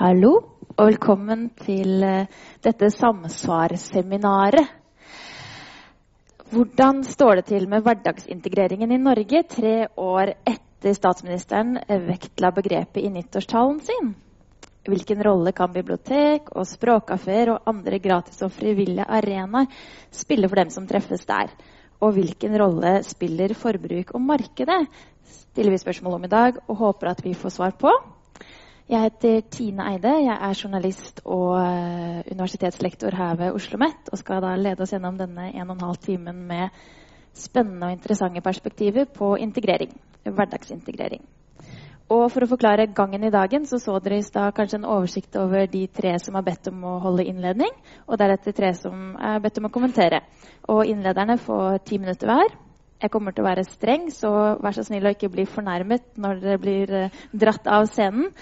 [0.00, 0.30] Hallo,
[0.80, 2.28] og velkommen til eh,
[2.64, 4.70] dette samsvarsseminaret.
[6.54, 11.76] Hvordan står det til med hverdagsintegreringen i Norge tre år etter statsministeren
[12.06, 14.08] vektla begrepet i nyttårstalen sin?
[14.88, 19.68] Hvilken rolle kan bibliotek og språkkafeer og andre gratis og frivillige arenaer
[20.22, 21.52] spille for dem som treffes der?
[22.00, 24.80] Og hvilken rolle spiller forbruk og markedet?
[25.28, 27.92] stiller vi spørsmål om i dag og håper at vi får svar på.
[28.90, 30.10] Jeg heter Tine Eide.
[30.24, 34.90] Jeg er journalist og uh, universitetslektor her ved Oslo OsloMet og skal da lede oss
[34.90, 36.80] gjennom denne en og en halv timen med
[37.38, 39.92] spennende og interessante perspektiver på integrering.
[40.26, 41.22] Hverdagsintegrering.
[42.10, 45.38] Og for å forklare gangen i dagen, så så dere i stad kanskje en oversikt
[45.38, 47.70] over de tre som har bedt om å holde innledning,
[48.08, 50.24] og deretter tre som er bedt om å kommentere.
[50.66, 52.58] Og innlederne får ti minutter hver.
[53.00, 56.42] Jeg kommer til å være streng, så vær så snill å ikke bli fornærmet når
[56.42, 58.34] dere blir uh, dratt av scenen.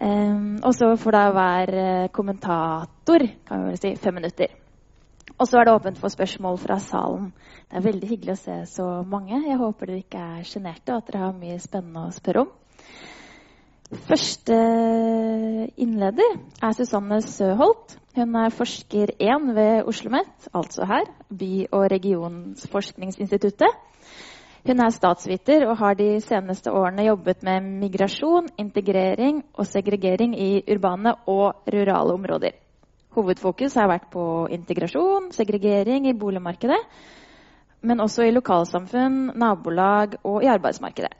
[0.00, 4.54] Um, og så får da hver uh, kommentator kan vi vel si, fem minutter.
[5.38, 7.32] Og så er det åpent for spørsmål fra salen.
[7.68, 9.42] Det er veldig hyggelig å se så mange.
[9.46, 12.52] Jeg håper dere ikke er sjenerte, og at dere har mye spennende å spørre om.
[14.08, 14.56] Første
[15.76, 17.98] innleder er Susanne Søholt.
[18.16, 23.80] Hun er forsker 1 ved Oslo OsloMet, altså her, By- og regionsforskningsinstituttet.
[24.62, 30.50] Hun er statsviter og har de seneste årene jobbet med migrasjon, integrering og segregering i
[30.70, 32.54] urbane og rurale områder.
[33.16, 34.22] Hovedfokus har vært på
[34.54, 36.78] integrasjon, segregering i boligmarkedet,
[37.82, 41.10] men også i lokalsamfunn, nabolag og i arbeidsmarkedet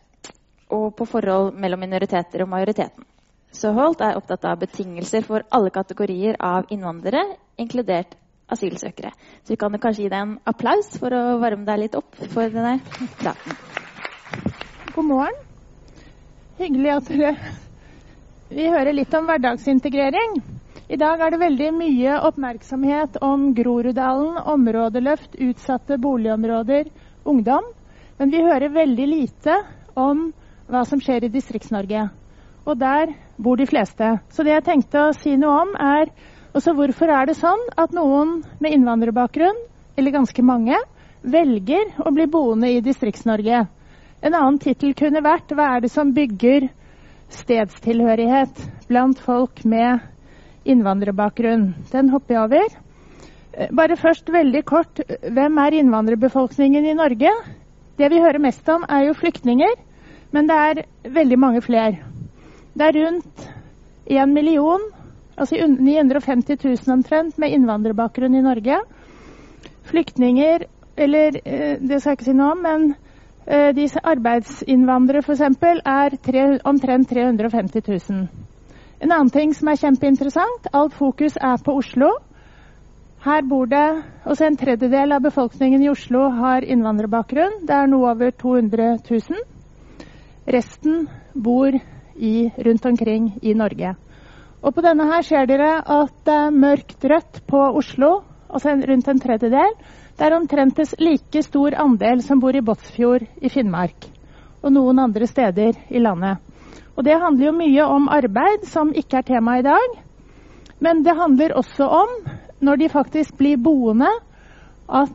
[0.73, 3.05] og på forhold mellom minoriteter og majoriteten.
[3.53, 7.27] Søholt er opptatt av betingelser for alle kategorier av innvandrere,
[7.61, 8.15] inkludert
[8.53, 9.13] asylsøkere.
[9.43, 12.53] Så vi kan kanskje gi deg en applaus for å varme deg litt opp for
[12.53, 12.79] denne
[13.21, 13.57] praten.
[14.93, 15.39] God morgen.
[16.61, 17.37] Hyggelig at dere
[18.53, 20.35] Vi hører litt om hverdagsintegrering.
[20.93, 26.91] I dag er det veldig mye oppmerksomhet om Groruddalen, områdeløft, utsatte boligområder,
[27.25, 27.71] ungdom.
[28.19, 29.55] Men vi hører veldig lite
[29.97, 30.27] om
[30.69, 32.11] hva som skjer i Distrikts-Norge.
[32.69, 34.19] Og der bor de fleste.
[34.29, 36.13] Så det jeg tenkte å si noe om, er
[36.53, 39.59] også hvorfor er det sånn at noen med innvandrerbakgrunn,
[39.97, 40.77] eller ganske mange,
[41.23, 43.67] velger å bli boende i Distrikts-Norge.
[44.23, 46.69] En annen tittel kunne vært 'Hva er det som bygger
[47.29, 50.01] stedstilhørighet blant folk med
[50.65, 51.75] innvandrerbakgrunn'?
[51.91, 52.69] Den hopper jeg over.
[53.55, 57.31] Eh, bare først veldig kort hvem er innvandrerbefolkningen i Norge?
[57.99, 59.75] Det vi hører mest om, er jo flyktninger.
[60.33, 61.99] Men det er veldig mange flere.
[62.75, 63.49] Det er rundt
[64.07, 64.81] 1 million,
[65.43, 68.79] altså 950 000 omtrent, med innvandrerbakgrunn i Norge.
[69.91, 70.67] Flyktninger,
[70.97, 72.89] eller eh, det skal jeg ikke si noe om, men
[73.47, 75.45] eh, de arbeidsinnvandrere f.eks.
[75.85, 78.27] er tre, omtrent 350 000.
[79.03, 82.13] En annen ting som er kjempeinteressant, alt fokus er på Oslo.
[83.23, 87.61] Her bor det også en tredjedel av befolkningen i Oslo har innvandrerbakgrunn.
[87.67, 89.43] Det er noe over 200 000.
[90.51, 91.05] Resten
[91.35, 91.75] bor
[92.15, 93.95] i, rundt omkring i Norge.
[94.63, 99.09] Og På denne her ser dere at det er mørkt rødt på Oslo, altså rundt
[99.11, 99.73] en tredjedel.
[100.15, 104.07] Det er omtrent like stor andel som bor i Båtsfjord i Finnmark.
[104.63, 106.39] Og noen andre steder i landet.
[106.95, 109.99] Og Det handler jo mye om arbeid, som ikke er tema i dag.
[110.79, 112.15] Men det handler også om,
[112.61, 114.11] når de faktisk blir boende,
[114.89, 115.11] at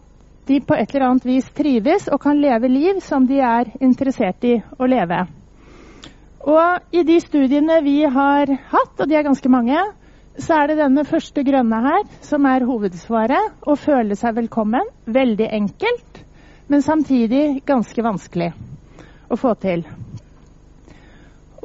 [0.47, 4.43] de på et eller annet vis trives og kan leve liv som de er interessert
[4.43, 5.36] i å leve.
[6.45, 9.79] Og i de studiene vi har hatt, og de er ganske mange,
[10.37, 13.55] så er det denne første grønne her som er hovedsvaret.
[13.65, 14.85] Å føle seg velkommen.
[15.09, 16.21] Veldig enkelt,
[16.69, 18.51] men samtidig ganske vanskelig
[19.33, 19.83] å få til.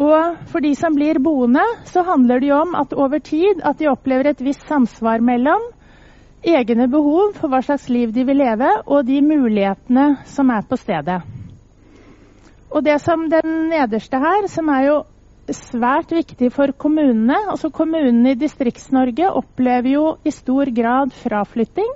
[0.01, 3.79] Og for de som blir boende, så handler det jo om at over tid at
[3.79, 5.69] de opplever et visst samsvar mellom
[6.43, 10.81] egne behov for hva slags liv de vil leve, og de mulighetene som er på
[10.81, 11.21] stedet.
[12.73, 14.97] Og det som den nederste her, som er jo
[15.53, 21.91] svært viktig for kommunene altså Kommunene i Distrikts-Norge opplever jo i stor grad fraflytting.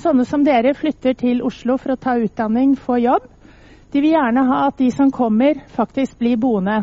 [0.00, 3.26] Sånne som dere flytter til Oslo for å ta utdanning, få jobb.
[3.92, 6.80] De vil gjerne ha at de som kommer, faktisk blir boende.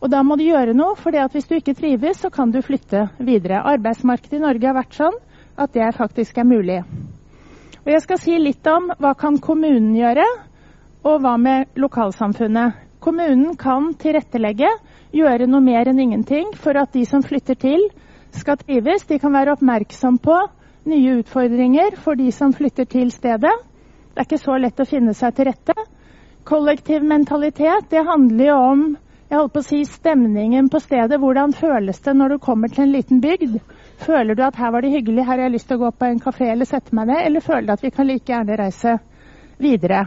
[0.00, 3.08] Og da må du gjøre noe, for hvis du ikke trives, så kan du flytte
[3.18, 3.62] videre.
[3.62, 5.20] Arbeidsmarkedet i Norge har vært sånn
[5.56, 6.80] at det faktisk er mulig.
[7.84, 10.26] Og Jeg skal si litt om hva kan kommunen gjøre,
[11.06, 12.82] og hva med lokalsamfunnet.
[13.02, 14.68] Kommunen kan tilrettelegge,
[15.14, 17.86] gjøre noe mer enn ingenting for at de som flytter til,
[18.34, 19.06] skal trives.
[19.06, 20.36] De kan være oppmerksom på
[20.90, 23.52] nye utfordringer for de som flytter til stedet.
[24.16, 25.76] Det er ikke så lett å finne seg til rette.
[26.46, 28.84] Kollektiv mentalitet det handler jo om
[29.26, 31.18] jeg holdt på å si, stemningen på stedet.
[31.18, 33.56] Hvordan føles det når du kommer til en liten bygd?
[34.02, 36.10] Føler du at her var det hyggelig, her har jeg lyst til å gå på
[36.10, 37.24] en kafé eller sette meg ned?
[37.26, 39.00] Eller føler du at vi kan like gjerne reise
[39.58, 40.04] videre?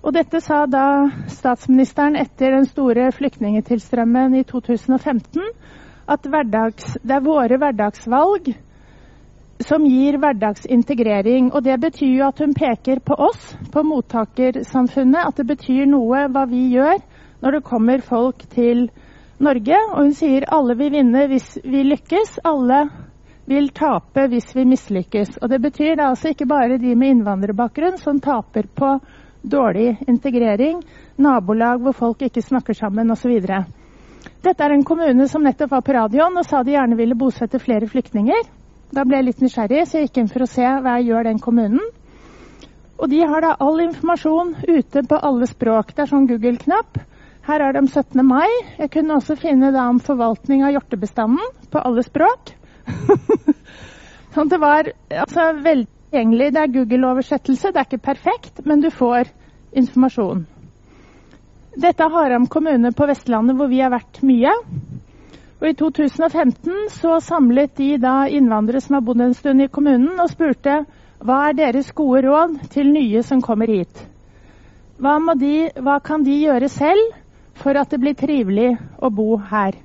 [0.00, 5.42] Og dette sa da statsministeren etter den store flyktningetilstrømmen i 2015,
[6.10, 8.48] at hverdags, det er våre hverdagsvalg
[9.60, 11.50] som gir hverdagsintegrering.
[11.52, 16.24] Og det betyr jo at hun peker på oss, på mottakersamfunnet, at det betyr noe
[16.32, 16.96] hva vi gjør
[17.44, 18.86] når det kommer folk til
[19.40, 19.84] Norge.
[19.92, 22.86] Og hun sier alle vil vinne hvis vi lykkes, alle
[23.50, 25.36] vil tape hvis vi mislykkes.
[25.42, 28.96] Og det betyr da altså ikke bare de med innvandrerbakgrunn som taper på
[29.42, 30.82] dårlig integrering,
[31.16, 33.38] nabolag hvor folk ikke snakker sammen osv.
[34.44, 37.60] Dette er en kommune som nettopp var på radioen og sa de gjerne ville bosette
[37.60, 38.48] flere flyktninger.
[38.90, 41.28] Da ble jeg litt nysgjerrig, så jeg gikk inn for å se hva jeg gjør
[41.30, 41.84] den kommunen.
[43.00, 45.94] Og de har da all informasjon ute på alle språk.
[45.94, 46.98] Det er sånn Google-knapp.
[47.48, 48.20] Her er om 17.
[48.26, 48.48] mai.
[48.76, 52.52] Jeg kunne også finne da om forvaltning av hjortebestanden på alle språk.
[54.34, 56.52] sånn det var altså, veldig tilgjengelig.
[56.52, 59.30] Det er Google-oversettelse, det er ikke perfekt, men du får
[59.72, 60.46] informasjon.
[61.80, 64.50] Dette er Haram kommune på Vestlandet, hvor vi har vært mye.
[65.60, 70.18] Og I 2015 så samlet de da innvandrere som har bodd en stund i kommunen,
[70.18, 70.84] og spurte
[71.20, 74.06] hva er deres gode råd til nye som kommer hit.
[75.00, 77.12] Hva, de, hva kan de gjøre selv
[77.60, 79.76] for at det blir trivelig å bo her?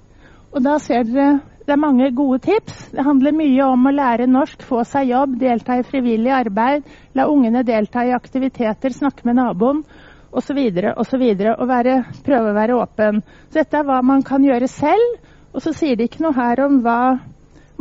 [0.55, 2.91] Og da ser dere det er mange gode tips.
[2.93, 6.85] Det handler mye om å lære norsk, få seg jobb, delta i frivillig arbeid,
[7.17, 9.81] la ungene delta i aktiviteter, snakke med naboen
[10.29, 10.59] osv.
[10.93, 11.23] osv.
[11.55, 11.95] Og, være,
[12.25, 13.23] prøve å være åpen.
[13.49, 15.17] Så dette er hva man kan gjøre selv,
[15.55, 16.99] og så sier de ikke noe her om hva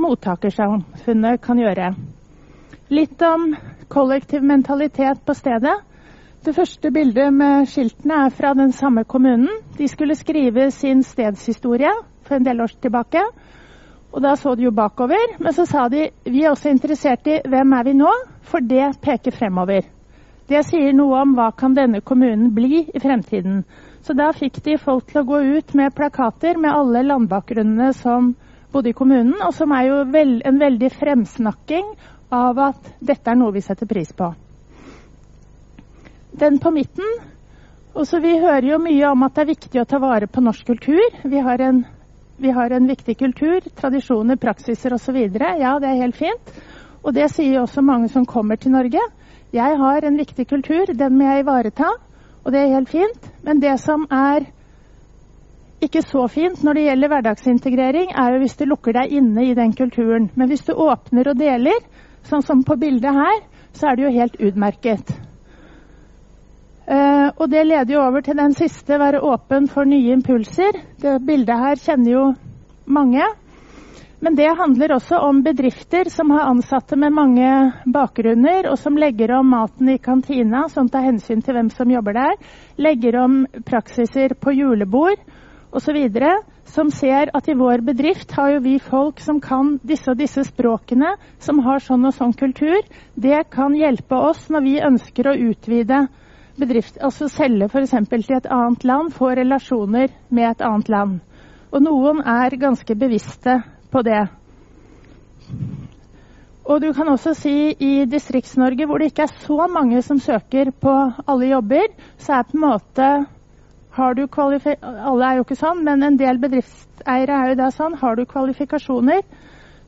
[0.00, 1.92] mottakersamfunnet kan gjøre.
[2.94, 3.50] Litt om
[3.92, 5.74] kollektiv mentalitet på stedet.
[6.44, 9.48] Det første bildet med skiltene er fra den samme kommunen.
[9.76, 11.92] De skulle skrive sin stedshistorie
[12.24, 13.22] for en del år tilbake.
[14.14, 17.40] Og da så de jo bakover, men så sa de vi er også interessert i
[17.50, 18.12] hvem er vi nå,
[18.46, 19.88] for det peker fremover.
[20.46, 23.64] Det sier noe om hva kan denne kommunen bli i fremtiden.
[24.04, 28.34] Så da fikk de folk til å gå ut med plakater med alle landbakgrunnene som
[28.70, 31.94] bodde i kommunen, og som er jo vel, en veldig fremsnakking
[32.34, 34.30] av at dette er noe vi setter pris på.
[36.34, 37.06] Den på midten
[37.94, 40.66] også Vi hører jo mye om at det er viktig å ta vare på norsk
[40.66, 41.02] kultur.
[41.22, 41.84] Vi har en,
[42.36, 45.16] vi har en viktig kultur, tradisjoner, praksiser osv.
[45.38, 46.56] Ja, det er helt fint.
[47.04, 49.00] Og det sier også mange som kommer til Norge.
[49.54, 51.92] Jeg har en viktig kultur, den må jeg ivareta.
[52.44, 53.28] Og det er helt fint.
[53.44, 54.48] Men det som er
[55.84, 59.54] ikke så fint når det gjelder hverdagsintegrering, er jo hvis du lukker deg inne i
[59.54, 60.30] den kulturen.
[60.34, 61.86] Men hvis du åpner og deler,
[62.24, 63.44] sånn som på bildet her,
[63.76, 65.14] så er det jo helt utmerket.
[66.84, 70.76] Uh, og det leder jo over til den siste, være åpen for nye impulser.
[71.00, 72.24] Det bildet her kjenner jo
[72.84, 73.24] mange.
[74.24, 77.48] Men det handler også om bedrifter som har ansatte med mange
[77.92, 82.16] bakgrunner, og som legger om maten i kantina, som tar hensyn til hvem som jobber
[82.16, 82.38] der.
[82.80, 85.20] Legger om praksiser på julebord
[85.72, 85.98] osv.
[86.72, 90.46] Som ser at i vår bedrift har jo vi folk som kan disse og disse
[90.48, 92.80] språkene, som har sånn og sånn kultur.
[93.16, 96.06] Det kan hjelpe oss når vi ønsker å utvide
[96.58, 97.94] bedrift, altså selge f.eks.
[98.10, 101.20] til et annet land, få relasjoner med et annet land.
[101.74, 103.58] Og noen er ganske bevisste
[103.90, 104.22] på det.
[106.64, 110.70] Og du kan også si i Distrikts-Norge, hvor det ikke er så mange som søker
[110.80, 110.94] på
[111.28, 113.14] alle jobber, så er på en måte
[113.94, 117.94] Alle er jo ikke sånn, men en del bedriftseiere er jo da sånn.
[117.94, 119.20] Har du kvalifikasjoner,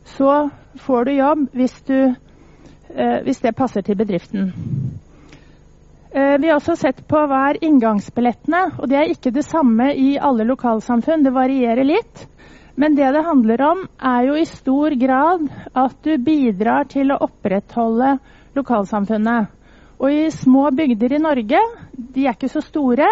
[0.06, 2.14] så får du jobb hvis, du,
[2.94, 4.52] eh, hvis det passer til bedriften.
[6.16, 8.62] Eh, vi har også sett på hva er inngangsbillettene.
[8.80, 11.26] Og det er ikke det samme i alle lokalsamfunn.
[11.26, 12.22] Det varierer litt.
[12.80, 15.44] Men det det handler om, er jo i stor grad
[15.76, 18.14] at du bidrar til å opprettholde
[18.56, 19.52] lokalsamfunnet.
[20.00, 21.60] Og i små bygder i Norge,
[21.92, 23.08] de er ikke så store,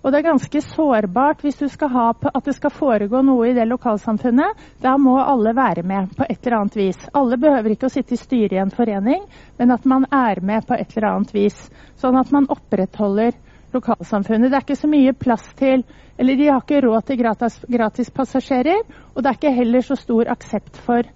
[0.00, 3.54] og det er ganske sårbart hvis du skal ha at det skal foregå noe i
[3.56, 4.62] det lokalsamfunnet.
[4.80, 7.02] Da må alle være med på et eller annet vis.
[7.12, 9.26] Alle behøver ikke å sitte i styret i en forening,
[9.58, 11.60] men at man er med på et eller annet vis.
[12.00, 13.36] Sånn at man opprettholder
[13.74, 14.48] lokalsamfunnet.
[14.48, 15.84] Det er ikke så mye plass til
[16.20, 18.82] Eller de har ikke råd til gratis, gratispassasjerer,
[19.14, 21.06] og det er ikke heller så stor aksept for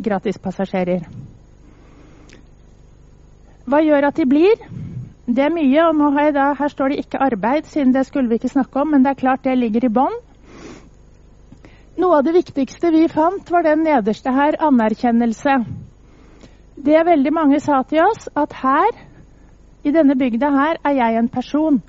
[0.00, 1.04] gratispassasjerer.
[3.68, 4.64] Hva gjør at de blir?
[5.26, 8.04] Det er mye, og nå har jeg da, her står det ikke arbeid, siden det
[8.04, 10.18] skulle vi ikke snakke om, men det er klart det ligger i bånn.
[11.96, 15.56] Noe av det viktigste vi fant, var den nederste her, anerkjennelse.
[16.76, 18.92] Det veldig mange sa til oss, at her,
[19.84, 21.80] i denne bygda her, er jeg en person.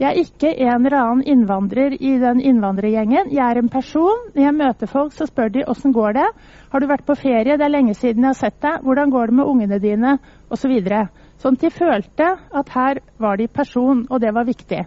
[0.00, 3.28] Jeg er ikke en eller annen innvandrer i den innvandrergjengen.
[3.34, 4.30] Jeg er en person.
[4.32, 6.28] Når jeg møter folk, så spør de åssen går det.
[6.72, 7.58] Har du vært på ferie?
[7.60, 8.80] Det er lenge siden jeg har sett deg.
[8.86, 10.14] Hvordan går det med ungene dine?
[10.48, 10.62] Osv.
[10.62, 11.02] Så videre.
[11.40, 12.30] Sånn at de følte
[12.60, 14.84] at her var de person, og det var viktig.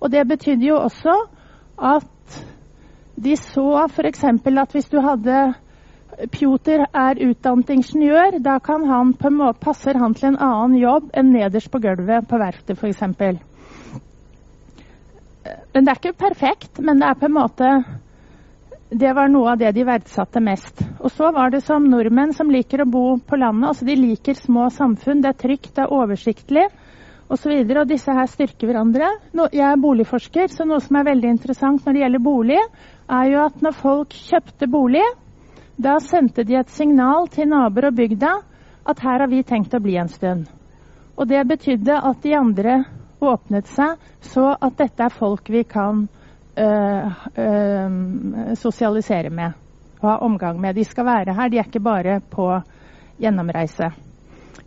[0.00, 1.14] Og det betydde jo også
[1.76, 2.42] at
[3.16, 4.24] de så f.eks.
[4.24, 5.54] at hvis du hadde
[6.32, 8.38] Pjoter er utdannet ingeniør.
[8.40, 8.86] Da han
[9.36, 13.02] måte, passer han til en annen jobb enn nederst på gulvet på verftet f.eks.
[15.74, 17.72] Men det er ikke perfekt, men det er på en måte
[18.88, 20.78] Det var noe av det de verdsatte mest.
[21.02, 23.68] Og så var det som nordmenn som liker å bo på landet.
[23.72, 25.22] altså De liker små samfunn.
[25.24, 26.66] Det er trygt, det er oversiktlig
[27.26, 27.50] osv.
[27.50, 29.08] Og, så og disse her styrker hverandre.
[29.50, 32.60] Jeg er boligforsker, så noe som er veldig interessant når det gjelder bolig,
[33.10, 35.06] er jo at når folk kjøpte bolig,
[35.76, 38.36] da sendte de et signal til naboer og bygda
[38.86, 40.46] at her har vi tenkt å bli en stund.
[41.18, 42.84] Og det betydde at de andre
[43.18, 46.06] åpnet seg, så at dette er folk vi kan
[48.56, 49.52] sosialisere med
[50.00, 50.76] og ha omgang med.
[50.76, 52.48] De skal være her, de er ikke bare på
[53.20, 53.90] gjennomreise.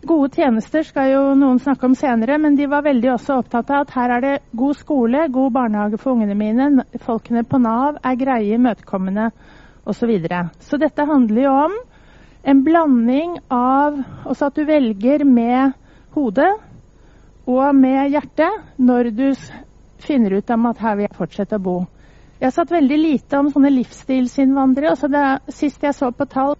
[0.00, 3.84] Gode tjenester skal jo noen snakke om senere, men de var veldig også opptatt av
[3.84, 6.86] at her er det god skole, god barnehage for ungene mine.
[7.04, 9.28] Folkene på Nav er greie, imøtekommende
[9.84, 10.00] osv.
[10.00, 10.44] Så, videre.
[10.60, 11.76] så dette handler jo om
[12.46, 15.72] en blanding av også at du velger med
[16.14, 16.50] hodet
[17.50, 19.26] og med hjertet når du
[20.04, 21.78] finner ut om at her vil jeg fortsette å bo.
[22.40, 24.94] Jeg har satt veldig lite om sånne livsstilsinnvandrere.
[24.94, 26.56] Altså det, sist jeg så på tall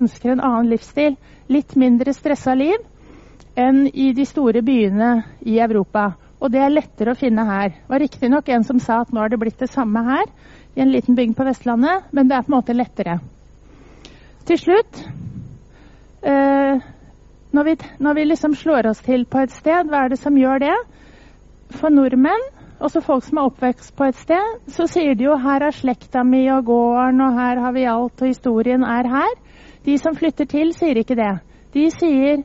[0.00, 1.16] ønsker en annen livsstil,
[1.48, 2.76] litt mindre stressa liv
[3.56, 5.10] enn i de store byene
[5.48, 6.10] i Europa.
[6.36, 7.70] Og det er lettere å finne her.
[7.72, 10.28] Det var riktignok en som sa at nå har det blitt det samme her,
[10.76, 13.14] i en liten bygd på Vestlandet, men det er på en måte lettere.
[14.46, 14.98] Til slutt
[16.20, 16.84] eh,
[17.56, 20.36] når, vi, når vi liksom slår oss til på et sted, hva er det som
[20.36, 20.76] gjør det?
[21.80, 22.44] For nordmenn,
[22.78, 26.22] også folk som er oppvekst på et sted, så sier de jo 'her er slekta
[26.22, 29.32] mi og gården', og 'her har vi alt', og historien er her.
[29.86, 31.38] De som flytter til, sier ikke det.
[31.74, 32.44] De sier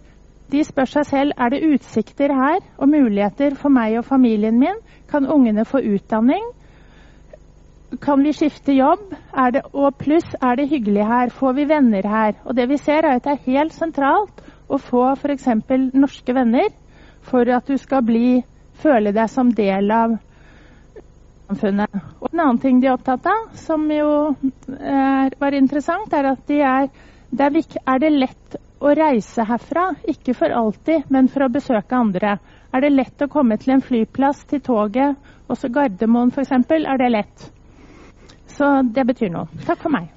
[0.52, 4.82] de spør seg selv er det utsikter her og muligheter for meg og familien min.
[5.08, 6.44] Kan ungene få utdanning?
[8.02, 9.16] Kan vi skifte jobb?
[9.54, 11.30] Det, og pluss, er det hyggelig her?
[11.30, 12.34] Får vi venner her?
[12.46, 15.48] Og det vi ser, er at det er helt sentralt å få f.eks.
[15.94, 16.72] norske venner
[17.28, 18.42] for at du skal bli,
[18.82, 20.18] føle deg som del av
[21.52, 22.02] samfunnet.
[22.22, 24.10] Og En annen ting de er opptatt av, som jo
[24.80, 26.90] er, var interessant, er at de er,
[27.32, 31.98] det er, er det lett å reise herfra, ikke for alltid, men for å besøke
[31.98, 32.38] andre.
[32.74, 35.20] Er det lett å komme til en flyplass, til toget,
[35.52, 37.52] også Gardermoen f.eks., er det lett.
[38.56, 39.48] Så det betyr noe.
[39.68, 40.10] Takk for meg.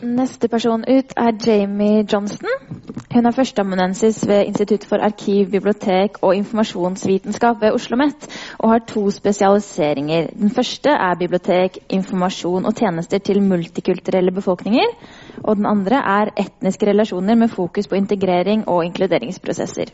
[0.00, 2.48] Neste person ut er Jamie Johnston.
[3.12, 8.28] Hun er førsteamanuensis ved Institutt for arkiv, bibliotek og informasjonsvitenskap ved Oslo OsloMet
[8.58, 10.30] og har to spesialiseringer.
[10.32, 14.94] Den første er bibliotek, informasjon og tjenester til multikulturelle befolkninger.
[15.44, 19.92] Og den andre er etniske relasjoner med fokus på integrering og inkluderingsprosesser.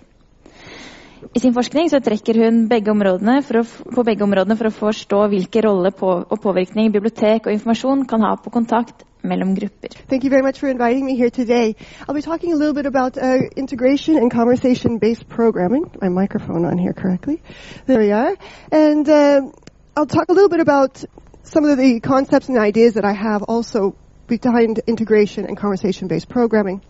[1.35, 5.67] I sin forskning så trekker hun begge å, på begge områdene for å forstå hvilke
[5.67, 9.93] rolle på, og påvirkning bibliotek og informasjon kan ha på kontakt mellom grupper.
[10.09, 11.77] Thank you very much for inviting me here today.
[12.09, 15.91] I'll be talking a little bit about uh, integration and conversation-based programming.
[16.01, 17.43] My microphone on here correctly.
[17.87, 18.37] There we are.
[18.73, 19.43] And uh,
[19.97, 21.05] I'll talk a little bit about
[21.43, 26.83] some of the concepts and ideas that I have also behind integration and conversation-based programming.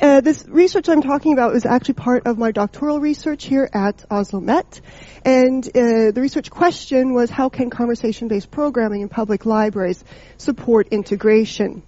[0.00, 4.04] Uh, this research I'm talking about is actually part of my doctoral research here at
[4.10, 4.80] Oslo Met.
[5.24, 10.02] And uh, the research question was how can conversation-based programming in public libraries
[10.38, 11.82] support integration?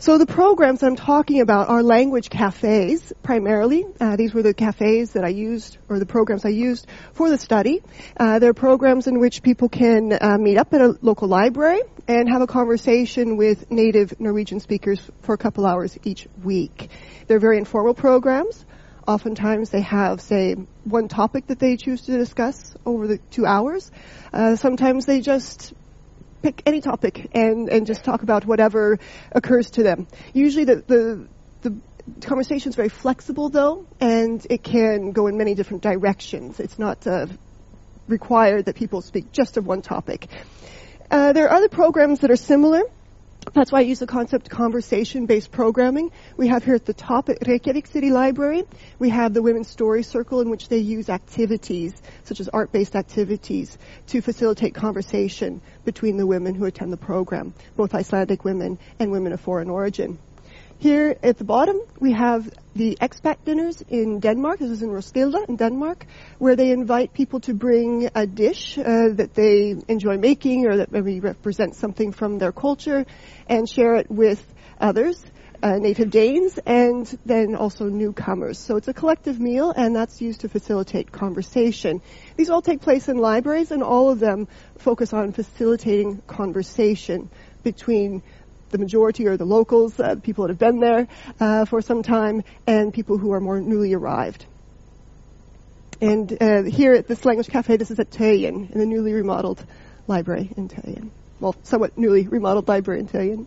[0.00, 3.84] So the programs I'm talking about are language cafes primarily.
[4.00, 7.36] Uh, these were the cafes that I used, or the programs I used for the
[7.36, 7.82] study.
[8.16, 12.26] Uh, they're programs in which people can uh, meet up at a local library and
[12.26, 16.90] have a conversation with native Norwegian speakers for a couple hours each week.
[17.26, 18.64] They're very informal programs.
[19.06, 23.90] Oftentimes they have, say, one topic that they choose to discuss over the two hours.
[24.32, 25.74] Uh, sometimes they just
[26.42, 28.98] pick any topic and, and just talk about whatever
[29.32, 30.06] occurs to them.
[30.32, 31.28] Usually the, the,
[31.62, 31.80] the
[32.26, 36.58] conversation is very flexible though, and it can go in many different directions.
[36.58, 37.26] It's not uh,
[38.06, 40.28] required that people speak just of one topic.
[41.10, 42.82] Uh, there are other programs that are similar.
[43.54, 46.12] That's why I use the concept of conversation-based programming.
[46.36, 48.64] We have here at the top at Reykjavik City Library,
[48.98, 53.78] we have the Women's Story Circle in which they use activities, such as art-based activities,
[54.08, 59.32] to facilitate conversation between the women who attend the program, both Icelandic women and women
[59.32, 60.18] of foreign origin.
[60.80, 64.60] Here at the bottom, we have the expat dinners in Denmark.
[64.60, 66.06] This is in Roskilde in Denmark,
[66.38, 70.92] where they invite people to bring a dish uh, that they enjoy making or that
[70.92, 73.06] maybe represents something from their culture
[73.48, 74.40] and share it with
[74.80, 75.20] others.
[75.60, 78.60] Uh, native Danes and then also newcomers.
[78.60, 82.00] So it's a collective meal and that's used to facilitate conversation.
[82.36, 87.28] These all take place in libraries and all of them focus on facilitating conversation
[87.64, 88.22] between
[88.70, 91.08] the majority are the locals, uh, people that have been there
[91.40, 94.44] uh, for some time, and people who are more newly arrived.
[96.00, 99.62] And uh, here at this language cafe, this is at Tøyen, in the newly remodeled
[100.06, 101.10] library in Tøyen.
[101.40, 103.46] Well, somewhat newly remodeled library in Tøyen.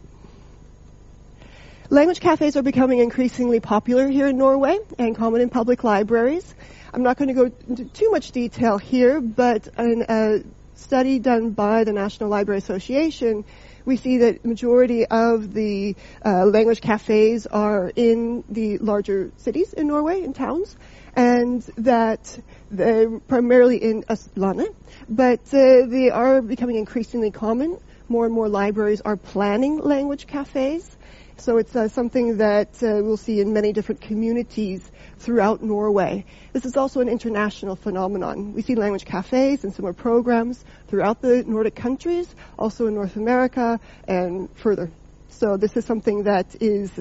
[1.90, 6.56] Language cafes are becoming increasingly popular here in Norway and common in public libraries.
[6.94, 10.44] I'm not going to go into too much detail here, but a
[10.76, 13.44] study done by the National Library Association
[13.86, 15.96] we see that majority of the
[16.26, 20.76] uh, language cafes are in the larger cities in Norway, in towns,
[21.16, 24.74] and that they're primarily in Østlandet,
[25.10, 27.78] but uh, they are becoming increasingly common.
[28.08, 30.98] More and more libraries are planning language cafes.
[31.42, 34.80] So it's uh, something that uh, we'll see in many different communities
[35.18, 36.24] throughout Norway.
[36.54, 38.54] This is also an international phenomenon.
[38.54, 43.80] We see language cafes and similar programs throughout the Nordic countries, also in North America
[44.08, 44.92] and further.
[45.30, 46.92] So this is something that is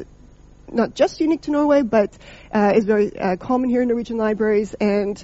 [0.73, 2.17] not just unique to Norway, but
[2.51, 5.23] uh, is very uh, common here in Norwegian libraries and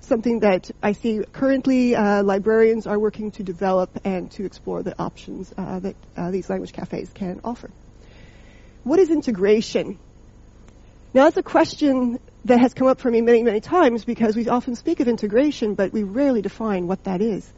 [0.00, 4.94] something that I see currently uh, librarians are working to develop and to explore the
[5.00, 7.70] options uh, that uh, these language cafes can offer.
[8.86, 9.98] What is integration?
[11.12, 14.48] Now, that's a question that has come up for me many, many times because we
[14.48, 17.52] often speak of integration, but we rarely define what that is.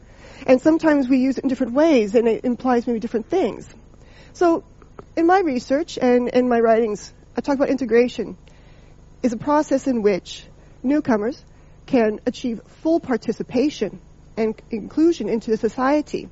[0.47, 3.69] And sometimes we use it in different ways, and it implies maybe different things.
[4.33, 4.63] So,
[5.15, 8.35] in my research and in my writings, I talk about integration
[9.21, 10.43] is a process in which
[10.81, 11.45] newcomers
[11.85, 14.01] can achieve full participation
[14.35, 16.27] and inclusion into the society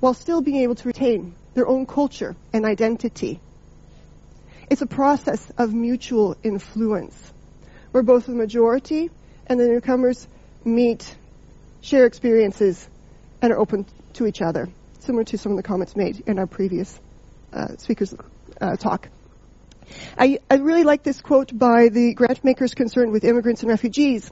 [0.00, 3.40] while still being able to retain their own culture and identity
[4.70, 7.32] it's a process of mutual influence
[7.92, 9.10] where both the majority
[9.46, 10.28] and the newcomers
[10.64, 11.16] meet,
[11.80, 12.88] share experiences,
[13.40, 14.68] and are open to each other,
[15.00, 17.00] similar to some of the comments made in our previous
[17.52, 18.14] uh, speaker's
[18.60, 19.08] uh, talk.
[20.18, 24.30] I, I really like this quote by the grant makers concerned with immigrants and refugees.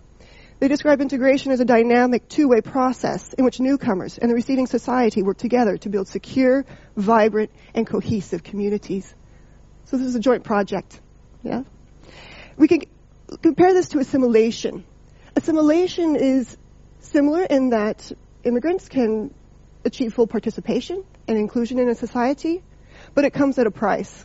[0.58, 5.22] They describe integration as a dynamic two-way process in which newcomers and the receiving society
[5.22, 9.14] work together to build secure, vibrant, and cohesive communities.
[9.86, 11.00] So this is a joint project.
[11.42, 11.62] Yeah?
[12.56, 12.82] We can
[13.42, 14.84] compare this to assimilation.
[15.34, 16.56] Assimilation is
[17.00, 18.10] similar in that
[18.44, 19.32] immigrants can
[19.84, 22.62] achieve full participation and inclusion in a society,
[23.14, 24.24] but it comes at a price.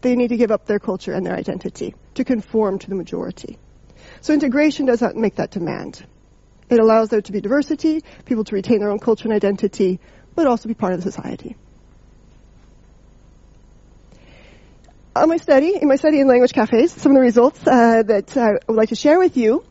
[0.00, 3.58] They need to give up their culture and their identity to conform to the majority.
[4.20, 6.04] So integration does not make that demand.
[6.68, 10.00] It allows there to be diversity, people to retain their own culture and identity,
[10.34, 11.56] but also be part of the society.
[15.18, 18.36] On my study, in my study in language cafes, some of the results uh, that
[18.36, 19.64] I would like to share with you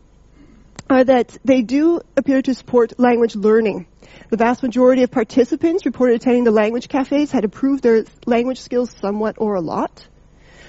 [0.90, 3.88] are that they do appear to support language learning.
[4.30, 8.94] The vast majority of participants reported attending the language cafes had improved their language skills
[9.00, 10.06] somewhat or a lot.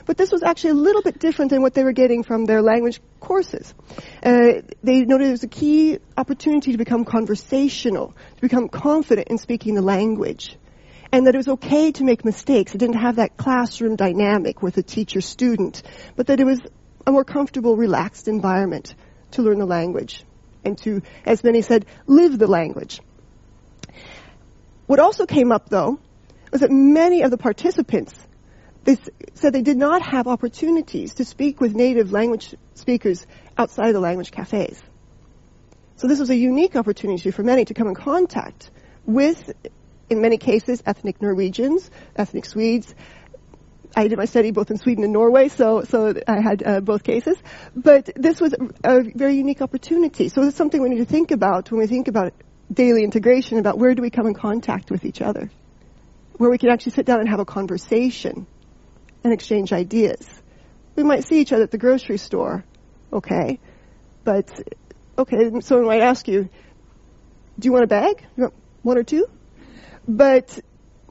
[0.06, 2.62] But this was actually a little bit different than what they were getting from their
[2.62, 3.74] language courses.
[4.22, 9.38] Uh, they noted it was a key opportunity to become conversational, to become confident in
[9.38, 10.56] speaking the language
[11.12, 12.74] and that it was okay to make mistakes.
[12.74, 15.82] It didn't have that classroom dynamic with a teacher student,
[16.16, 16.60] but that it was
[17.06, 18.94] a more comfortable, relaxed environment
[19.32, 20.24] to learn the language
[20.64, 23.00] and to, as many said, live the language.
[24.86, 25.98] What also came up though
[26.50, 28.14] was that many of the participants
[28.84, 28.96] they
[29.34, 33.26] said they did not have opportunities to speak with native language speakers
[33.58, 34.80] outside of the language cafes.
[35.96, 38.70] So this was a unique opportunity for many to come in contact
[39.04, 39.52] with
[40.10, 42.94] in many cases, ethnic Norwegians, ethnic Swedes.
[43.96, 47.02] I did my study both in Sweden and Norway, so so I had uh, both
[47.02, 47.36] cases.
[47.74, 50.28] But this was a very unique opportunity.
[50.28, 52.32] So it's something we need to think about when we think about
[52.72, 53.58] daily integration.
[53.58, 55.50] About where do we come in contact with each other,
[56.36, 58.46] where we can actually sit down and have a conversation
[59.24, 60.26] and exchange ideas.
[60.94, 62.64] We might see each other at the grocery store,
[63.12, 63.58] okay,
[64.24, 64.50] but
[65.16, 66.48] okay, someone might ask you,
[67.58, 68.22] "Do you want a bag?
[68.36, 69.26] You want one or two?
[70.08, 70.58] But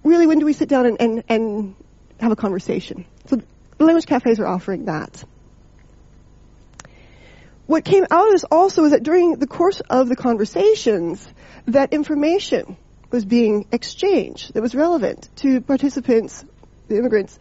[0.03, 1.75] really, when do we sit down and, and, and
[2.19, 3.05] have a conversation?
[3.27, 3.39] So
[3.77, 5.23] the language cafes are offering that.
[7.67, 11.27] What came out of this also is that during the course of the conversations,
[11.67, 12.77] that information
[13.11, 16.43] was being exchanged that was relevant to participants,
[16.87, 17.37] the immigrants'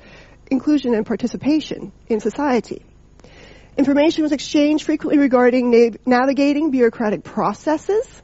[0.50, 2.82] inclusion and participation in society.
[3.78, 8.22] Information was exchanged frequently regarding na- navigating bureaucratic processes.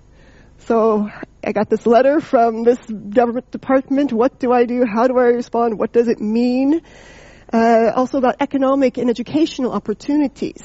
[0.67, 1.11] So
[1.43, 4.13] I got this letter from this government department.
[4.13, 4.85] What do I do?
[4.85, 5.77] How do I respond?
[5.79, 6.83] What does it mean?
[7.53, 10.63] Uh, also about economic and educational opportunities.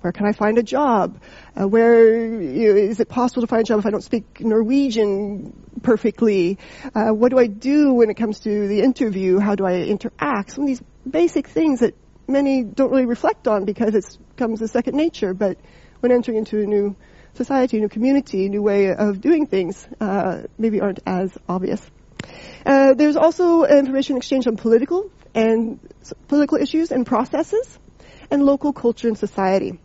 [0.00, 1.20] Where can I find a job?
[1.58, 4.40] Uh, where you know, is it possible to find a job if I don't speak
[4.40, 6.58] Norwegian perfectly?
[6.94, 9.38] Uh, what do I do when it comes to the interview?
[9.38, 10.52] How do I interact?
[10.52, 11.94] Some of these basic things that
[12.26, 14.04] many don't really reflect on because it
[14.36, 15.34] comes as second nature.
[15.34, 15.58] But
[16.00, 16.96] when entering into a new
[17.34, 21.80] society, new community, new way of doing things, uh, maybe aren't as obvious.
[22.66, 25.78] Uh, there's also information exchange on political and
[26.28, 27.78] political issues and processes,
[28.30, 29.78] and local culture and society.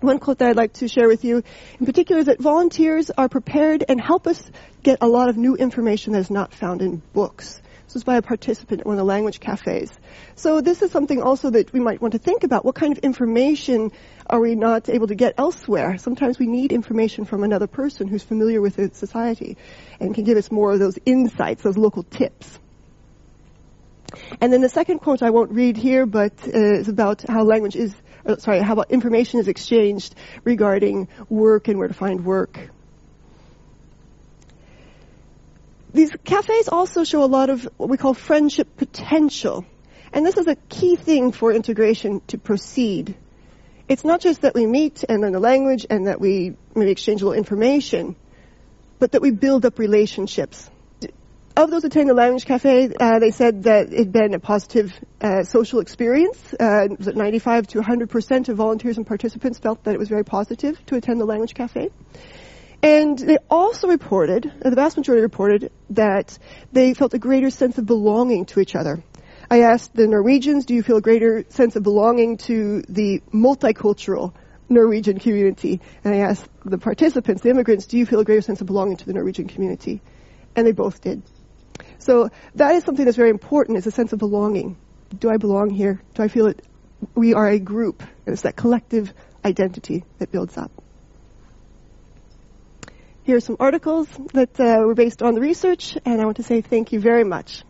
[0.00, 1.42] One quote that I'd like to share with you
[1.80, 4.50] in particular is that volunteers are prepared and help us
[4.82, 7.62] get a lot of new information that is not found in books.
[7.86, 9.90] This was by a participant at one of the language cafes.
[10.34, 12.64] So this is something also that we might want to think about.
[12.64, 13.92] What kind of information
[14.26, 15.98] are we not able to get elsewhere?
[15.98, 19.56] Sometimes we need information from another person who's familiar with the society
[20.00, 22.58] and can give us more of those insights, those local tips.
[24.40, 27.76] And then the second quote I won't read here, but uh, is about how language
[27.76, 32.70] is, uh, sorry, how about information is exchanged regarding work and where to find work.
[35.92, 39.64] These cafes also show a lot of what we call friendship potential.
[40.12, 43.14] And this is a key thing for integration to proceed.
[43.88, 47.20] It's not just that we meet and learn the language and that we maybe exchange
[47.20, 48.16] a little information,
[48.98, 50.70] but that we build up relationships.
[51.56, 54.92] Of those attending the language cafe, uh, they said that it had been a positive
[55.20, 56.38] uh, social experience.
[56.58, 60.08] Uh, was it 95 to 100 percent of volunteers and participants felt that it was
[60.08, 61.90] very positive to attend the language cafe.
[62.82, 66.36] And they also reported, uh, the vast majority reported, that
[66.72, 69.02] they felt a greater sense of belonging to each other.
[69.50, 74.32] I asked the Norwegians, do you feel a greater sense of belonging to the multicultural
[74.68, 75.80] Norwegian community?
[76.02, 78.96] And I asked the participants, the immigrants, do you feel a greater sense of belonging
[78.98, 80.00] to the Norwegian community?
[80.56, 81.22] And they both did.
[81.98, 84.76] So that is something that's very important, is a sense of belonging.
[85.18, 86.00] Do I belong here?
[86.14, 86.62] Do I feel that
[87.14, 88.02] we are a group?
[88.02, 89.12] And it's that collective
[89.44, 90.70] identity that builds up.
[93.24, 96.42] Here are some articles that uh, were based on the research, and I want to
[96.42, 97.62] say thank you very much.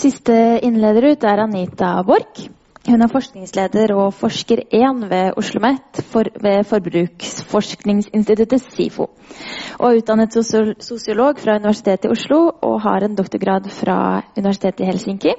[0.00, 0.34] Siste
[0.64, 2.46] innleder ut er Anita Borch.
[2.88, 9.10] Hun er forskningsleder og forsker 1 ved Oslo OsloMet for, ved Forbruksforskningsinstituttet SIFO.
[9.78, 15.36] Og utdannet sosiolog fra Universitetet i Oslo og har en doktorgrad fra Universitetet i Helsinki.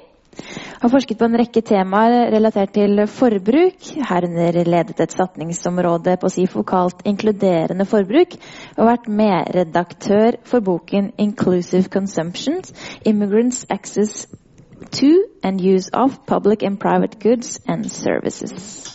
[0.81, 6.63] Har forsket på en rekke temaer relatert til forbruk, herunder ledet et satningsområde på SIFO
[6.67, 8.37] kalt Inkluderende forbruk,
[8.77, 12.71] og vært medredaktør for boken Inclusive Consumptions
[13.05, 14.25] Immigrants Access
[14.95, 15.11] to
[15.43, 18.87] and Use of Public and Private Goods and Services.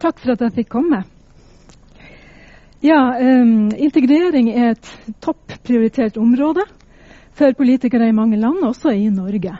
[0.00, 1.04] Takk for at jeg fikk komme.
[2.82, 6.64] Ja, um, integrering er et topp prioritert område
[7.34, 9.58] for politikere i mange land, også i Norge.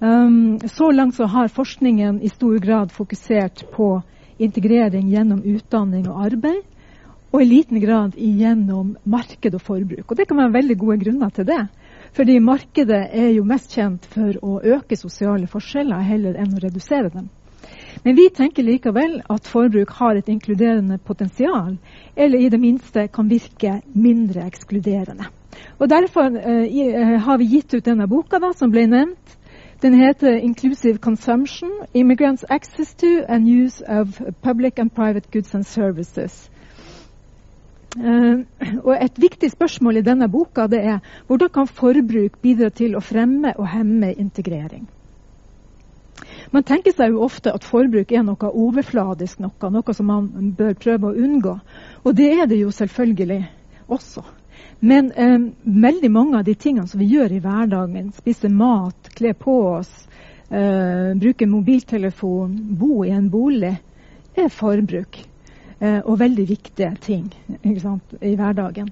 [0.00, 4.02] Um, så langt så har forskningen i stor grad fokusert på
[4.38, 6.62] integrering gjennom utdanning og arbeid,
[7.30, 10.06] og i liten grad gjennom marked og forbruk.
[10.10, 11.66] Og Det kan være veldig gode grunner til det.
[12.16, 17.12] Fordi markedet er jo mest kjent for å øke sosiale forskjeller heller enn å redusere
[17.12, 17.28] dem.
[18.02, 21.76] Men vi tenker likevel at forbruk har et inkluderende potensial,
[22.16, 25.28] eller i det minste kan virke mindre ekskluderende.
[25.78, 29.36] Og Derfor eh, har vi gitt ut denne boka da, som ble nevnt,
[29.82, 35.64] den heter 'Inclusive Consumption Immigrants Access to and Use of Public and Private Goods and
[35.64, 36.50] Services'.
[37.96, 38.44] Uh,
[38.84, 43.00] og Et viktig spørsmål i denne boka det er hvordan kan forbruk bidra til å
[43.00, 44.88] fremme og hemme integrering.
[46.52, 50.72] Man tenker seg jo ofte at forbruk er noe overfladisk, noe, noe som man bør
[50.74, 51.58] prøve å unngå.
[52.04, 53.50] Og det er det jo selvfølgelig
[53.88, 54.22] også.
[54.80, 59.34] Men eh, veldig mange av de tingene som vi gjør i hverdagen, spise mat, kle
[59.36, 59.90] på oss,
[60.48, 63.74] eh, bruke mobiltelefon, bo i en bolig,
[64.34, 65.20] er forbruk.
[65.80, 67.28] Eh, og veldig viktige ting
[67.80, 68.90] sant, i hverdagen.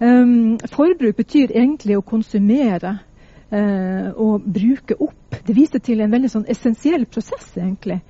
[0.00, 2.96] Um, forbruk betyr egentlig å konsumere
[3.54, 5.36] uh, og bruke opp.
[5.46, 8.00] Det viser til en veldig sånn essensiell prosess, egentlig.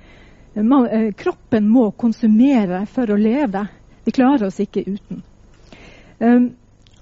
[0.55, 3.67] Man, uh, kroppen må konsumere for å leve.
[4.07, 5.21] Vi klarer oss ikke uten.
[6.19, 6.49] Um,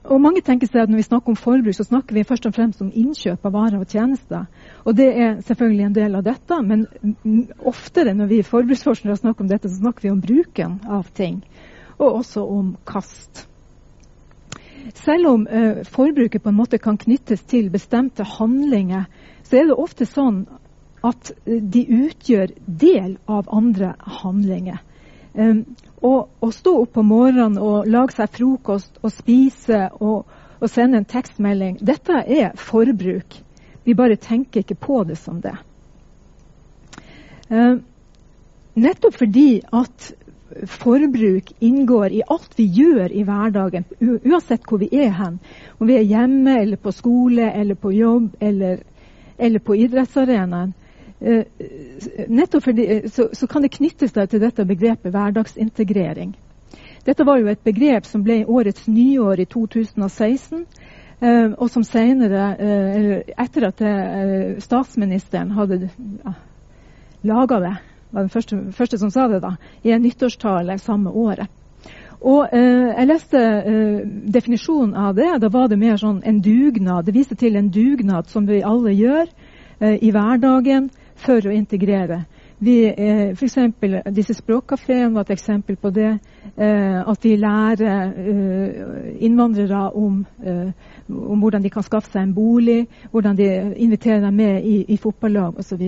[0.03, 2.55] og Mange tenker seg at når vi snakker om forbruk, så snakker vi først og
[2.55, 4.49] fremst om innkjøp av varer og tjenester.
[4.83, 6.83] Og det er selvfølgelig en del av dette, men
[7.63, 11.39] oftere når vi forbruksforskere snakker om dette, så snakker vi om bruken av ting.
[12.01, 13.45] Og også om kast.
[15.05, 19.07] Selv om uh, forbruket på en måte kan knyttes til bestemte handlinger,
[19.47, 20.43] så er det ofte sånn
[21.03, 24.83] at de utgjør del av andre handlinger.
[25.33, 25.63] Um,
[26.03, 30.27] og stå opp på morgenen og lage seg frokost og spise og,
[30.59, 33.39] og, sende en tekstmelding, dette er forbruk.
[33.83, 35.55] Vi bare tenker ikke på det som det.
[37.49, 37.81] Um,
[38.75, 40.11] nettopp fordi at
[40.69, 45.39] forbruk inngår i alt vi gjør i hverdagen, uansett hvor vi er hen.
[45.79, 48.83] Om vi er hjemme eller på skole eller på jobb eller,
[49.37, 50.73] eller på idrettsarenaen.
[51.23, 51.43] Eh,
[52.27, 56.33] nettopp fordi, eh, så, så, kan det knyttes til dette begrepet hverdagsintegrering.
[57.05, 60.65] Dette var jo et begrep som ble årets nyår i 2016.
[61.23, 62.49] Eh, og som senere,
[63.39, 63.83] etter at
[64.63, 65.89] statsministeren hadde
[67.23, 67.75] laga det,
[68.11, 71.47] var den første, første, som sa det, da, i en nyttårstale samme året.
[72.23, 73.39] Og Jeg leste
[74.31, 75.41] definisjonen av det.
[75.41, 77.05] Da var det mer sånn en dugnad.
[77.05, 79.27] Det viste til en dugnad som vi alle gjør
[79.99, 80.87] i hverdagen
[81.23, 82.23] for å integrere.
[82.63, 86.19] Vi, eh, for eksempel, disse språkkafeene var et eksempel på det.
[86.55, 90.71] Eh, at de lærer eh, innvandrere om, eh,
[91.09, 94.97] om, hvordan de kan skaffe seg en bolig, hvordan de inviterer dem med i, i
[94.97, 95.83] fotballag osv.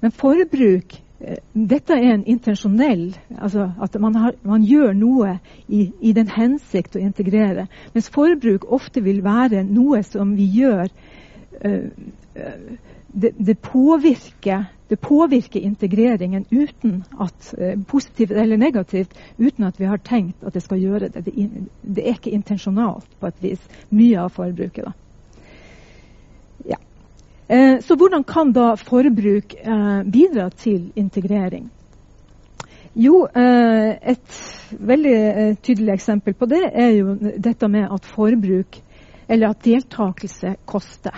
[0.00, 5.38] Men forbruk eh, dette er en intensjonell altså At man, har, man gjør noe
[5.68, 7.68] i, i, den hensikt å integrere.
[7.94, 10.90] Mens forbruk ofte vil være noe som vi gjør
[11.64, 11.88] uh,
[13.16, 19.88] det, det, påvirker, det, påvirker, integreringen uten at, eh, positivt eller negativt uten at vi
[19.88, 21.24] har tenkt at det skal gjøre det.
[21.24, 21.48] Det,
[21.82, 24.92] det er ikke intensjonalt på et vis, mye av forbruket.
[26.68, 26.76] Ja.
[27.48, 31.70] Eh, så hvordan kan da forbruk eh, bidra til integrering?
[32.96, 34.36] Jo, eh, et
[34.80, 38.78] veldig eh, tydelig eksempel på det er jo dette med at forbruk,
[39.28, 41.16] eller at deltakelse, koster.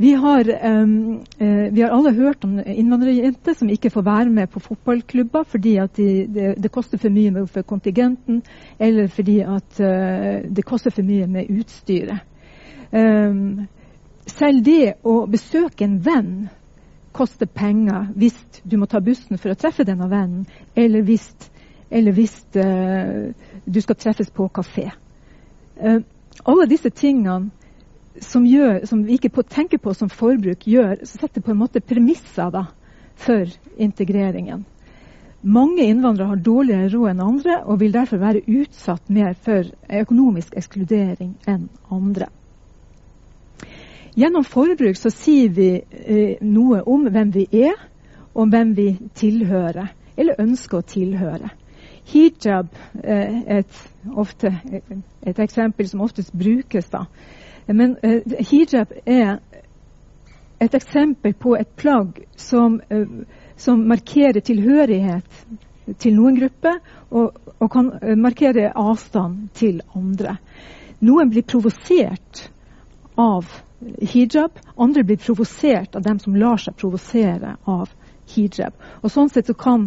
[0.00, 4.46] Vi har, um, uh, vi har, alle hørt om innvandrerjenter som ikke får være med
[4.46, 6.06] på fotballklubber fordi de,
[6.54, 8.44] det, koster for mye for kontingenten,
[8.78, 12.22] eller fordi at, uh, det koster for mye med utstyret.
[12.92, 13.66] Um,
[14.30, 16.32] selv det å besøke en venn
[17.12, 20.46] koster penger hvis du må ta bussen for å treffe denne vennen,
[20.78, 21.26] eller hvis,
[21.90, 23.34] eller hvis uh,
[23.66, 24.92] du skal treffes på kafé.
[26.46, 27.50] alle disse tingene
[28.24, 31.80] som, gjør, som vi ikke tenker på som forbruk, gjør, så setter på en måte
[31.80, 32.66] premisser da,
[33.18, 34.64] for integreringen.
[35.42, 39.68] Mange innvandrere har dårligere råd enn andre og vil derfor være utsatt mer for
[40.00, 42.26] økonomisk ekskludering enn andre.
[44.18, 47.76] Gjennom forbruk så sier vi eh, noe om hvem vi er,
[48.34, 51.52] og hvem vi tilhører, eller ønsker å tilhøre.
[52.08, 52.72] Hijab
[53.04, 53.82] er eh, et,
[54.16, 54.50] ofte,
[55.22, 56.90] et eksempel som oftest brukes.
[56.90, 57.04] da,
[57.74, 59.38] men uh, hijab er
[60.58, 63.24] et eksempel på et plagg som, uh,
[63.56, 65.44] som markerer tilhørighet
[66.00, 70.38] til noen grupper, og, og kan uh, markere avstand til andre.
[71.04, 72.48] Noen blir provosert
[73.20, 73.46] av
[74.00, 77.92] hijab, andre blir provosert av dem som lar seg provosere av
[78.32, 78.74] hijab.
[79.02, 79.86] Og Sånn sett så kan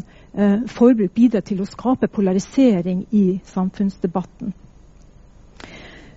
[0.72, 4.54] forbruk bidra til å skape polarisering i samfunnsdebatten.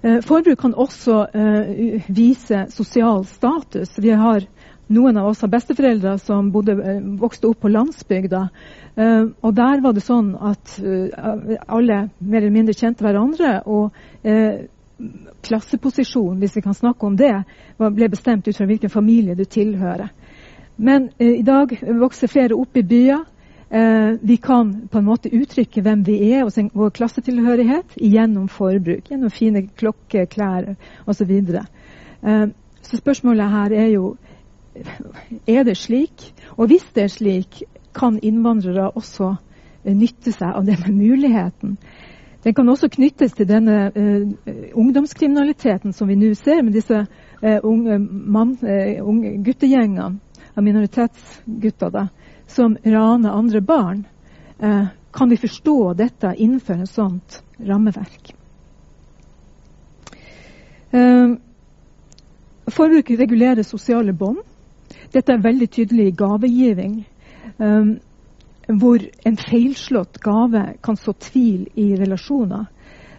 [0.04, 3.94] Eh, forbruk kan også eh, vise sosial status.
[3.96, 4.44] Vi har
[4.92, 8.48] noen av oss har besteforeldre som bodde, eh, vokste opp på landsbygda.
[9.42, 10.76] og der var det sånn at
[11.66, 13.62] alle mer eller mindre kjente hverandre.
[13.66, 13.90] og
[15.42, 17.42] klasseposisjon, hvis vi kan snakke om det,
[17.78, 20.12] ble bestemt ut fra hvilken familie du tilhører.
[20.76, 23.24] Men i dag vokser flere opp i byer.
[23.74, 29.08] Eh, vi kan på en måte uttrykke hvem vi er og vår klassetilhørighet gjennom forbruk.
[29.10, 30.76] Gjennom fine klokker, klær
[31.10, 31.32] osv.
[31.48, 31.64] Så,
[32.22, 32.46] eh,
[32.82, 34.16] så spørsmålet her er jo
[35.46, 36.34] er det slik.
[36.56, 37.62] Og hvis det er slik,
[37.94, 39.34] kan innvandrere også
[39.84, 41.78] eh, nytte seg av denne muligheten.
[42.44, 47.58] Den kan også knyttes til denne uh, ungdomskriminaliteten som vi nå ser, med disse uh,
[47.64, 50.10] unge, man, uh, unge guttegjengene
[50.54, 51.88] av minoritetsgutter.
[51.88, 52.08] da,
[52.46, 54.06] som raner andre barn,
[54.58, 58.34] eh, kan vi forstå dette innenfor et sånt rammeverk.
[60.90, 61.34] Eh,
[62.70, 64.42] forbruk regulerer sosiale bånd.
[65.12, 67.04] Dette er veldig tydelig i gavegiving.
[67.58, 67.84] eh,
[68.68, 72.66] hvor en feilslått gave kan så tvil i relasjoner.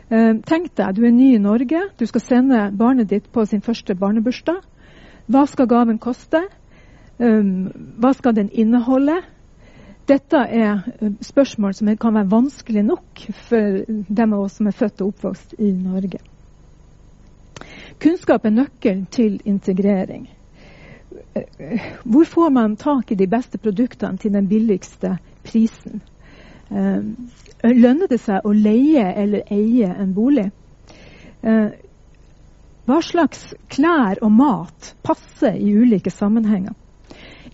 [0.09, 3.61] Eh, tenk deg, du er ny i Norge, du skal sende barnet ditt på sin
[3.61, 4.61] første barnebursdag.
[5.29, 6.43] Hva skal gaven koste?
[7.17, 9.21] Hva skal den inneholde?
[10.05, 10.83] Dette er
[11.23, 15.55] spørsmål som kan være vanskelig nok for dem av oss som er født og oppvokst
[15.57, 16.19] i Norge.
[18.03, 20.27] Kunnskap er nøkkelen til integrering.
[22.03, 25.15] Hvor får man tak i de beste produktene til den billigste
[25.47, 26.03] prisen?
[27.63, 30.49] Lønner det seg å leie eller eie en bolig?
[32.85, 36.75] Hva slags klær og mat passer i ulike sammenhenger?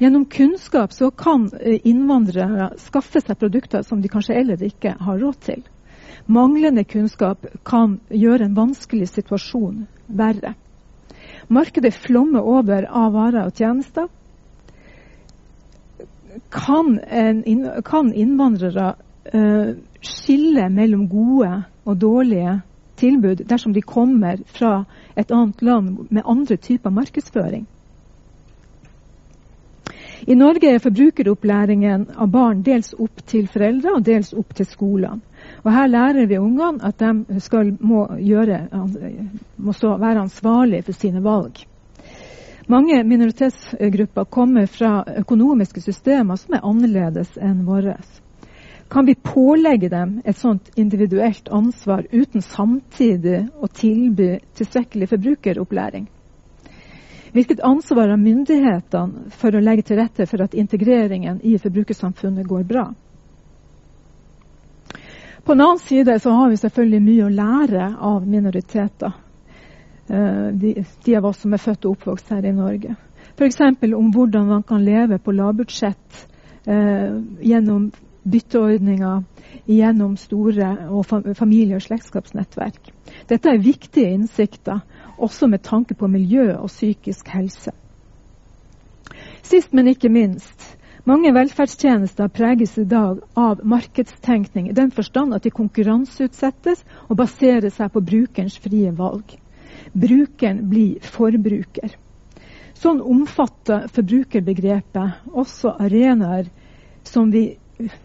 [0.01, 5.19] Gjennom kunnskap så kan eh, innvandrere skaffe seg produkter som de kanskje ellers ikke har
[5.21, 5.59] råd til.
[6.25, 10.55] Manglende kunnskap kan gjøre en vanskelig situasjon verre.
[11.53, 14.07] Markedet flommer over av varer og tjenester.
[16.49, 18.93] Kan, en, kan innvandrere
[19.35, 21.51] uh, skille mellom gode
[21.85, 22.55] og dårlige
[22.97, 24.79] tilbud dersom de kommer fra
[25.13, 27.67] et annet land med andre typer markedsføring?
[30.27, 35.21] I Norge er forbrukeropplæringen av barn dels opp til foreldre og dels opp til skolene.
[35.63, 38.67] Og Her lærer vi ungene at de skal, må, gjøre,
[39.57, 41.63] må stå, være ansvarlige for sine valg.
[42.69, 47.97] Mange minoritetsgrupper kommer fra økonomiske systemer som er annerledes enn våre.
[48.91, 56.09] Kan vi pålegge dem et sånt individuelt ansvar uten samtidig å tilby tilstrekkelig forbrukeropplæring?
[57.31, 62.65] Hvilket ansvar har myndighetene for å legge til rette for at integreringen i forbrukersamfunnet går
[62.67, 62.89] bra?
[65.43, 69.15] På den annen side så har vi selvfølgelig mye å lære av minoriteter.
[70.11, 72.95] Eh, de, de av oss som er født og oppvokst her i Norge.
[73.37, 73.61] F.eks.
[73.95, 76.25] om hvordan man kan leve på lavbudsjett
[76.67, 77.15] eh,
[77.47, 77.91] gjennom
[78.21, 79.23] bytteordninger,
[79.65, 82.91] gjennom store og familie- og slektskapsnettverk.
[83.29, 84.83] Dette er viktige innsikter
[85.21, 87.71] også med tanke på miljø og psykisk helse.
[89.41, 90.77] Sist, men ikke minst.
[91.05, 97.73] Mange velferdstjenester preges i dag av markedstenkning i den forstand at de konkurranseutsettes og baserer
[97.73, 99.33] seg på brukerens frie valg.
[99.97, 101.95] Brukeren blir forbruker.
[102.77, 106.51] Sånn omfatter forbrukerbegrepet også arenaer
[107.03, 107.47] som vi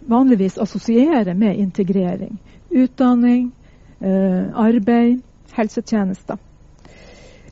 [0.08, 2.38] vanligvis assosierer med integrering.
[2.72, 3.52] Utdanning,
[4.00, 5.20] eh, arbeid,
[5.52, 6.40] helsetjenester.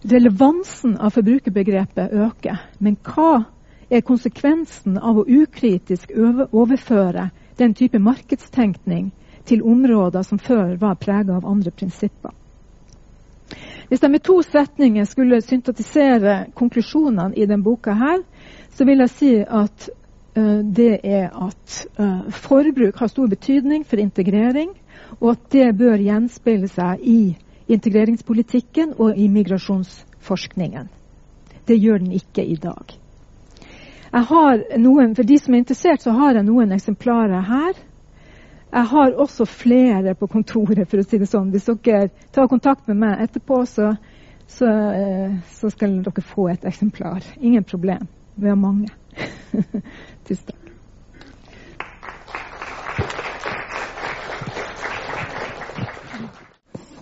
[0.05, 2.59] Relevansen av forbrukerbegrepet øker.
[2.79, 3.45] Men hva
[3.89, 6.13] er konsekvensen av å ukritisk
[6.53, 9.13] overføre den type markedstenkning
[9.49, 12.35] til områder som før var prega av andre prinsipper?
[13.89, 18.21] Hvis jeg med to setninger skulle syntetisere konklusjonene i denne boka, her,
[18.77, 19.89] så vil jeg si at
[20.37, 24.73] uh, det er at uh, forbruk har stor betydning for integrering,
[25.21, 27.21] og at det bør gjenspeile seg i
[27.69, 30.89] integreringspolitikken og i migrasjonsforskningen.
[31.69, 32.99] Det gjør den ikke i dag.
[34.15, 37.73] Jeg har noen, For de som er interessert, så har jeg noen eksemplarer her.
[38.75, 41.51] Jeg har også flere på kontoret, for å si det sånn.
[41.55, 43.93] Hvis dere tar kontakt med meg etterpå, så,
[44.47, 47.23] så, eh, så skal dere få et eksemplar.
[47.41, 48.07] Ingen problem.
[48.35, 48.91] Vi har mange.
[50.27, 50.64] Tusen takk.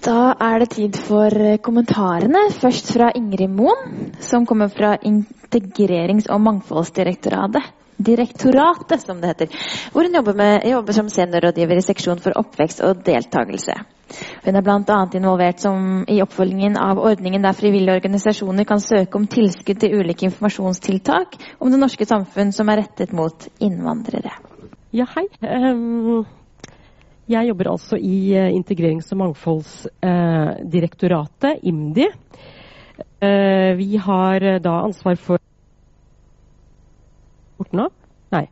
[0.02, 1.30] Da er det tid for
[1.62, 2.48] kommentarene.
[2.58, 7.68] Først fra Ingrid Moen, som kommer fra Integrerings- og mangfoldsdirektoratet.
[8.02, 9.52] Direktoratet, som det heter.
[9.92, 13.78] Hvor hun jobber, med, jobber som seniorrådgiver i seksjon for oppvekst og deltakelse.
[14.42, 14.98] Hun er bl.a.
[15.14, 20.26] involvert som, i oppfølgingen av ordningen der frivillige organisasjoner kan søke om tilskudd til ulike
[20.26, 24.34] informasjonstiltak om det norske samfunn som er rettet mot innvandrere.
[24.90, 25.28] Ja, hei.
[25.46, 26.26] Um
[27.30, 32.06] jeg jobber altså i uh, Integrerings- og mangfoldsdirektoratet, uh, IMDi.
[33.22, 35.38] Uh, vi har da ansvar for
[37.72, 37.88] nå?
[38.34, 38.46] Nei.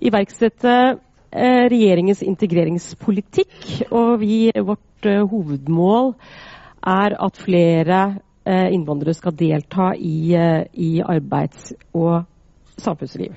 [0.00, 0.98] Iverksette
[1.30, 3.92] regjeringens integreringspolitikk.
[3.92, 6.14] Og vi, vårt hovedmål
[6.82, 10.34] er at flere innvandrere skal delta i,
[10.72, 12.24] i arbeids- og
[12.80, 13.32] samfunnsliv.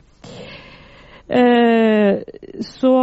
[2.63, 2.93] Så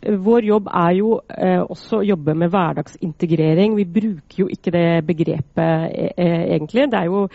[0.00, 3.76] vår jobb er jo eh, også å jobbe med hverdagsintegrering.
[3.76, 6.88] Vi bruker jo ikke det begrepet e e egentlig.
[6.90, 7.28] Det er jo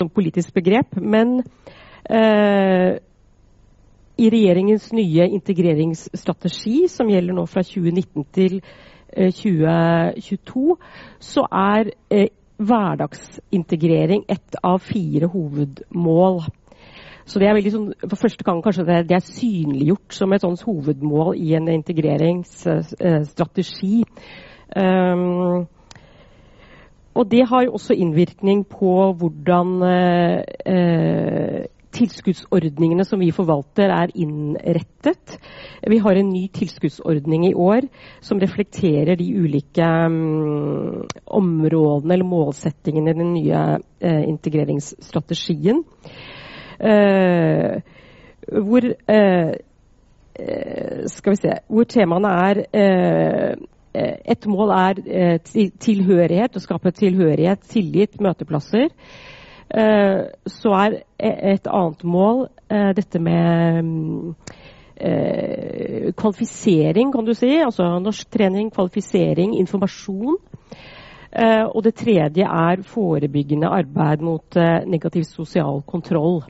[0.00, 0.96] et politisk begrep.
[0.96, 1.42] Men
[2.10, 2.98] eh,
[4.18, 8.60] i regjeringens nye integreringsstrategi, som gjelder nå fra 2019 til
[9.16, 10.76] eh, 2022,
[11.18, 12.28] så er eh,
[12.62, 16.42] hverdagsintegrering et av fire hovedmål.
[17.26, 20.44] Så det er veldig sånn, For første gang kanskje det, det er synliggjort som et
[20.44, 23.96] sånt hovedmål i en integreringsstrategi.
[24.76, 25.66] Um,
[27.12, 30.38] og det har jo også innvirkning på hvordan uh,
[31.92, 35.38] tilskuddsordningene som vi forvalter, er innrettet.
[35.88, 37.80] Vi har en ny tilskuddsordning i år
[38.24, 45.84] som reflekterer de ulike um, områdene eller målsettingene i den nye uh, integreringsstrategien.
[46.80, 47.80] Uh,
[48.62, 49.52] hvor uh,
[51.06, 52.62] skal vi se hvor temaene er
[53.92, 54.94] et mål er
[55.44, 58.88] tilhørighet, å skape tilhørighet, tillit, møteplasser.
[59.72, 64.34] Eh, så er e- et annet mål eh, dette med
[65.00, 67.54] eh, kvalifisering, kan du si.
[67.64, 70.36] Altså norsktrening, kvalifisering, informasjon.
[71.32, 76.42] Og det tredje er forebyggende arbeid mot negativ sosial kontroll.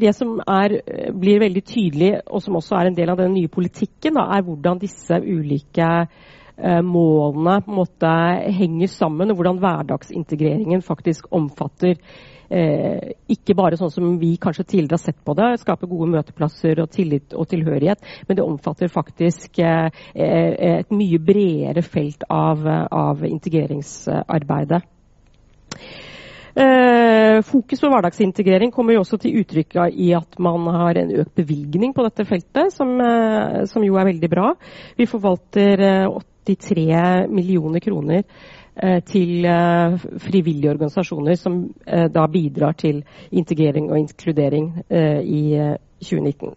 [0.00, 0.78] det som er,
[1.12, 4.46] blir veldig tydelig, og som også er en del av den nye politikken, da, er
[4.46, 5.90] hvordan disse ulike
[6.62, 8.10] Eh, målene på en måte
[8.52, 11.96] henger sammen, og hvordan hverdagsintegreringen faktisk omfatter
[12.52, 16.82] eh, ikke bare sånn som vi kanskje tidligere har sett på det, skape gode møteplasser
[16.84, 22.64] og tillit og tilhørighet, men det omfatter faktisk eh, eh et mye bredere felt av,
[22.90, 24.82] av integreringsarbeidet.
[26.52, 31.32] Eh, fokus på hverdagsintegrering kommer jo også til uttrykk i at man har en økt
[31.38, 34.52] bevilgning på dette feltet, som, eh, som jo er veldig bra.
[34.98, 38.24] Vi forvalter eh, 83 millioner kroner
[39.04, 45.42] til eh, frivillige organisasjoner som eh, da bidrar til integrering og inkludering i
[46.00, 46.54] 2019.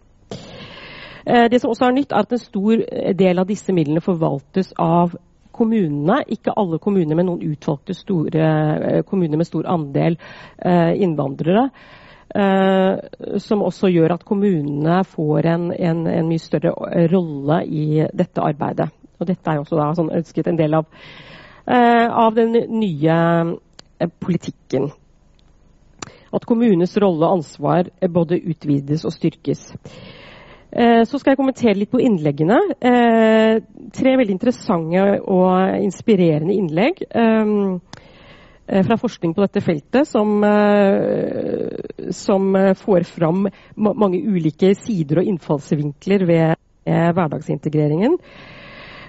[1.25, 2.81] Det som også er nytt, er at en stor
[3.17, 5.15] del av disse midlene forvaltes av
[5.51, 6.19] kommunene.
[6.29, 10.19] Ikke alle kommuner, men noen utvalgte store kommuner med stor andel
[11.01, 11.69] innvandrere.
[13.39, 16.75] som også gjør at kommunene får en, en, en mye større
[17.09, 18.89] rolle i dette arbeidet.
[19.19, 20.85] Og dette er jo også da sånn ønsket en del av,
[21.65, 24.91] av den nye uh, politikken.
[26.35, 29.69] At kommunenes rolle og ansvar både utvides og styrkes.
[30.75, 32.57] Så skal jeg kommentere litt på innleggene.
[33.95, 36.99] tre veldig interessante og inspirerende innlegg
[38.67, 40.43] fra forskning på dette feltet som,
[42.11, 43.47] som får fram
[43.77, 48.19] mange ulike sider og innfallsvinkler ved hverdagsintegreringen.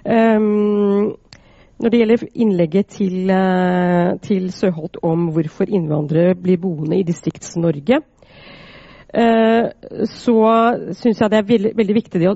[0.07, 1.16] Um,
[1.78, 8.00] når det gjelder innlegget til, uh, til, Søholt om hvorfor innvandrere blir boende i Distrikts-Norge,
[9.12, 9.68] uh,
[10.08, 10.38] så
[10.96, 12.32] syns jeg det er veldig, veldig viktig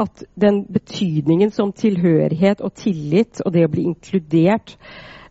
[0.00, 4.76] at den betydningen som tilhørighet og tillit og det å bli inkludert,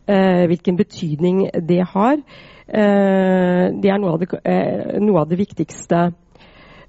[0.06, 2.22] uh, hvilken betydning det har,
[2.70, 4.28] det er noe av det,
[5.02, 6.04] noe av det viktigste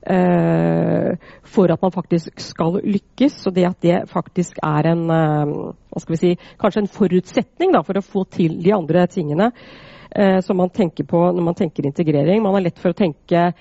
[0.02, 3.46] for at man faktisk skal lykkes.
[3.48, 6.32] Og det at det faktisk er en uh, hva skal vi si,
[6.62, 11.06] kanskje en forutsetning da, for å få til de andre tingene uh, som man tenker
[11.06, 12.42] på når man tenker integrering.
[12.42, 13.52] Man har lett for å tenke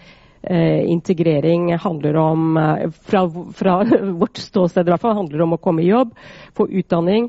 [0.41, 2.55] integrering handler om,
[3.05, 3.21] fra,
[3.53, 3.75] fra
[4.23, 6.15] vårt ståsted i hvert fall, handler om å komme i jobb,
[6.57, 7.27] få utdanning.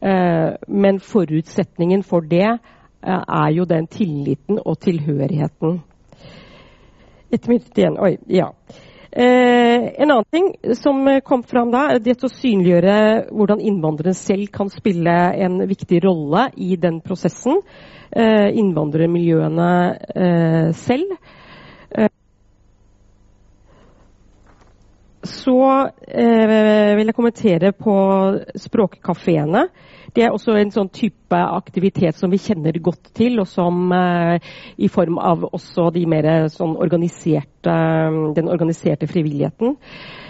[0.00, 2.56] men forutsetningen for det
[3.04, 5.82] er jo den tilliten og tilhørigheten.
[7.34, 7.96] Et minutt igjen.
[7.98, 8.52] Oi, ja.
[9.10, 12.94] Eh, en annen ting som kom fram da, det å synliggjøre
[13.34, 15.14] hvordan innvandrere selv kan spille
[15.46, 17.58] en viktig rolle i den prosessen.
[18.14, 19.70] Eh, innvandrermiljøene
[20.14, 21.16] eh, selv.
[21.90, 22.12] Eh,
[25.26, 25.58] så
[26.06, 27.96] eh, vil jeg kommentere på
[28.66, 29.66] språkkafeene.
[30.14, 34.52] Det er også en sånn type aktivitet som vi kjenner godt til, og som eh,
[34.78, 37.74] i form av også de mer sånn organiserte,
[38.36, 39.74] den organiserte frivilligheten.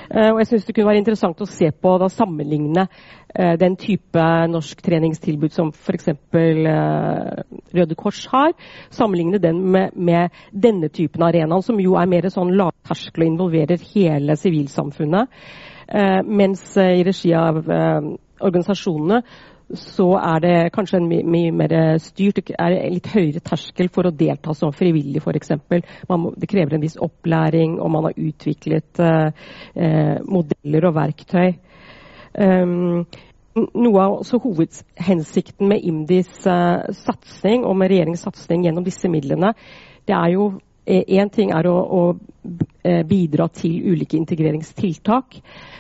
[0.09, 3.76] Eh, og jeg syns det kunne være interessant å se på da sammenligne eh, den
[3.80, 4.24] type
[4.55, 6.11] norsk treningstilbud som f.eks.
[6.32, 7.30] Eh,
[7.76, 8.57] Røde Kors har,
[8.89, 13.89] sammenligne den med, med denne typen arenaen, som jo er mer sånn lavterskel og involverer
[13.93, 15.41] hele sivilsamfunnet.
[15.93, 17.61] Eh, mens i regi av
[18.45, 19.20] organisasjonene
[19.73, 24.07] så er det kanskje en mye, mye mer styrt, er en litt høyere terskel for
[24.07, 25.55] å delta som frivillig f.eks.
[25.65, 31.55] Det krever en viss opplæring, og man har utviklet eh, eh modeller og verktøy.
[32.35, 33.07] Um,
[33.55, 39.55] noe av hovedhensikten med IMDis eh, satsing og med regjeringens satsing gjennom disse midlene,
[40.05, 40.49] det er jo
[40.85, 42.03] Én ting er å, å
[43.09, 45.39] bidra til ulike integreringstiltak.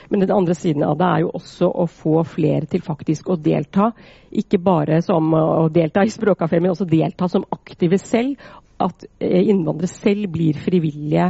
[0.08, 3.36] Men den andre siden av det er jo også å få flere til faktisk å
[3.40, 3.90] delta.
[4.32, 8.40] Ikke bare som å delta i språkkafé, men også delta som aktive selv.
[8.80, 11.28] At eh, innvandrere selv blir frivillige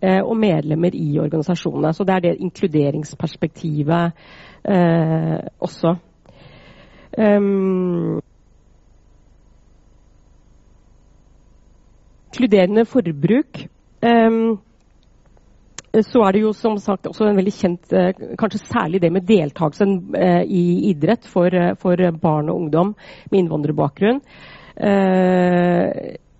[0.00, 1.92] eh, og medlemmer i organisasjonene.
[1.94, 4.12] Så det er det inkluderingsperspektivet
[4.64, 5.96] eh, også.
[7.18, 8.20] Um,
[12.30, 13.66] inkluderende forbruk.
[14.00, 14.58] Um,
[15.90, 17.92] så er det jo som sagt også en veldig kjent
[18.38, 20.14] Kanskje særlig det med deltakelsen
[20.46, 20.62] i
[20.92, 21.50] idrett for,
[21.82, 22.92] for barn og ungdom
[23.32, 24.20] med innvandrerbakgrunn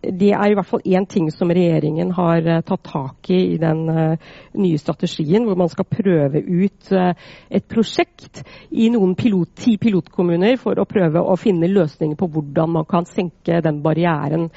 [0.01, 3.57] det er i hvert fall én ting som regjeringen har uh, tatt tak i i
[3.61, 7.13] den uh, nye strategien, hvor man skal prøve ut uh,
[7.51, 8.41] et prosjekt
[8.71, 13.09] i noen pilot, ti pilotkommuner for å prøve å finne løsninger på hvordan man kan
[13.09, 14.49] senke den barrieren.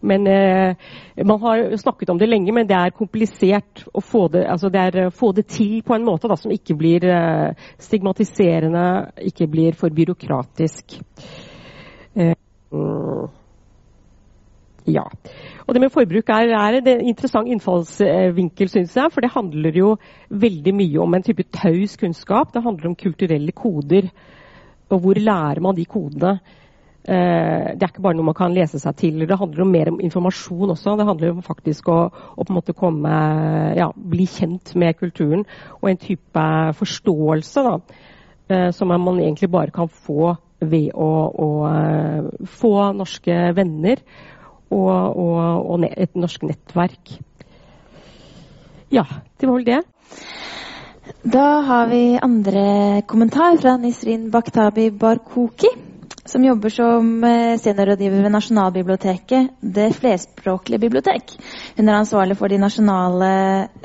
[0.00, 0.24] Men
[1.24, 4.80] Man har snakket om det lenge, men det er komplisert å få det, altså det,
[4.80, 7.04] er, få det til på en måte da, som ikke blir
[7.78, 8.84] stigmatiserende,
[9.30, 10.96] ikke blir for byråkratisk.
[12.16, 12.32] Uh,
[14.88, 15.04] ja.
[15.66, 19.12] Og det med forbruk er, er en interessant innfallsvinkel, syns jeg.
[19.12, 19.90] For det handler jo
[20.30, 22.54] veldig mye om en type taus kunnskap.
[22.54, 24.10] Det handler om kulturelle koder.
[24.90, 26.38] Og hvor lærer man de kodene?
[27.00, 29.24] Eh, det er ikke bare noe man kan lese seg til.
[29.24, 30.96] Det handler om mer om informasjon også.
[30.98, 33.14] Det handler om faktisk å, å på en måte komme,
[33.78, 35.46] ja, bli kjent med kulturen.
[35.80, 36.46] Og en type
[36.80, 37.74] forståelse da,
[38.50, 41.08] eh, som man egentlig bare kan få ved å,
[41.40, 42.26] å uh,
[42.60, 44.02] få norske venner
[44.70, 47.18] og, og, og et norsk nettverk.
[48.90, 49.04] Ja,
[49.38, 49.82] det var vel det.
[51.22, 55.68] Da har vi andre kommentar fra Nisrin Bakhtabi Barkoki,
[56.24, 61.34] som jobber som eh, seniorrådgiver ved Nasjonalbiblioteket, det flerspråklige bibliotek.
[61.76, 63.32] Hun er ansvarlig for de nasjonale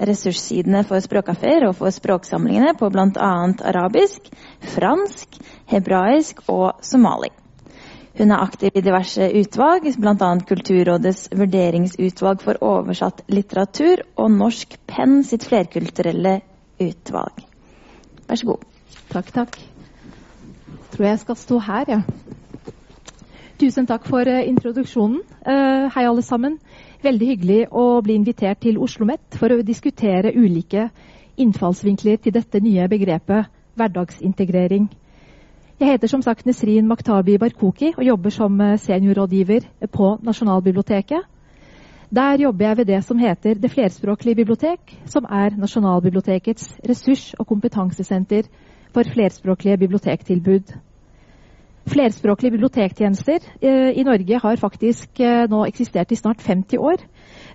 [0.09, 3.31] ressurssidene for språkkafeer og for språksamlingene på bl.a.
[3.73, 4.29] arabisk,
[4.75, 7.33] fransk, hebraisk og somali.
[8.15, 10.29] Hun er aktiv i diverse utvalg, bl.a.
[10.47, 16.37] Kulturrådets vurderingsutvalg for oversatt litteratur og Norsk Penn sitt flerkulturelle
[16.79, 17.43] utvalg.
[18.29, 18.63] Vær så god.
[19.11, 19.59] Takk, takk.
[20.95, 22.01] Tror jeg skal stå her, ja.
[23.59, 25.19] Tusen takk for uh, introduksjonen.
[25.43, 26.57] Uh, hei, alle sammen.
[27.03, 30.89] Veldig hyggelig å bli invitert til Oslo OsloMet for å diskutere ulike
[31.35, 34.87] innfallsvinkler til dette nye begrepet hverdagsintegrering.
[35.75, 41.25] Jeg heter som sagt Nesrin Maktabi Barkoki og jobber som eh, seniorrådgiver på Nasjonalbiblioteket.
[42.15, 47.47] Der jobber jeg ved det som heter Det flerspråklige bibliotek, som er Nasjonalbibliotekets ressurs- og
[47.47, 48.47] kompetansesenter
[48.93, 50.73] for flerspråklige bibliotektilbud.
[51.87, 57.03] Flerspråklige bibliotektjenester eh, i Norge har faktisk eh, nå eksistert i snart 50 år.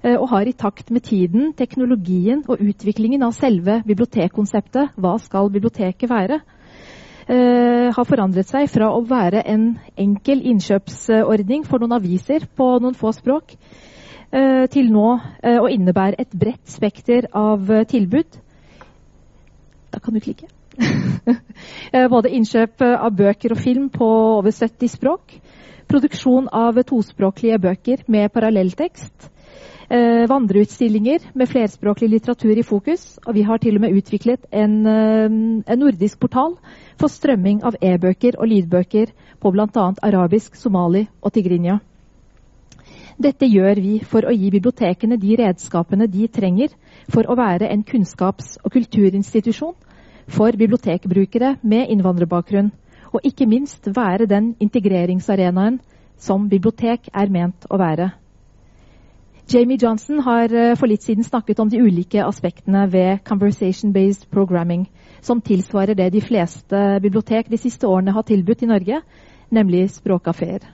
[0.04, 6.08] Og har i takt med tiden, teknologien og utviklingen av selve bibliotekkonseptet Hva skal biblioteket
[6.10, 6.40] være?
[7.30, 12.96] Uh, har forandret seg fra å være en enkel innkjøpsordning for noen aviser på noen
[12.98, 13.52] få språk,
[14.34, 18.40] uh, til nå uh, å innebære et bredt spekter av tilbud.
[19.94, 20.50] Da kan du klikke.
[22.14, 24.10] Både innkjøp av bøker og film på
[24.40, 25.34] over 70 språk,
[25.90, 29.30] produksjon av tospråklige bøker med parallelltekst,
[29.90, 33.18] eh, vandreutstillinger med flerspråklig litteratur i fokus.
[33.26, 35.24] Og vi har til og med utviklet en, eh,
[35.72, 36.56] en nordisk portal
[36.96, 39.92] for strømming av e-bøker og lydbøker på bl.a.
[40.02, 41.80] arabisk, somali og tigrinja.
[43.20, 46.70] Dette gjør vi for å gi bibliotekene de redskapene de trenger
[47.12, 49.74] for å være en kunnskaps- og kulturinstitusjon
[50.30, 52.70] for bibliotekbrukere med innvandrerbakgrunn,
[53.12, 55.80] og ikke minst være den integreringsarenaen
[56.16, 58.12] som bibliotek er ment å være.
[59.50, 64.84] Jamie Johnson har eh, for litt siden snakket om de ulike aspektene ved conversation-based programming,
[65.26, 69.00] som tilsvarer det de fleste bibliotek de siste årene har tilbudt i Norge,
[69.50, 70.68] nemlig språkkafeer.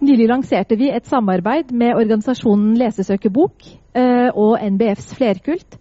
[0.00, 5.76] Nylig lanserte vi et samarbeid med organisasjonen Lesesøkerbok eh, og NBFs Flerkult,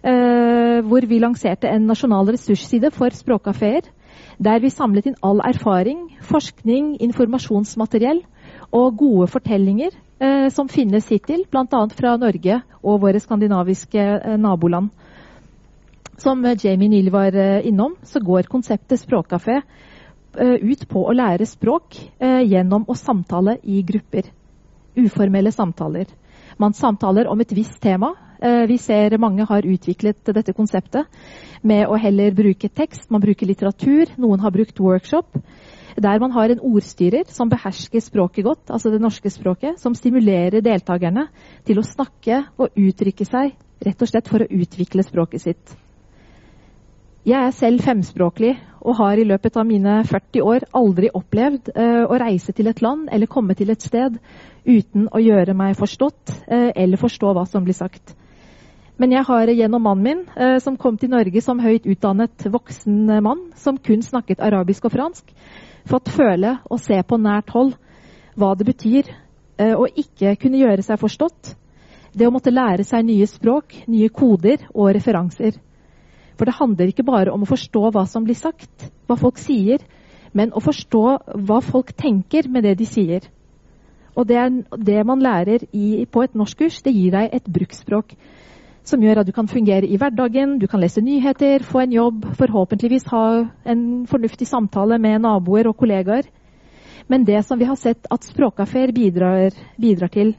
[0.00, 3.84] eh, hvor vi lanserte en nasjonal ressursside for språkkafeer,
[4.40, 8.24] der vi samlet inn all erfaring, forskning, informasjonsmateriell
[8.72, 11.80] og gode fortellinger eh, som finnes hittil, bl.a.
[11.96, 14.90] fra Norge og våre skandinaviske eh, naboland.
[16.20, 21.16] Som eh, Jamie Neal var eh, innom, så går konseptet språkkafé eh, ut på å
[21.16, 24.28] lære språk gjennom å samtale i grupper.
[25.00, 26.10] Uformelle samtaler.
[26.60, 28.12] Man samtaler om et visst tema.
[28.40, 31.08] Vi ser mange har utviklet dette konseptet
[31.62, 33.06] med å heller bruke tekst.
[33.12, 34.12] Man bruker litteratur.
[34.20, 35.38] Noen har brukt workshop
[36.00, 40.64] der man har en ordstyrer som behersker språket godt, altså det norske språket, som stimulerer
[40.64, 41.26] deltakerne
[41.68, 45.76] til å snakke og uttrykke seg rett og slett for å utvikle språket sitt.
[47.28, 52.06] Jeg er selv femspråklig og har i løpet av mine 40 år aldri opplevd uh,
[52.08, 54.16] å reise til et land eller komme til et sted
[54.64, 58.14] uten å gjøre meg forstått uh, eller forstå hva som blir sagt.
[59.00, 63.20] Men jeg har gjennom mannen min, uh, som kom til Norge som høyt utdannet voksen
[63.20, 65.28] mann, som kun snakket arabisk og fransk,
[65.88, 67.74] fått føle og se på nært hold
[68.38, 71.54] hva det betyr eh, å ikke kunne gjøre seg forstått.
[72.12, 75.58] Det å måtte lære seg nye språk, nye koder og referanser.
[76.38, 79.82] For det handler ikke bare om å forstå hva som blir sagt, hva folk sier,
[80.32, 81.04] men å forstå
[81.46, 83.26] hva folk tenker med det de sier.
[84.16, 88.16] Og det, er, det man lærer i, på et norskkurs, det gir deg et bruksspråk
[88.90, 92.26] som gjør at du kan fungere i hverdagen, du kan lese nyheter, få en jobb,
[92.38, 93.24] forhåpentligvis ha
[93.64, 96.28] en fornuftig samtale med naboer og kollegaer.
[97.10, 100.34] Men det som vi har sett at språkkafeer bidrar, bidrar, til,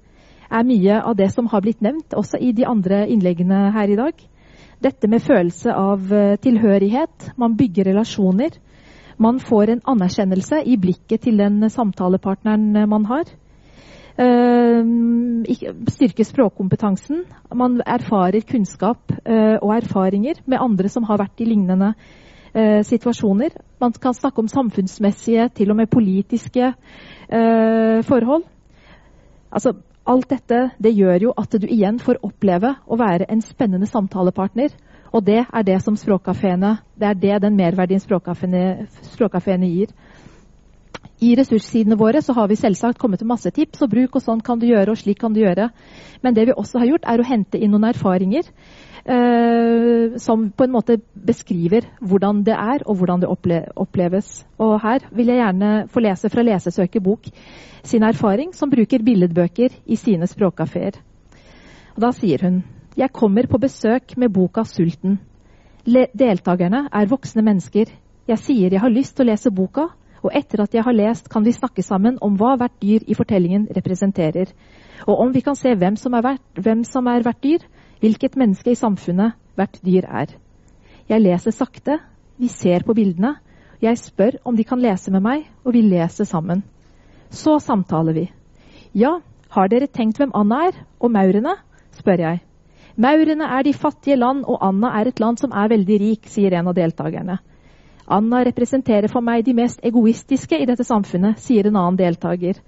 [0.52, 3.97] er mye av det som har blitt nevnt også i de andre innleggene her i
[3.99, 4.14] dag.
[4.82, 7.32] Dette med følelse av eh, tilhørighet.
[7.38, 8.56] Man bygger relasjoner.
[9.22, 13.28] Man får en anerkjennelse i blikket til den samtalepartneren man har.
[14.18, 14.84] Eh,
[15.88, 17.24] styrke språkkompetansen.
[17.55, 21.93] Man erfarer kunnskap eh, og erfaringer med andre som har vært i lignende
[22.53, 23.55] eh, situasjoner.
[23.80, 26.74] Man kan snakke om samfunnsmessige, til og med politiske
[27.32, 28.43] forhold.
[29.51, 29.72] Altså,
[30.03, 34.74] alt dette det gjør jo at du igjen får oppleve å være en spennende samtalepartner.
[35.16, 39.88] Og det er det som Det er det den merverdien språkkafeene gir.
[41.22, 44.39] I ressurssidene våre så har vi selvsagt kommet med masse tips og bruk, og sånn
[44.41, 45.67] kan du gjøre, og slik kan du gjøre.
[46.26, 48.49] Men det vi også har gjort, er å hente inn noen erfaringer
[49.05, 54.34] eh, som på en måte beskriver hvordan det er, og hvordan det opple oppleves.
[54.57, 57.30] Og her vil jeg gjerne få lese fra Lesesøker bok
[57.86, 60.97] sin erfaring, som bruker billedbøker i sine språkkafeer.
[61.95, 62.63] Og da sier hun
[62.97, 65.17] Jeg kommer på besøk med boka 'Sulten'.
[65.86, 67.86] Le deltakerne er voksne mennesker.
[68.28, 69.88] Jeg sier jeg har lyst til å lese boka,
[70.22, 73.17] og etter at jeg har lest, kan vi snakke sammen om hva hvert dyr i
[73.17, 74.51] fortellingen representerer.
[75.07, 77.65] Og om vi kan se hvem som er hvert, hvem som er hvert dyr,
[78.01, 80.36] hvilket menneske i samfunnet hvert dyr er.
[81.09, 81.97] Jeg leser sakte,
[82.38, 83.36] vi ser på bildene,
[83.82, 86.61] jeg spør om de kan lese med meg, og vi leser sammen.
[87.34, 88.28] Så samtaler vi.
[88.93, 89.17] Ja,
[89.49, 91.55] har dere tenkt hvem Anna er, og maurene?
[91.97, 92.41] spør jeg.
[92.95, 96.53] Maurene er de fattige land, og Anna er et land som er veldig rik, sier
[96.53, 97.39] en av deltakerne.
[98.12, 102.59] Anna representerer for meg de mest egoistiske i dette samfunnet, sier en annen deltaker.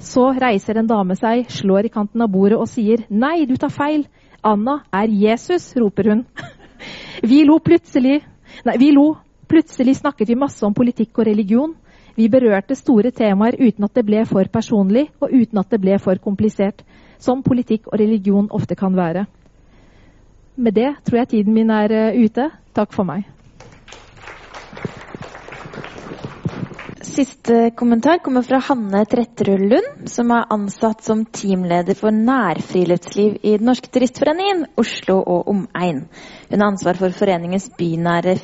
[0.00, 3.72] Så reiser en dame seg, slår i kanten av bordet og sier nei, du tar
[3.74, 4.06] feil.
[4.40, 6.24] Anna er Jesus, roper hun.
[7.30, 8.22] Vi lo plutselig.
[8.64, 9.12] Nei, vi lo.
[9.50, 11.74] Plutselig snakket vi masse om politikk og religion.
[12.16, 15.98] Vi berørte store temaer uten at det ble for personlig, og uten at det ble
[16.00, 16.80] for komplisert,
[17.18, 19.26] som politikk og religion ofte kan være.
[20.56, 22.48] Med det tror jeg tiden min er eh, ute.
[22.74, 23.28] Takk for meg.
[27.10, 33.56] Siste kommentar kommer fra Hanne Tretterud Lund, som er ansatt som teamleder for nærfriluftsliv i
[33.58, 36.04] Den norske turistforeningen Oslo og omegn.
[36.52, 38.36] Hun har ansvar for foreningens bynære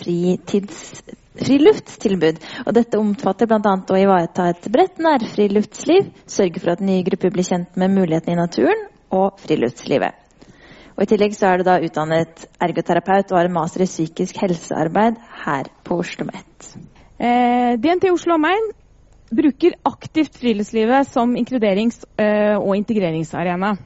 [1.45, 2.43] friluftstilbud.
[2.65, 3.77] Og dette omfatter bl.a.
[3.79, 8.41] å ivareta et bredt nærfriluftsliv, sørge for at nye grupper blir kjent med mulighetene i
[8.41, 8.83] naturen
[9.15, 10.19] og friluftslivet.
[10.97, 14.43] Og I tillegg så er du da utdannet ergoterapeut og har en master i psykisk
[14.43, 16.96] helsearbeid her på Oslo OsloMet.
[17.17, 18.67] Eh, DNT Oslo og Main
[19.33, 23.77] bruker aktivt friluftslivet som inkluderings- eh, og integreringsarena.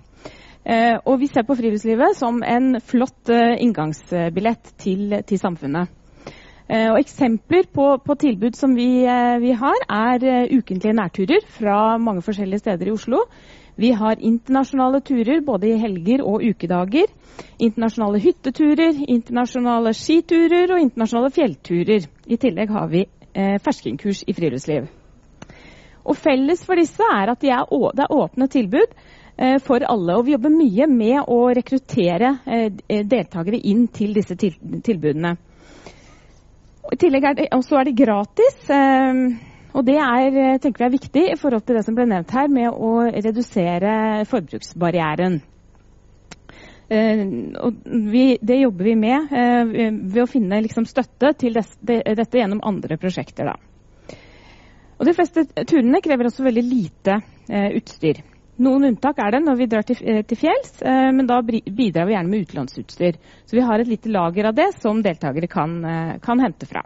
[0.67, 5.89] Eh, og vi ser på friluftslivet som en flott eh, inngangsbillett til, til samfunnet.
[6.69, 11.99] Eh, og eksempler på, på tilbud som vi, eh, vi har, er ukentlige nærturer fra
[11.99, 13.25] mange forskjellige steder i Oslo.
[13.81, 17.09] Vi har internasjonale turer både i helger og ukedager.
[17.59, 22.11] Internasjonale hytteturer, internasjonale skiturer og internasjonale fjellturer.
[22.27, 24.89] I tillegg har vi eh, ferskenkurs i friluftsliv.
[26.05, 27.67] Og Felles for disse er at de er,
[27.97, 28.95] det er åpne tilbud
[29.37, 30.17] eh, for alle.
[30.17, 34.57] Og vi jobber mye med å rekruttere eh, deltakere inn til disse til,
[34.87, 35.37] tilbudene.
[36.81, 38.59] Og I tillegg er det, er det gratis.
[38.73, 39.23] Eh,
[39.71, 42.33] og det er, eh, tenker vi er viktig i forhold til det som ble nevnt
[42.35, 45.41] her, med å redusere forbruksbarrieren.
[46.91, 47.21] Eh,
[47.63, 52.01] og vi, det jobber vi med eh, ved å finne liksom, støtte til des, de,
[52.19, 53.53] dette gjennom andre prosjekter.
[53.53, 54.17] Da.
[54.99, 58.25] Og De fleste turene krever også veldig lite eh, utstyr.
[58.61, 62.17] Noen unntak er det når vi drar til, til fjells, eh, men da bidrar vi
[62.17, 63.21] gjerne med utenlandsutstyr.
[63.47, 65.79] Så vi har et lite lager av det som deltakere kan,
[66.21, 66.83] kan hente fra.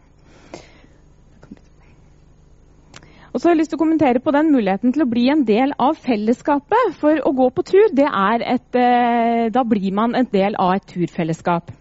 [3.34, 5.40] Og så har jeg lyst til å kommentere på den muligheten til å bli en
[5.42, 6.92] del av fellesskapet.
[7.00, 11.72] For å gå på tur, et, eh, da blir man en del av et turfellesskap.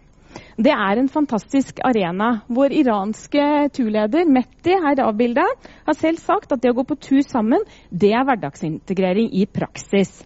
[0.58, 2.42] Det er en fantastisk arena.
[2.50, 7.22] Vår iranske turleder Metti her avbildet, har selv sagt at det å gå på tur
[7.22, 10.26] sammen, det er hverdagsintegrering i praksis.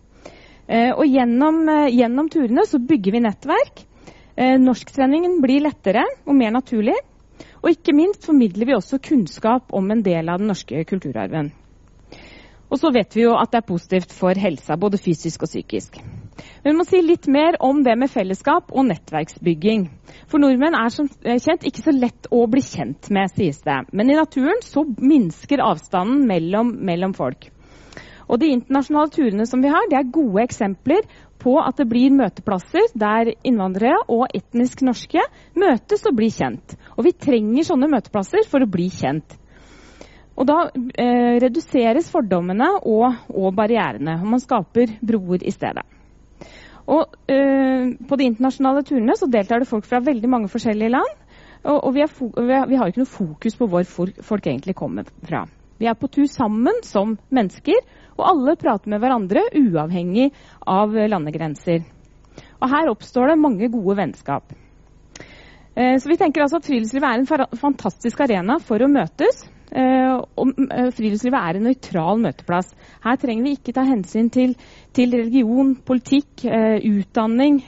[0.69, 3.83] Eh, og gjennom, eh, gjennom turene så bygger vi nettverk.
[4.37, 6.93] Norsktreningen blir lettere og mer naturlig.
[7.63, 11.53] Og ikke minst formidler vi også kunnskap om en del av den norske kulturarven.
[12.67, 16.01] Og så vet vi jo at det er positivt for helsa, både fysisk og psykisk.
[16.63, 19.87] Men vi må si litt mer om det med fellesskap og nettverksbygging.
[20.27, 23.85] For nordmenn er som kjent ikke så lett å bli kjent med, sies det.
[23.95, 27.49] Men i naturen så minsker avstanden mellom, mellom folk.
[28.27, 31.07] Og de internasjonale turene som vi har, det er gode eksempler
[31.47, 35.23] på at det blir møteplasser der innvandrere og etnisk norske
[35.55, 36.75] møtes og blir kjent.
[36.97, 39.37] Og vi trenger sånne møteplasser for å bli kjent.
[40.37, 45.85] Og da eh, reduseres fordommene og, og, barrierene, og man skaper broer i stedet.
[46.87, 51.15] Og eh, På de internasjonale turene så deltar det folk fra veldig mange forskjellige land.
[51.63, 55.47] Og, og vi, har, vi, har ikke noe fokus på hvor folk, egentlig kommer fra.
[55.77, 57.79] Vi er på tur sammen som mennesker
[58.17, 60.31] og alle prater med hverandre uavhengig
[60.65, 61.83] av landegrenser.
[62.57, 64.55] Og her oppstår det mange gode vennskap.
[65.77, 69.43] Eh, så vi tenker altså at Friluftslivet er en fantastisk arena for å møtes.
[69.67, 72.73] Eh, og eh, friluftslivet er en nøytral møteplass.
[73.05, 74.55] Her trenger vi ikke ta hensyn til,
[74.97, 77.61] til religion, politikk, utdanning,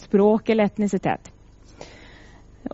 [0.00, 1.30] språk eller etnisitet.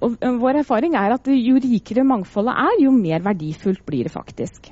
[0.00, 4.70] Og vår erfaring er at jo rikere mangfoldet er, jo mer verdifullt blir det faktisk.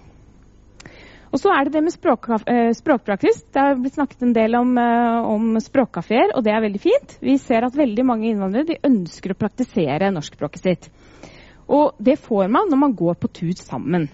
[1.31, 3.45] Og så er det det med språk, eh, språkpraksis.
[3.55, 7.19] Det har blitt snakket en del om, eh, om språkkafeer, og det er veldig fint.
[7.21, 10.89] Vi ser at veldig mange innvandrere ønsker å praktisere norskspråket sitt.
[11.69, 14.09] Og det får man når man går på tur sammen.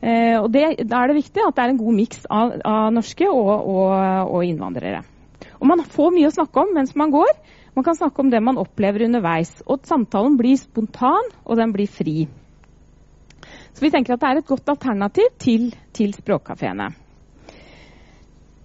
[0.00, 2.92] Eh, og det, Da er det viktig at det er en god miks av, av,
[2.92, 3.92] norske og, og,
[4.32, 5.04] og, innvandrere.
[5.60, 7.32] Og Man får mye å snakke om mens man går.
[7.74, 9.62] Man kan snakke om det man opplever underveis.
[9.66, 12.28] Og samtalen blir spontan, og den blir fri.
[13.74, 16.92] Så vi tenker at det er et godt alternativ til, til språkkafeene.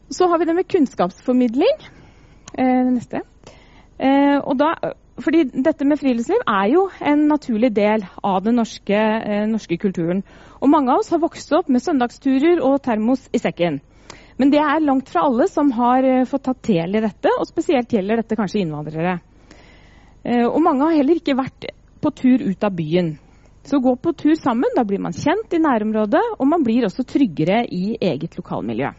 [0.09, 1.81] Så har vi det med kunnskapsformidling.
[2.57, 3.21] Eh, neste.
[3.99, 4.73] Eh, og da,
[5.21, 10.23] fordi dette med friluftsliv er jo en naturlig del av den norske, eh, norske, kulturen.
[10.61, 13.81] Og mange av oss har vokst opp med søndagsturer og termos i sekken.
[14.39, 17.47] Men det er langt fra alle som har eh, fått tatt del i dette, og
[17.49, 19.17] spesielt gjelder dette kanskje innvandrere.
[20.23, 21.67] Eh, og mange har heller ikke vært
[21.99, 23.17] på tur ut av byen.
[23.67, 24.71] Så gå på tur sammen.
[24.77, 28.93] Da blir man kjent i nærområdet, og man blir også tryggere i eget lokalmiljø.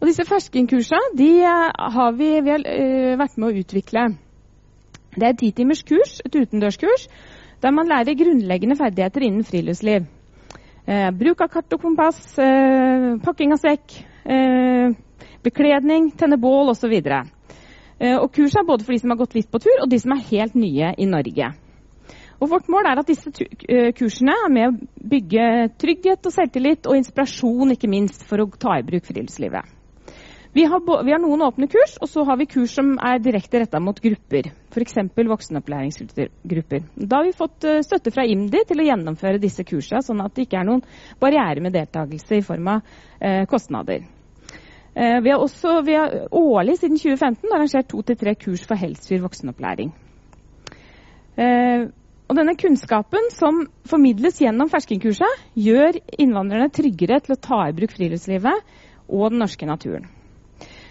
[0.00, 1.66] Og disse ferskenkursene de eh,
[1.98, 2.56] har vi, vi
[3.20, 4.06] vært med å utvikle.
[5.18, 7.10] Det er et titimers kurs, et utendørskurs,
[7.60, 10.08] der man lærer grunnleggende ferdigheter innen friluftsliv.
[10.90, 13.94] Uh, bruk av kart og kompass, eh, pakking av sekk,
[15.44, 16.92] bekledning, tenne bål osv.
[18.10, 20.12] Og kurset er både for de som har gått litt på tur, og de som
[20.16, 21.52] er helt nye i Norge.
[22.40, 23.28] Og Vårt mål er at disse
[23.68, 25.46] eh, kursene er med å bygge
[25.80, 29.79] trygghet og selvtillit og inspirasjon, ikke minst, for å ta i bruk friluftslivet.
[30.52, 33.60] Vi har, vi har, noen åpne kurs, og så har vi kurs som er direkte
[33.62, 34.48] retta mot grupper.
[34.74, 34.96] F.eks.
[35.14, 36.88] voksenopplæringsgrupper.
[36.96, 40.34] Da har vi fått eh, støtte fra IMDi til å gjennomføre disse kursene, sånn at
[40.34, 40.82] det ikke er noen
[41.22, 42.82] barriere med deltakelse i form av
[43.22, 44.02] eh, kostnader.
[44.90, 48.82] Eh, vi har også vi har årlig siden 2015 arrangert to til tre kurs for
[48.82, 49.94] Helsfyr voksenopplæring.
[51.38, 51.88] Eh,
[52.30, 57.94] og denne kunnskapen som formidles gjennom ferskenkurset, gjør innvandrerne tryggere til å ta i bruk
[57.94, 58.80] friluftslivet
[59.10, 60.10] og den norske naturen.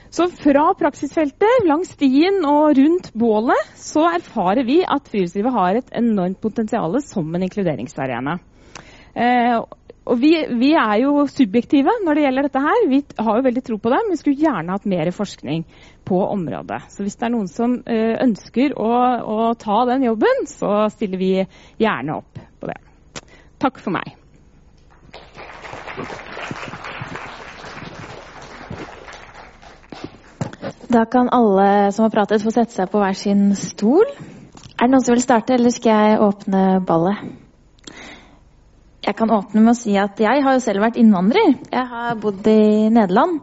[0.09, 5.91] Så fra praksisfeltet, langs stien og rundt bålet, så erfarer vi at friluftslivet har et
[5.99, 8.39] enormt potensial som en inkluderingsarena.
[9.13, 9.59] Eh,
[10.09, 12.85] og vi, vi, er jo subjektive når det gjelder dette her.
[12.89, 15.65] Vi har jo veldig tro på det, men vi skulle gjerne hatt mer forskning
[16.09, 16.81] på området.
[16.89, 18.89] Så hvis det er noen som eh, ønsker å,
[19.21, 21.33] å, ta den jobben, så stiller vi
[21.83, 22.79] gjerne opp på det.
[23.61, 24.17] Takk for meg.
[30.89, 34.07] Da kan alle som har pratet, få sette seg på hver sin stol.
[34.09, 37.19] Er det noen som vil starte, eller skal jeg åpne ballet?
[39.05, 41.51] Jeg kan åpne med å si at jeg har jo selv vært innvandrer.
[41.69, 43.37] Jeg har bodd i Nederland.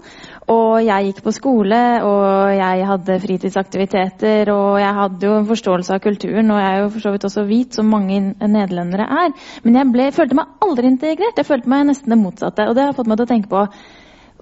[0.51, 5.95] Og jeg gikk på skole, og jeg hadde fritidsaktiviteter, og jeg hadde jo en forståelse
[5.95, 9.37] av kulturen, og jeg er jo for så vidt også hvit, som mange nederlendere er.
[9.63, 11.39] Men jeg ble, følte meg aldri integrert.
[11.39, 12.67] Jeg følte meg nesten det motsatte.
[12.67, 13.69] Og det har fått meg til å tenke på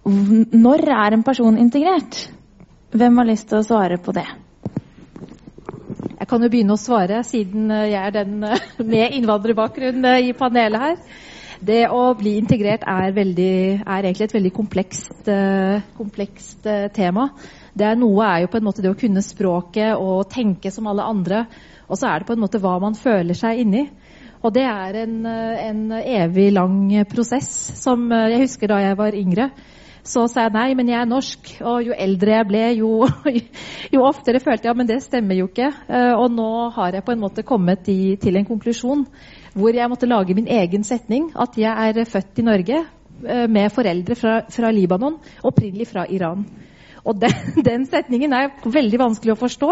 [0.05, 2.19] når er en person integrert?
[2.95, 4.23] Hvem har lyst til å svare på det?
[6.15, 10.29] Jeg kan jo begynne å svare, siden eh, jeg er den eh, med innvandrerbakgrunn eh,
[10.29, 11.19] i panelet her.
[11.59, 15.31] Det å bli integrert er, veldig, er egentlig et veldig komplekst,
[15.97, 17.29] komplekst, tema.
[17.73, 20.87] Det er Noe er jo på en måte det å kunne språket og tenke som
[20.91, 21.45] alle andre.
[21.89, 23.87] Og så er det på en måte hva man føler seg inni.
[24.45, 27.49] Og det er en, en evig lang prosess
[27.81, 29.49] som jeg husker da jeg var yngre.
[30.05, 31.51] Så sa jeg nei, men jeg er norsk.
[31.65, 32.91] Og jo eldre jeg ble, jo,
[33.95, 35.71] jo oftere følte jeg ja, men det stemmer jo ikke.
[35.89, 39.07] Eh, og nå har jeg på en måte kommet i, til en konklusjon
[39.55, 41.31] hvor jeg måtte lage min egen setning.
[41.41, 46.45] At jeg er født i Norge eh, med foreldre fra, fra Libanon, opprinnelig fra Iran.
[47.05, 47.37] Og den,
[47.69, 49.71] den, setningen er veldig vanskelig å forstå.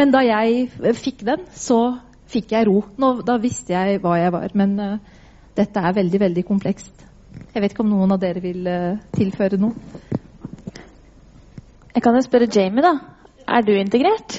[0.00, 0.66] Men da jeg
[0.98, 2.00] fikk den, så
[2.30, 2.82] fikk jeg ro.
[2.98, 4.50] Nå, da visste jeg hva jeg var.
[4.58, 5.22] Men uh,
[5.58, 7.09] dette er veldig, veldig komplekst.
[7.54, 9.74] Jeg vet ikke om noen av dere vil uh, tilføre noe?
[11.90, 12.92] Jeg kan jo spørre Jamie, da.
[13.50, 14.38] Er du integrert?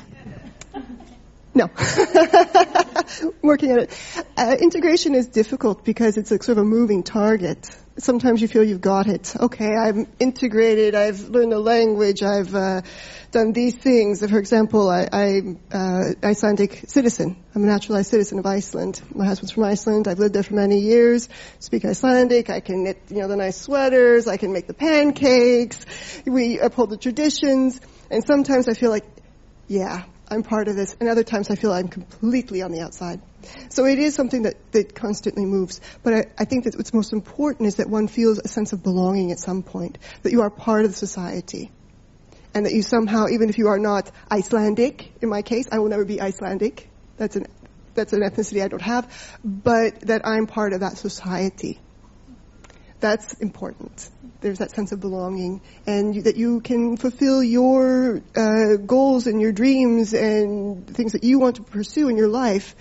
[1.54, 1.66] No.
[3.42, 4.26] Working at it.
[4.38, 7.70] Uh, integration is difficult because it's a sort of a moving target.
[7.98, 9.36] Sometimes you feel you've got it.
[9.38, 10.96] Okay, I'm integrated.
[10.96, 12.24] I've learned the language.
[12.24, 12.82] I've uh,
[13.32, 14.26] done these things.
[14.26, 17.36] For example, I, I'm uh, Icelandic citizen.
[17.54, 19.02] I'm a naturalized citizen of Iceland.
[19.14, 20.08] My husband's from Iceland.
[20.08, 21.28] I've lived there for many years.
[21.60, 22.50] Speak Icelandic.
[22.50, 24.26] I can knit, you know, the nice sweaters.
[24.26, 25.86] I can make the pancakes.
[26.26, 27.82] We uphold the traditions.
[28.10, 29.06] And sometimes I feel like,
[29.68, 33.22] yeah, I'm part of this, and other times I feel I'm completely on the outside.
[33.70, 35.82] So it is something that, that constantly moves.
[36.04, 38.82] But I, I think that what's most important is that one feels a sense of
[38.82, 41.70] belonging at some point, that you are part of the society.
[42.54, 45.90] And that you somehow, even if you are not Icelandic, in my case, I will
[45.90, 46.90] never be Icelandic.
[47.18, 47.48] That's an,
[47.94, 49.38] that's an ethnicity I don't have.
[49.44, 51.80] But that I'm part of that society.
[53.00, 54.10] That's important
[54.42, 59.40] there's that sense of belonging, and you, that you can fulfill your uh, goals and
[59.40, 62.76] your dreams and things that you want to pursue in your life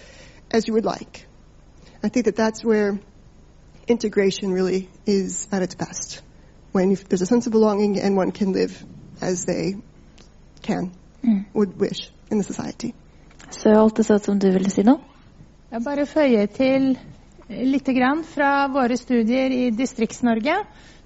[0.51, 1.27] as you would like.
[2.03, 2.99] I think that that's where
[3.87, 6.23] integration really is at its best,
[6.73, 8.83] when there's a sense of belonging and one can live
[9.21, 9.77] as they
[10.63, 10.93] can,
[11.23, 11.45] mm.
[11.53, 12.95] would wish in the society.
[13.51, 14.95] Så alt det sånn som du ville si nå?
[15.71, 16.93] Jeg bare føyer til
[17.51, 20.55] litt grann fra våre studier i Distrikts-Norge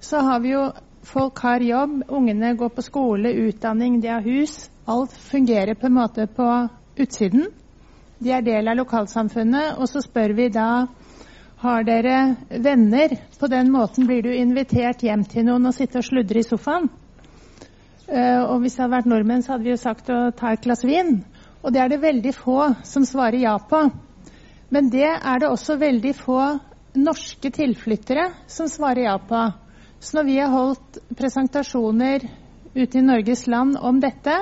[0.05, 0.67] så har vi jo
[1.05, 4.71] Folk har jobb, ungene går på skole, utdanning, de har hus.
[4.89, 6.47] Alt fungerer på en måte på
[6.97, 7.51] utsiden.
[8.25, 9.77] De er del av lokalsamfunnet.
[9.77, 10.87] Og så spør vi da
[11.61, 13.19] har dere venner.
[13.41, 16.89] På den måten blir du invitert hjem til noen og sitte og sludre i sofaen.
[18.09, 20.65] Uh, og hvis det hadde vært nordmenn, så hadde vi jo sagt å ta et
[20.65, 21.19] glass vin.
[21.65, 23.87] Og det er det veldig få som svarer ja på.
[24.73, 26.41] Men det er det også veldig få
[26.95, 29.45] norske tilflyttere som svarer ja på.
[30.05, 32.27] Så når vi har holdt presentasjoner
[32.75, 34.35] ute i Norges land om dette,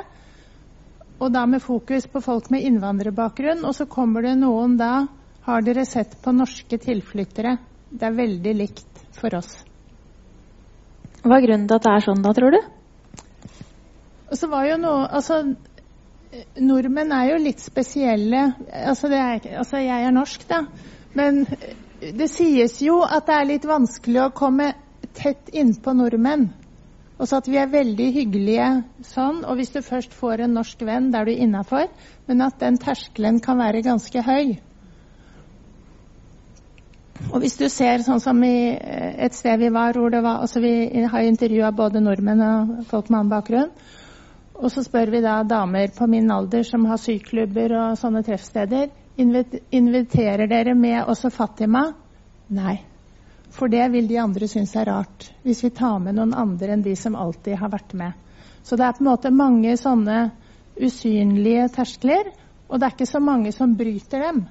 [1.22, 5.06] og da med fokus på folk med innvandrerbakgrunn, og så kommer det noen da
[5.42, 7.56] Har dere sett på norske tilflyttere?
[7.90, 9.56] Det er veldig likt for oss.
[11.22, 12.60] Hva er grunnen til at det er sånn, da, tror du?
[14.30, 15.40] Og så var jo noe Altså,
[16.62, 18.44] nordmenn er jo litt spesielle.
[18.70, 20.62] Altså, er, altså jeg er norsk, da.
[21.18, 21.42] Men
[22.02, 24.72] det sies jo at det er litt vanskelig å komme
[25.16, 26.50] tett innpå nordmenn.
[27.22, 28.68] Og så at vi er veldig hyggelige
[29.06, 29.44] sånn.
[29.46, 31.86] Og hvis du først får en norsk venn, da er du innafor.
[32.26, 34.56] Men at den terskelen kan være ganske høy.
[37.30, 40.42] Og hvis du ser sånn som i eh, et sted vi var, hvor det var
[40.42, 43.70] altså Vi har intervjua både nordmenn og folk med annen bakgrunn.
[44.58, 48.90] Og så spør vi da damer på min alder som har syklubber og sånne treffsteder.
[49.18, 51.92] Inviterer dere med også Fatima?
[52.50, 52.80] Nei.
[53.52, 56.84] For det vil de andre synes er rart, hvis vi tar med noen andre enn
[56.84, 58.16] de som alltid har vært med.
[58.64, 60.18] Så det er på en måte mange sånne
[60.80, 62.32] usynlige terskler,
[62.68, 64.44] og det er ikke så mange som bryter dem.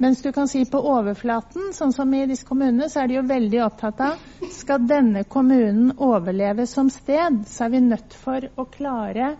[0.00, 3.26] Mens du kan si på overflaten, sånn som i disse kommunene, så er de jo
[3.28, 8.64] veldig opptatt av skal denne kommunen overleve som sted, så er vi nødt for å
[8.74, 9.34] klare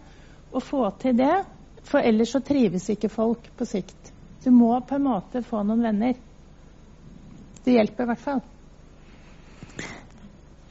[0.55, 1.34] å få til det.
[1.84, 4.12] For ellers så trives ikke folk på sikt.
[4.45, 6.14] Du må på en måte få noen venner.
[7.65, 8.43] Det hjelper i hvert fall.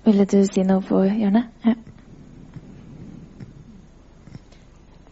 [0.03, 1.49] Ville du si noe på hjørnet?
[1.63, 1.79] Ja.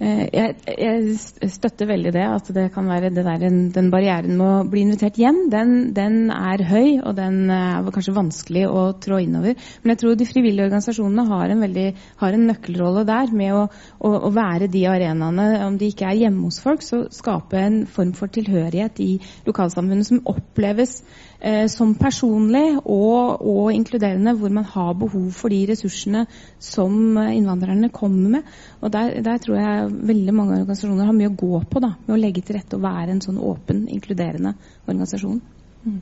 [0.01, 2.23] Eh, jeg, jeg, støtter veldig det.
[2.25, 3.43] At det kan være det der,
[3.75, 8.15] den barrieren med å bli invitert hjem, den, den, er høy, og den er kanskje
[8.17, 9.59] vanskelig å trå innover.
[9.83, 11.87] Men jeg tror de frivillige organisasjonene har en, veldig,
[12.23, 13.65] har en nøkkelrolle der med å,
[13.99, 15.49] å, å, være de arenaene.
[15.67, 19.11] Om de ikke er hjemme hos folk, så skape en form for tilhørighet i
[19.45, 21.03] lokalsamfunnet som oppleves
[21.41, 26.25] eh, som personlig og, og, inkluderende, hvor man har behov for de ressursene
[26.61, 28.55] som eh, innvandrerne kommer med.
[28.81, 32.15] Og der, der, tror jeg veldig mange organisasjoner har mye å gå på da, med
[32.15, 34.55] å legge til rette og være en sånn åpen, inkluderende
[34.87, 35.41] organisasjon.
[35.85, 36.01] Mm.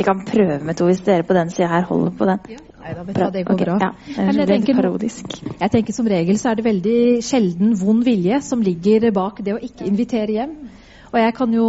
[0.00, 2.52] Vi kan prøve med to hvis dere på den sida her holder på den.
[2.54, 2.66] Ja.
[2.80, 3.74] Nei da, vet du det går okay, bra.
[3.82, 4.86] Ja, jeg, tenker,
[5.60, 9.52] jeg, tenker, Som regel så er det veldig sjelden vond vilje som ligger bak det
[9.52, 10.54] å ikke invitere hjem.
[11.10, 11.66] Og jeg kan jo,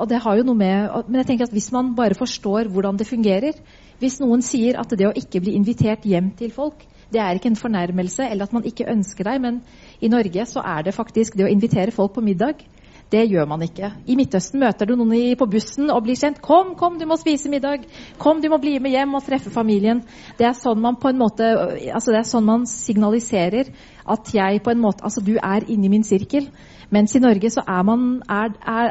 [0.00, 2.96] og det har jo noe med, Men jeg tenker at hvis man bare forstår hvordan
[2.96, 3.58] det fungerer
[3.98, 7.50] Hvis noen sier at det å ikke bli invitert hjem til folk, det er ikke
[7.50, 9.62] en fornærmelse eller at man ikke ønsker deg, men
[10.00, 12.62] i Norge så er det faktisk det å invitere folk på middag.
[13.10, 13.88] Det gjør man ikke.
[14.06, 16.38] I Midtøsten møter du noen på bussen og blir kjent.
[16.40, 17.82] 'Kom, kom, du må spise middag.
[18.18, 20.04] Kom, du må bli med hjem og treffe familien.'
[20.38, 21.42] Det er sånn man på en måte,
[21.92, 23.72] altså det er sånn man signaliserer
[24.06, 26.46] at jeg på en måte Altså, du er inni min sirkel.
[26.90, 28.88] Mens i Norge så er man er, er,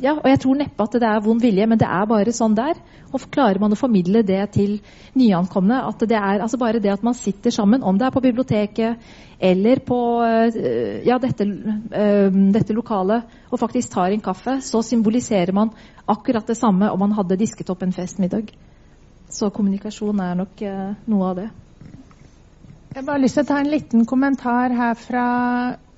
[0.00, 2.56] Ja, og jeg tror neppe at det er vond vilje, men det er bare sånn
[2.56, 2.80] der.
[3.12, 4.78] Og klarer man å formidle det til
[5.18, 8.24] nyankomne, at det er altså bare det at man sitter sammen, om det er på
[8.24, 11.44] biblioteket eller på eh, ja, dette,
[11.94, 15.70] eh, dette lokalet, og faktisk tar en kaffe, så symboliserer man
[16.08, 18.50] akkurat det samme om man hadde disket opp en festmiddag.
[19.28, 21.48] Så kommunikasjon er nok eh, noe av det.
[22.88, 25.26] Jeg har bare lyst til å ta en liten kommentar her fra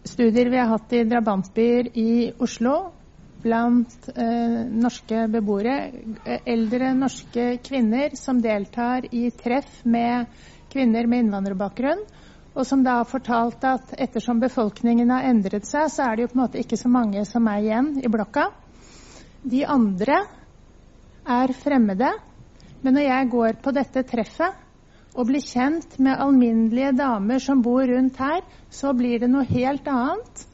[0.04, 2.92] studier vi har hatt i drabantbyer i Oslo
[3.42, 5.76] blant eh, norske beboere.
[6.24, 10.26] Eh, eldre norske kvinner som deltar i treff med
[10.72, 12.02] kvinner med innvandrerbakgrunn.
[12.50, 16.32] Og som da har fortalt at ettersom befolkningen har endret seg, så er det jo
[16.32, 18.48] på en måte ikke så mange som er igjen i blokka.
[19.46, 20.24] De andre
[21.30, 22.10] er fremmede.
[22.82, 24.66] Men når jeg går på dette treffet
[25.14, 29.88] og blir kjent med alminnelige damer som bor rundt her, så blir det noe helt
[29.90, 30.44] annet.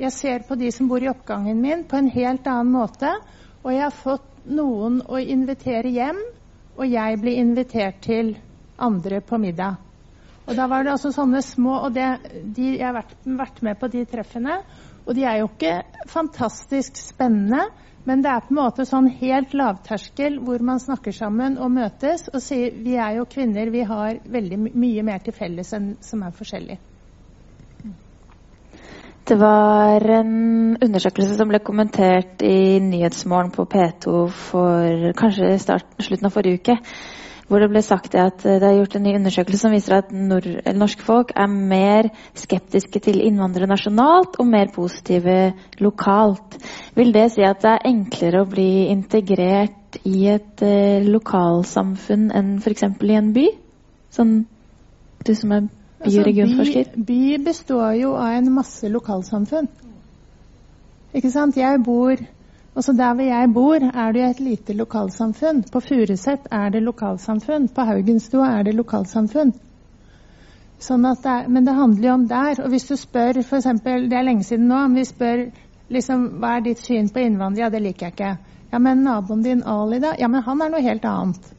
[0.00, 3.12] Jeg ser på de som bor i oppgangen min, på en helt annen måte.
[3.62, 6.20] Og jeg har fått noen å invitere hjem,
[6.76, 8.34] og jeg blir invitert til
[8.76, 9.80] andre på middag.
[10.46, 12.04] Og da var det altså sånne små Og det,
[12.54, 14.60] de, jeg har vært, vært med på de treffene,
[15.06, 17.64] og de er jo ikke fantastisk spennende.
[18.06, 22.28] Men det er på en måte sånn helt lavterskel hvor man snakker sammen og møtes
[22.30, 26.22] og sier vi er jo kvinner, vi har veldig mye mer til felles enn som
[26.22, 26.78] er forskjellig.
[29.26, 36.28] Det var en undersøkelse som ble kommentert i Nyhetsmorgen på P2 for kanskje start, slutten
[36.28, 36.76] av forrige uke.
[37.46, 40.48] Hvor det ble sagt at det er gjort en ny undersøkelse som viser at nord,
[40.74, 46.58] norske folk er mer skeptiske til innvandrere nasjonalt og mer positive lokalt.
[46.98, 52.56] Vil det si at det er enklere å bli integrert i et eh, lokalsamfunn enn
[52.58, 52.82] f.eks.
[52.82, 53.46] i en by?
[54.16, 54.36] Sånn
[55.26, 55.68] du som er
[56.02, 56.90] by- og regionforsker?
[56.90, 59.70] Altså, by, by består jo av en masse lokalsamfunn.
[61.16, 61.56] Ikke sant?
[61.56, 62.18] Jeg bor
[62.76, 65.62] også Der hvor jeg bor, er det jo et lite lokalsamfunn.
[65.72, 67.68] På Furuset er det lokalsamfunn.
[67.68, 69.52] På Haugenstua er det lokalsamfunn.
[70.78, 72.60] Sånn det er, men det handler jo om der.
[72.64, 75.46] Og hvis du spør eksempel, Det er lenge siden nå, men vi spør
[75.88, 77.64] liksom, hva er ditt syn på innvandrere?
[77.64, 78.36] Ja, det liker jeg ikke.
[78.72, 80.12] Ja, men naboen din Ali, da?
[80.18, 81.40] Ja, men han er noe helt annet.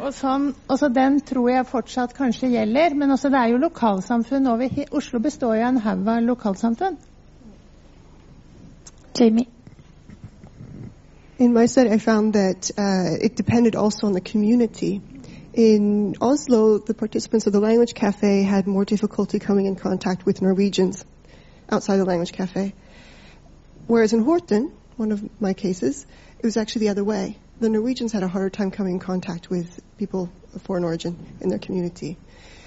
[0.00, 2.94] Og sånn, også Den tror jeg fortsatt kanskje gjelder.
[2.94, 6.96] Men også det er jo lokalsamfunn over Oslo består jo av en haug av lokalsamfunn.
[9.14, 9.48] Jamie?
[11.38, 15.00] In my study, I found that uh, it depended also on the community.
[15.52, 20.42] In Oslo, the participants of the language cafe had more difficulty coming in contact with
[20.42, 21.04] Norwegians
[21.68, 22.74] outside the language cafe.
[23.86, 26.06] Whereas in Horten, one of my cases,
[26.38, 27.38] it was actually the other way.
[27.58, 31.48] The Norwegians had a harder time coming in contact with people of foreign origin in
[31.48, 32.16] their community.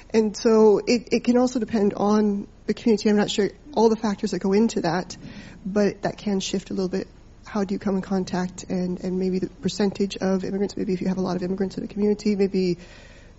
[0.09, 3.09] And so it, it can also depend on the community.
[3.09, 5.18] I'm not sure all the factors that go into that,
[5.66, 7.07] but that can shift a little bit.
[7.45, 11.01] How do you come in contact and, and maybe the percentage of immigrants, maybe if
[11.01, 12.78] you have a lot of immigrants in the community, maybe,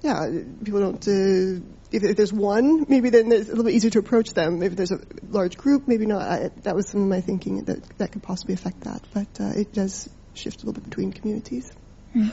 [0.02, 0.26] yeah,
[0.62, 3.98] people don't, uh, if, if, there's one, maybe then it's a little bit easier to
[3.98, 4.62] approach them.
[4.62, 5.00] If there's a
[5.30, 6.22] large group, maybe not.
[6.22, 9.02] I, that was some of my thinking that that could possibly affect that.
[9.14, 11.72] But uh, it does shift a little bit between communities.
[12.14, 12.30] Mm.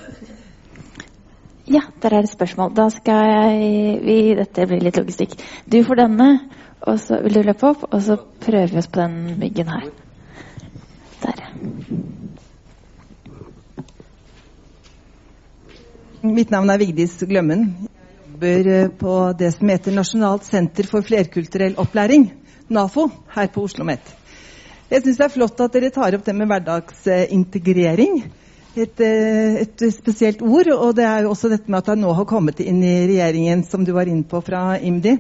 [1.67, 2.75] Ja, der er det spørsmål.
[2.75, 5.35] Da skal jeg vi, Dette blir litt logistikk.
[5.71, 6.27] Du får denne,
[6.81, 9.87] og så vil du løpe opp, og så prøver vi oss på den myggen her.
[11.21, 11.41] Der.
[16.21, 17.67] Mitt navn er Vigdis Glømmen.
[18.41, 22.31] Jeg jobber på det som heter Nasjonalt senter for flerkulturell opplæring,
[22.73, 24.15] NAFO, her på Oslo OsloMet.
[24.89, 28.23] Jeg syns det er flott at dere tar opp det med hverdagsintegrering.
[28.75, 30.67] Et, et, spesielt ord.
[30.73, 33.63] Og det er jo også dette med at det nå har kommet inn i regjeringen,
[33.67, 35.15] som du var inne på fra IMDi.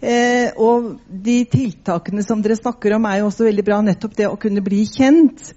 [0.00, 3.80] Eh, og de tiltakene som dere snakker om, er jo også veldig bra.
[3.84, 5.52] Nettopp det å kunne bli kjent.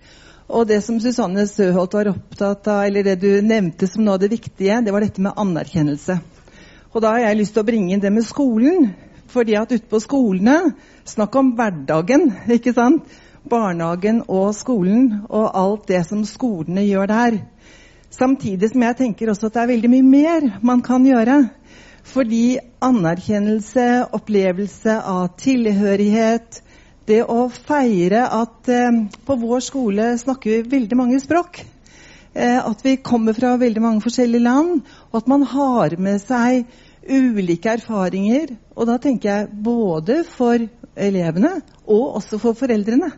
[0.49, 4.23] Og det som Susanne Søholt var opptatt av, eller det du nevnte som noe av
[4.23, 6.17] det viktige, det var dette med anerkjennelse.
[6.89, 8.89] Og da har jeg lyst til å bringe inn det med skolen.
[9.29, 10.71] Fordi at ute på skolene
[11.05, 13.05] Snakk om hverdagen, ikke sant?
[13.49, 17.37] Barnehagen og skolen og alt det som skolene gjør der.
[18.13, 21.39] Samtidig som jeg tenker også at det er veldig mye mer man kan gjøre.
[22.07, 23.85] Fordi anerkjennelse,
[24.15, 26.61] opplevelse av tilhørighet,
[27.09, 31.63] det å feire at eh, på vår skole snakker vi veldig mange språk.
[32.39, 36.67] at vi kommer fra veldig mange forskjellige land, og at man har med seg
[37.09, 38.53] ulike erfaringer.
[38.77, 40.61] Og da tenker jeg både for
[40.95, 41.55] elevene
[41.87, 43.11] og også for foreldrene.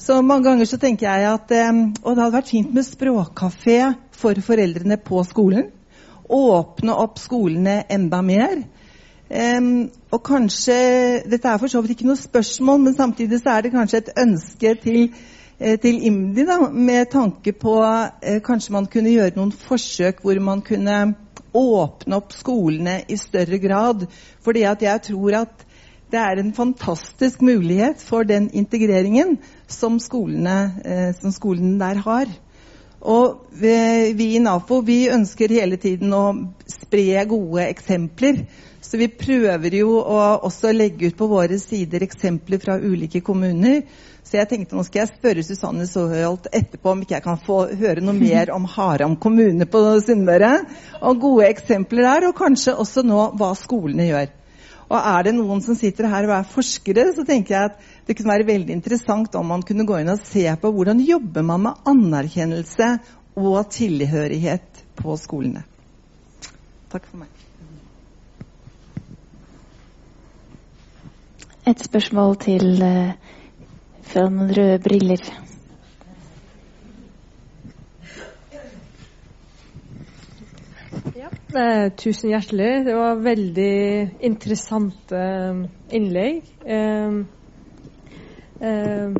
[0.00, 3.78] Så mange ganger så tenker jeg at Og det hadde vært fint med språkkafé
[4.16, 5.68] for foreldrene på skolen.
[6.30, 8.62] Åpne opp skolene enda mer.
[9.30, 10.74] Um, og kanskje
[11.30, 14.12] Dette er for så vidt ikke noe spørsmål, men samtidig så er det kanskje et
[14.18, 15.00] ønske til,
[15.60, 20.40] eh, til IMDi da, med tanke på uh, kanskje man kunne gjøre noen forsøk hvor
[20.42, 20.98] man kunne
[21.54, 24.06] åpne opp skolene i større grad.
[24.42, 25.66] Fordi jeg tror at
[26.10, 32.26] det er en fantastisk mulighet for den integreringen som skolene, eh, som skolene der har.
[33.00, 36.24] Og vi, vi i NAFO vi ønsker hele tiden å
[36.68, 38.44] spre gode eksempler.
[38.84, 43.84] Så vi prøver jo å også legge ut på våre sider eksempler fra ulike kommuner.
[44.24, 47.62] Så jeg tenkte nå skal jeg spørre Susanne Soholt etterpå om ikke jeg kan få
[47.80, 50.52] høre noe mer om Haram kommune på Sunnmøre.
[51.00, 54.34] Og gode eksempler der, og kanskje også nå hva skolene gjør.
[54.90, 58.16] Og er det noen som sitter her og er forskere, så tenker jeg at det
[58.18, 61.68] kunne være veldig interessant om man kunne gå inn og se på hvordan jobber man
[61.68, 62.88] med anerkjennelse
[63.38, 65.62] og tilhørighet på skolene.
[66.90, 67.30] Takk for meg.
[71.70, 73.12] Et spørsmål til uh,
[74.10, 75.22] fra noen røde briller.
[81.56, 82.84] Eh, tusen hjertelig.
[82.86, 83.74] Det var veldig
[84.26, 85.62] interessante eh,
[85.96, 86.50] innlegg.
[86.64, 87.18] Eh,
[88.60, 89.18] eh,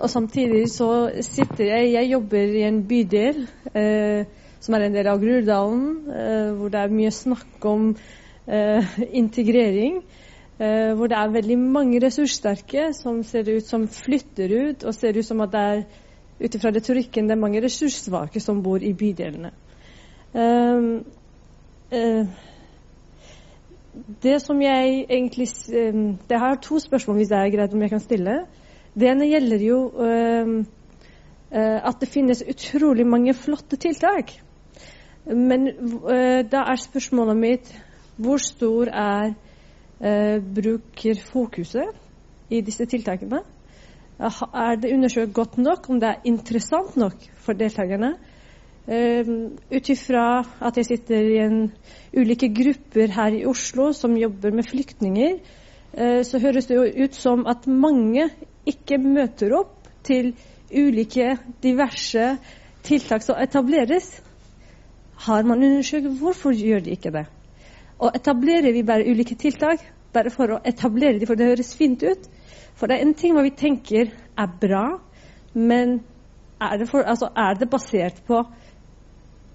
[0.00, 4.24] og samtidig så sitter jeg Jeg jobber i en bydel eh,
[4.60, 5.86] som er en del av Groruddalen,
[6.58, 7.94] hvor det er mye snakk om
[9.16, 10.02] integrering.
[10.58, 15.24] Hvor det er veldig mange ressurssterke som ser ut som flytter ut, og ser ut
[15.24, 15.80] som at det er
[16.40, 19.52] ut ifra retorikken det er mange ressurssvake som bor i bydelene.
[20.30, 21.00] Uh,
[24.22, 25.48] det som jeg egentlig
[26.28, 28.36] Det har to spørsmål, hvis det er greit om jeg kan stille.
[28.94, 29.90] Det ene gjelder jo
[31.50, 34.30] at det finnes utrolig mange flotte tiltak.
[35.26, 35.66] Men
[36.50, 37.72] da er spørsmålet mitt
[38.16, 39.32] hvor stor er
[40.54, 41.98] brukerfokuset bruker
[42.50, 43.40] i disse tiltakene?
[44.20, 48.14] Er det undersøkt godt nok om det er interessant nok for deltakerne?
[48.88, 51.58] Um, Ut ifra at jeg sitter i en,
[52.16, 55.36] ulike grupper her i Oslo som jobber med flyktninger,
[55.98, 58.30] uh, så høres det jo ut som at mange
[58.66, 60.32] ikke møter opp til
[60.72, 62.32] ulike diverse
[62.86, 64.08] tiltak som etableres.
[65.26, 67.26] Har man undersøkt hvorfor gjør de ikke det?
[68.00, 72.02] Og etablerer vi bare ulike tiltak bare for å etablere dem, for det høres fint
[72.02, 72.24] ut?
[72.74, 74.08] For det er en ting hva vi tenker
[74.40, 74.86] er bra,
[75.52, 76.00] men
[76.60, 78.40] er det, for, altså, er det basert på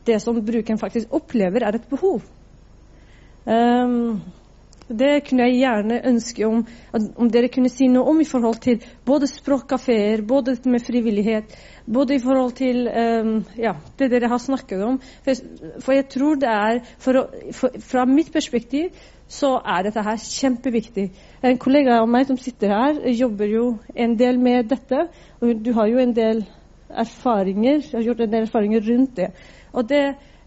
[0.07, 2.21] det som brukeren faktisk opplever er et behov?
[3.45, 4.21] Um,
[4.85, 6.59] det kunne jeg gjerne ønske om,
[6.93, 11.55] om dere kunne si noe om i forhold til både språkkafeer, både med frivillighet,
[11.93, 14.99] både i forhold til um, ja, det dere har snakket om.
[15.25, 15.41] For,
[15.81, 18.93] for jeg tror det er å, for, Fra mitt perspektiv
[19.27, 21.07] så er dette her kjempeviktig.
[21.41, 25.07] En kollega av meg som sitter her, jobber jo en del med dette.
[25.41, 26.45] Og du har jo en del
[26.89, 29.31] erfaringer, har gjort en del erfaringer rundt det.
[29.75, 30.03] Og det,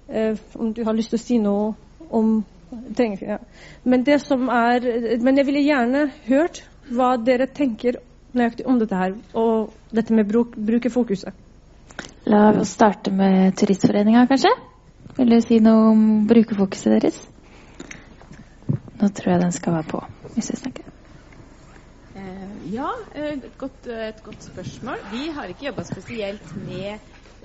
[0.08, 1.74] eh, om du har lyst til å si noe
[2.10, 3.36] om Trenger, ja.
[3.88, 4.84] men, det som er,
[5.24, 6.58] men jeg ville gjerne hørt
[6.92, 7.96] hva dere tenker
[8.36, 11.32] nøyaktig om dette her, og dette med bruk, brukerfokuset.
[12.28, 14.52] La oss starte med Turistforeninga, kanskje?
[15.16, 17.22] Vil du si noe om brukerfokuset deres?
[18.98, 20.94] Nå tror jeg den skal være på, hvis jeg snakker.
[22.18, 25.00] Eh, ja, et godt, et godt, spørsmål.
[25.12, 26.98] Vi har ikke jobba spesielt med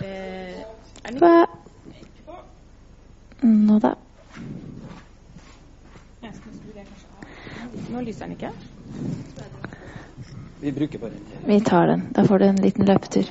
[0.03, 0.63] eh,
[1.15, 1.35] Hva
[3.43, 3.95] Nå da?
[7.91, 8.49] Nå lyser den ikke.
[10.61, 11.19] Vi bruker bare den.
[11.45, 12.01] Vi tar den.
[12.15, 13.23] Da får du en liten løpetur.
[13.23, 13.29] Eh,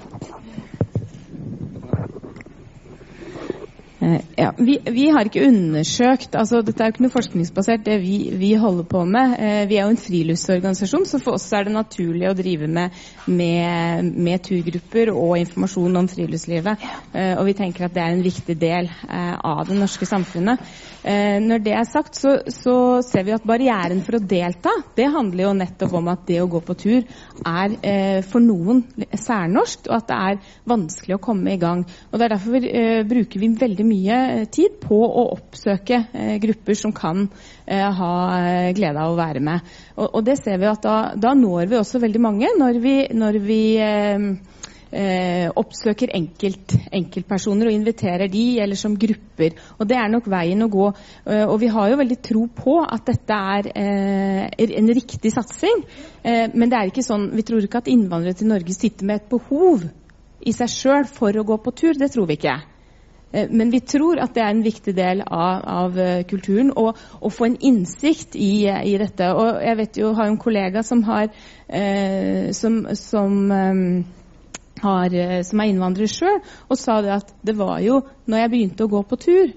[4.36, 8.16] ja, vi, vi, har ikke undersøkt altså Dette er jo ikke noe forskningsbasert, det vi,
[8.34, 9.36] vi holder på med.
[9.38, 12.96] Eh, vi er jo en friluftsorganisasjon, så for oss er det naturlig å drive med,
[13.30, 16.86] med, med turgrupper og informasjon om friluftslivet.
[17.14, 20.66] Eh, og vi tenker at det er en viktig del eh, av det norske samfunnet.
[21.02, 22.74] Eh, når det er sagt, så, så,
[23.06, 26.50] ser vi at barrieren for å delta, det handler jo nettopp om at det å
[26.50, 26.98] gå på tur
[27.46, 28.82] er eh, for noen
[29.14, 31.86] særnorsk, og at det er vanskelig å komme i gang.
[32.10, 32.68] Og det er Derfor vi
[33.04, 37.26] bruker vi veldig mye mye eh, tid på å oppsøke eh, grupper som kan
[37.66, 38.14] eh, ha
[38.76, 39.68] glede av å være med.
[40.00, 43.38] Og, det ser vi at da, da, når vi også veldig mange når vi, når
[43.44, 43.62] vi
[44.92, 49.54] oppsøker enkelt, enkeltpersoner og inviterer de, eller som grupper.
[49.80, 50.88] Og Det er nok veien å gå.
[51.32, 55.80] Og vi har jo veldig tro på at dette er en riktig satsing.
[56.28, 59.32] Men det er ikke sånn, vi tror ikke at innvandrere til Norge sitter med et
[59.32, 59.88] behov
[60.44, 61.96] i seg sjøl for å gå på tur.
[61.96, 62.58] Det tror vi ikke.
[63.32, 67.30] Eh, men vi tror at det er en viktig del av, av eh, kulturen å
[67.32, 69.32] få en innsikt i, i, dette.
[69.32, 71.30] Og jeg vet jo, har en kollega som, har,
[71.68, 73.82] eh, som, som, eh,
[74.82, 78.54] har, eh, som er innvandrer sjøl, og sa det at det var jo når jeg
[78.54, 79.52] begynte å gå på tur,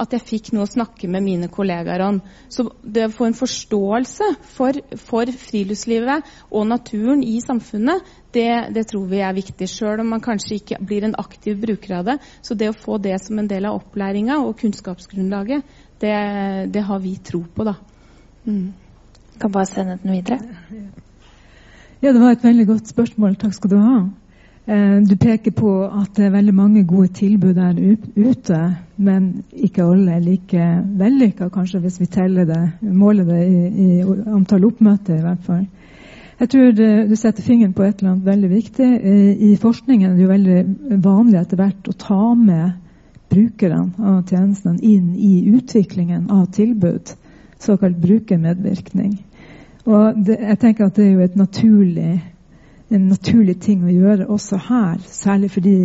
[0.00, 2.20] at jeg fikk noe å snakke med mine kollegaer om.
[2.52, 8.86] Så det å få en forståelse for, for friluftslivet og naturen i samfunnet, det, det
[8.90, 9.68] tror vi er viktig.
[9.68, 12.16] Sjøl om man kanskje ikke blir en aktiv bruker av det.
[12.46, 16.16] Så det å få det som en del av opplæringa og kunnskapsgrunnlaget, det,
[16.72, 17.76] det, har vi tro på, da.
[18.46, 18.72] Mm.
[19.40, 20.40] Kan bare sende den videre.
[22.00, 23.36] Ja, det var et veldig godt spørsmål.
[23.40, 23.96] Takk skal du ha.
[24.70, 27.78] Eh, du peker på at det er veldig mange gode tilbud der
[28.14, 28.58] ute,
[28.96, 30.66] men ikke alle er like
[31.00, 33.88] vellykka, kanskje, hvis vi teller det, måler det i, i
[34.30, 35.66] antall oppmøter, i hvert fall.
[36.40, 38.90] Jeg tror det, du setter fingeren på et eller annet veldig viktig.
[39.02, 42.70] Eh, I forskningen er det jo veldig vanlig etter hvert å ta med
[43.30, 47.10] brukerne av tjenestene inn i utviklingen av tilbud,
[47.58, 49.18] såkalt brukermedvirkning.
[49.90, 52.20] Og det, jeg tenker at det er jo et naturlig
[52.90, 54.98] en naturlig ting å gjøre også her.
[55.06, 55.76] Særlig fordi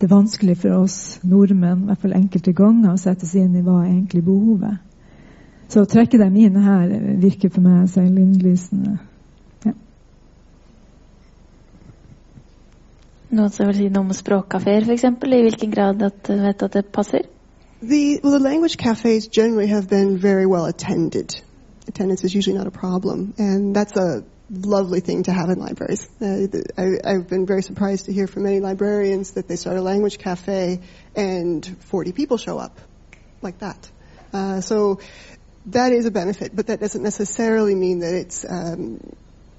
[0.00, 3.60] det er vanskelig for oss nordmenn i hvert fall enkelte ganger å sette seg inn
[3.60, 4.80] i hva er egentlig behovet.
[5.70, 6.90] Så å trekke dem inn her
[7.22, 8.98] virker for meg selvinnlysende.
[9.64, 9.72] Ja.
[13.30, 15.06] Noen som vil si noe om språkkafeer, f.eks.?
[15.06, 17.30] I hvilken grad at, vet at det passer?
[17.80, 21.40] The, well, the language cafes generally have been very well attended.
[21.86, 26.08] Attendance is usually not a problem, and that's a lovely thing to have in libraries.
[26.20, 26.46] Uh,
[26.76, 30.18] I, have been very surprised to hear from many librarians that they start a language
[30.18, 30.80] cafe
[31.16, 32.78] and 40 people show up
[33.40, 33.90] like that.
[34.32, 35.00] Uh, so
[35.66, 39.00] that is a benefit, but that doesn't necessarily mean that it's um,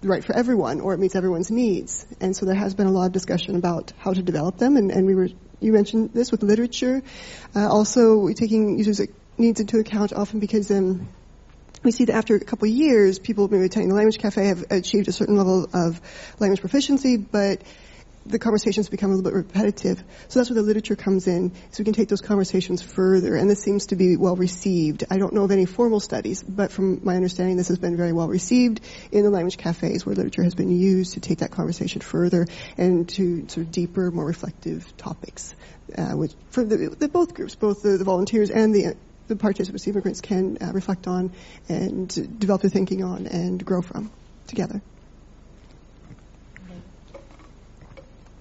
[0.04, 2.06] right for everyone or it meets everyone's needs.
[2.20, 4.92] And so there has been a lot of discussion about how to develop them, and,
[4.92, 5.30] and we were
[5.60, 7.02] you mentioned this with literature.
[7.56, 9.02] Uh, also, taking users'
[9.38, 11.08] needs into account often because um,
[11.86, 14.66] we see that after a couple of years, people maybe attending the language cafe have
[14.72, 16.02] achieved a certain level of
[16.40, 17.62] language proficiency, but
[18.26, 20.04] the conversations become a little bit repetitive.
[20.30, 23.36] So that's where the literature comes in, so we can take those conversations further.
[23.36, 25.04] And this seems to be well received.
[25.12, 28.14] I don't know of any formal studies, but from my understanding, this has been very
[28.14, 28.82] well received
[29.12, 32.48] in the language cafes where literature has been used to take that conversation further
[32.78, 35.54] and to sort of deeper, more reflective topics.
[35.96, 38.96] Uh, which for the, the, both groups, both the, the volunteers and the
[39.28, 41.32] the participants, immigrants, can uh, reflect on
[41.70, 44.12] and develop their thinking on and grow from
[44.48, 44.82] together.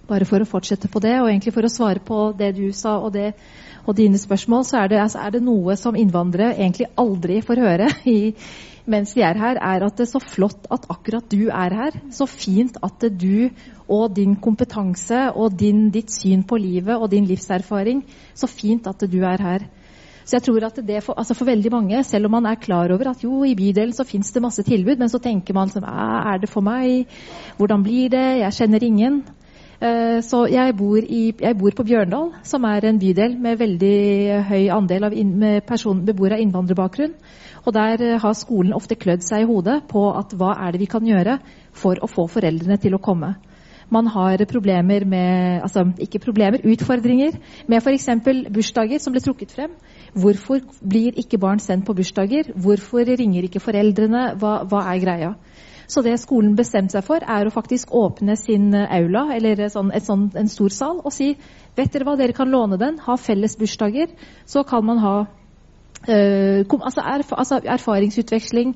[0.05, 2.98] Bare for å fortsette på det, og egentlig for å svare på det du sa
[3.01, 3.32] og, det,
[3.89, 7.62] og dine spørsmål, så er det, altså, er det, noe som innvandrere egentlig aldri får
[7.65, 7.89] høre
[8.19, 8.35] i,
[8.85, 11.97] mens de er her, er at det er så flott at akkurat du er her.
[12.12, 13.48] Så fint at du
[13.89, 18.02] og din kompetanse og din, ditt syn på livet og din livserfaring
[18.36, 19.65] Så fint at du er her.
[20.24, 22.92] Så jeg tror at det for, altså for, veldig mange, selv om man er klar
[22.92, 25.84] over at jo, i bydelen så fins det masse tilbud, men så tenker man som
[25.84, 27.09] er det for meg?
[27.59, 28.26] Hvordan blir det?
[28.40, 29.22] Jeg kjenner ingen.
[29.84, 33.96] Uh, så jeg bor, i, jeg bor, på Bjørndal, som er en bydel med veldig
[34.48, 35.34] høy andel av in,
[35.66, 37.16] person, beboere av innvandrerbakgrunn.
[37.64, 40.86] Og der uh, har skolen ofte klødd seg i hodet på at hva er det
[40.86, 41.40] vi kan gjøre
[41.76, 43.34] for å få foreldrene til å komme
[43.94, 47.36] man har problemer med altså ikke problemer, utfordringer
[47.68, 48.09] med f.eks.
[48.51, 49.74] bursdager som ble trukket frem.
[50.14, 52.52] Hvorfor blir ikke barn sendt på bursdager?
[52.54, 54.34] Hvorfor ringer ikke foreldrene?
[54.38, 55.30] Hva, hva er greia?
[55.90, 60.28] Så det skolen bestemte seg for, er å faktisk åpne sin aula, eller sånn, sånn,
[60.38, 61.34] en stor sal, og si
[61.76, 64.14] vet dere hva, dere kan låne den, ha felles bursdager.
[64.48, 65.14] Så kan man ha
[66.08, 68.74] øh, altså, erf altså erfaringsutveksling.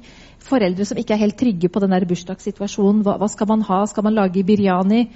[0.49, 3.03] Foreldre som ikke er helt trygge på den der bursdagssituasjonen.
[3.07, 3.85] Hva, hva, skal man ha?
[3.89, 5.07] Skal man lage biryani?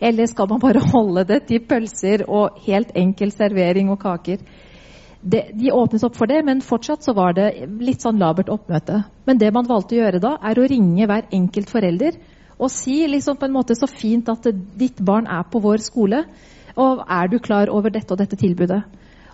[0.00, 4.42] Eller skal man bare holde det til pølser og helt enkel servering og kaker?
[5.22, 7.48] Det, de åpnet opp for det, men fortsatt så var det
[7.80, 9.02] litt sånn labert oppmøte.
[9.28, 12.18] Men det man valgte å gjøre da, er å ringe hver enkelt forelder
[12.62, 14.46] og si liksom på en måte så fint at
[14.78, 16.24] ditt barn er på vår skole,
[16.78, 18.82] og er du klar over dette og dette tilbudet?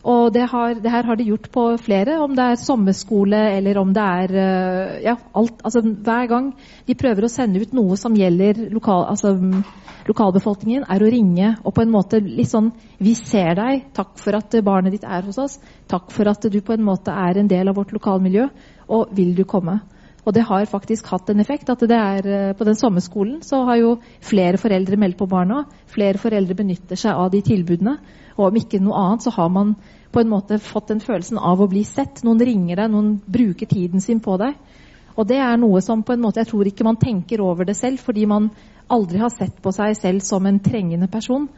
[0.09, 3.80] Og det, har, det, her har de gjort på flere, om det er sommerskole eller
[3.80, 5.60] om det er eh, ja, alt.
[5.60, 6.47] Altså hver gang
[6.89, 9.35] de prøver å sende ut noe som gjelder lokal, altså,
[10.09, 13.85] lokalbefolkningen, er å ringe og på en måte litt sånn Vi ser deg.
[13.97, 15.59] Takk for at barnet ditt er hos oss.
[15.90, 18.48] Takk for at du på en måte er en del av vårt lokalmiljø.
[18.89, 19.78] Og vil du komme?
[20.24, 21.70] Og det har faktisk hatt en effekt.
[21.70, 25.64] at det er eh, På den sommerskolen så har jo flere foreldre meldt på barna.
[25.86, 27.98] Flere foreldre benytter seg av de tilbudene.
[28.36, 29.76] Og om ikke noe annet så har man
[30.12, 32.22] på en måte fått den følelsen av å bli sett.
[32.24, 34.56] Noen ringer deg, noen bruker tiden sin på deg.
[35.18, 37.74] Og det er noe som på en måte jeg tror ikke man tenker over det
[37.76, 38.51] selv, fordi man
[38.89, 41.48] aldri har sett på seg selv som en trengende person.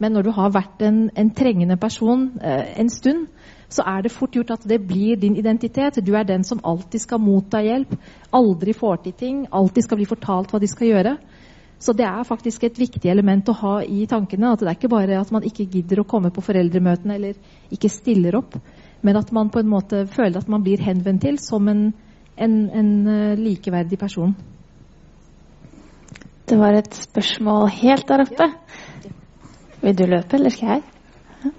[0.00, 3.28] Men når du har vært en, en trengende person eh, en stund,
[3.70, 6.00] så er det fort gjort at det blir din identitet.
[6.02, 7.92] Du er den som alltid skal motta hjelp,
[8.34, 11.14] aldri får til ting, alltid skal bli fortalt hva de skal gjøre.
[11.80, 14.52] Så det er faktisk et viktig element å ha i tankene.
[14.52, 17.38] At det er ikke bare at man ikke gidder å komme på foreldremøtene eller
[17.72, 18.58] ikke stiller opp,
[19.00, 21.86] men at man på en måte føler at man blir henvendt til som en,
[22.36, 24.34] en, en eh, likeverdig person.
[26.50, 28.50] Det var et spørsmål helt der oppe.
[29.80, 31.54] Vil du løpe, eller skal jeg?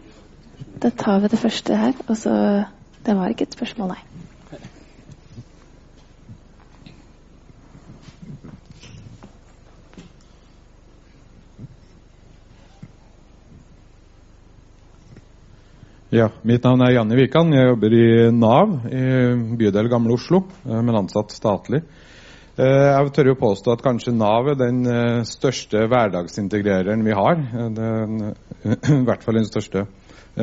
[0.81, 1.98] Da tar vi det første her.
[2.07, 2.34] Og så
[3.06, 4.20] Det var ikke et spørsmål, nei.
[16.12, 17.54] Ja, Mitt navn er Janni Wikan.
[17.56, 19.04] Jeg jobber i Nav i
[19.56, 21.80] bydel Gamle Oslo, eh, men ansatt statlig.
[22.60, 27.40] Eh, jeg tør jo påstå at kanskje Nav er den eh, største hverdagsintegrereren vi har.
[27.78, 28.34] Den,
[28.98, 29.86] I hvert fall den største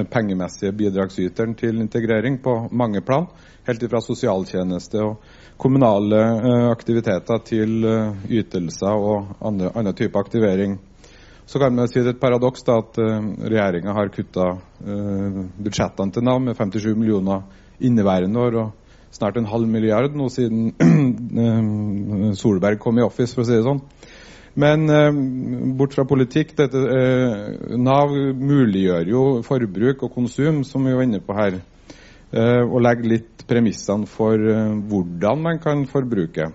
[0.08, 3.28] pengemessige bidragsyteren til integrering på mange plan.
[3.68, 5.20] Helt fra sosialtjeneste og
[5.60, 6.24] kommunale
[6.72, 7.84] aktiviteter til
[8.24, 10.78] ytelser og andre, andre typer aktivering.
[11.48, 15.38] Så kan man si det er et paradoks da, at uh, regjeringa har kutta uh,
[15.56, 17.46] budsjettene til Nav med 57 millioner
[17.80, 23.46] inneværende år og snart en halv milliard nå siden uh, Solberg kom i office, for
[23.46, 23.80] å si det sånn.
[24.58, 24.90] Men
[25.78, 26.80] bort fra politikk dette,
[27.78, 31.60] Nav muliggjør jo forbruk og konsum, som vi var inne på her,
[32.64, 34.42] og legger litt premissene for
[34.90, 36.48] hvordan man kan forbruke.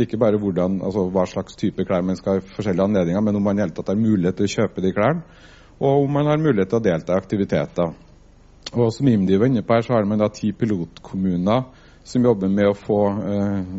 [0.00, 3.36] Ikke bare hvordan, altså hva slags type klær man skal ha i forskjellige anledninger, men
[3.38, 5.44] om man i hele tatt har mulighet til å kjøpe de klærne,
[5.80, 7.94] og om man har mulighet til å delta i aktiviteter.
[8.70, 11.64] Og Som IMDi var inne på her, så har man da ti pilotkommuner
[12.04, 13.00] som jobber med å få
[13.32, 13.72] eh,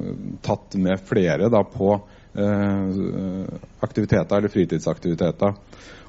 [0.46, 1.94] tatt med flere da, på
[2.34, 5.56] eh, aktiviteter eller fritidsaktiviteter.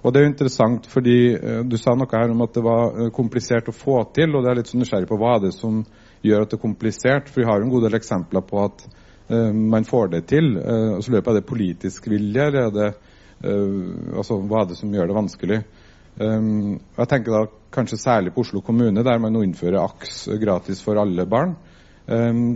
[0.02, 2.97] Og Det er jo interessant, fordi eh, du sa noe her om at det var
[2.97, 4.34] eh, komplisert å få til.
[4.34, 5.84] og det er litt så nysgjerrig på Hva er det som
[6.26, 7.30] gjør at det er komplisert?
[7.30, 8.82] For Vi har jo en god del eksempler på at
[9.28, 10.57] man får det til.
[10.59, 14.70] Eh, og så lurer jeg det politisk vilje, eller er det eh, altså, hva er
[14.73, 15.65] det som gjør det vanskelig?
[16.12, 17.39] jeg tenker da
[17.73, 21.55] kanskje særlig på Oslo kommune, der man nå innfører AKS gratis for alle barn.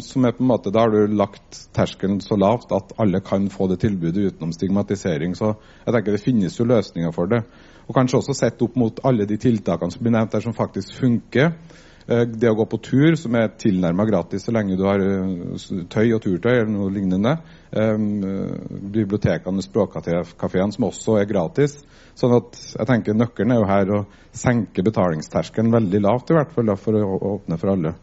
[0.05, 3.48] som er på en måte, Da har du lagt terskelen så lavt at alle kan
[3.48, 5.34] få det tilbudet utenom stigmatisering.
[5.34, 5.55] Så
[5.86, 7.44] jeg tenker det finnes jo løsninger for det.
[7.88, 10.93] Og kanskje også sett opp mot alle de tiltakene som blir nevnt der, som faktisk
[10.93, 11.52] funker.
[12.06, 15.80] Eh, det å gå på tur, som er tilnærma gratis så lenge du har eh,
[15.90, 17.32] tøy og turtøy eller noe lignende.
[17.74, 17.96] Eh,
[18.94, 21.80] bibliotekene og språkkafeene, som også er gratis.
[22.16, 24.02] Sånn at jeg tenker Nøkkelen er jo her å
[24.36, 27.96] senke betalingsterskelen veldig lavt, i hvert fall for å åpne for alle.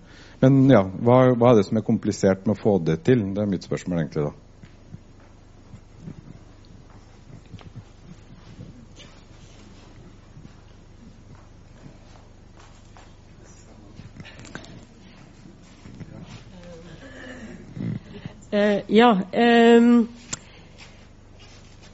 [0.43, 3.29] Men ja, hva, hva er det som er komplisert med å få det til?
[3.31, 4.33] Det er mitt spørsmål egentlig da.
[18.53, 19.07] Uh, ja.
[19.33, 20.09] Um,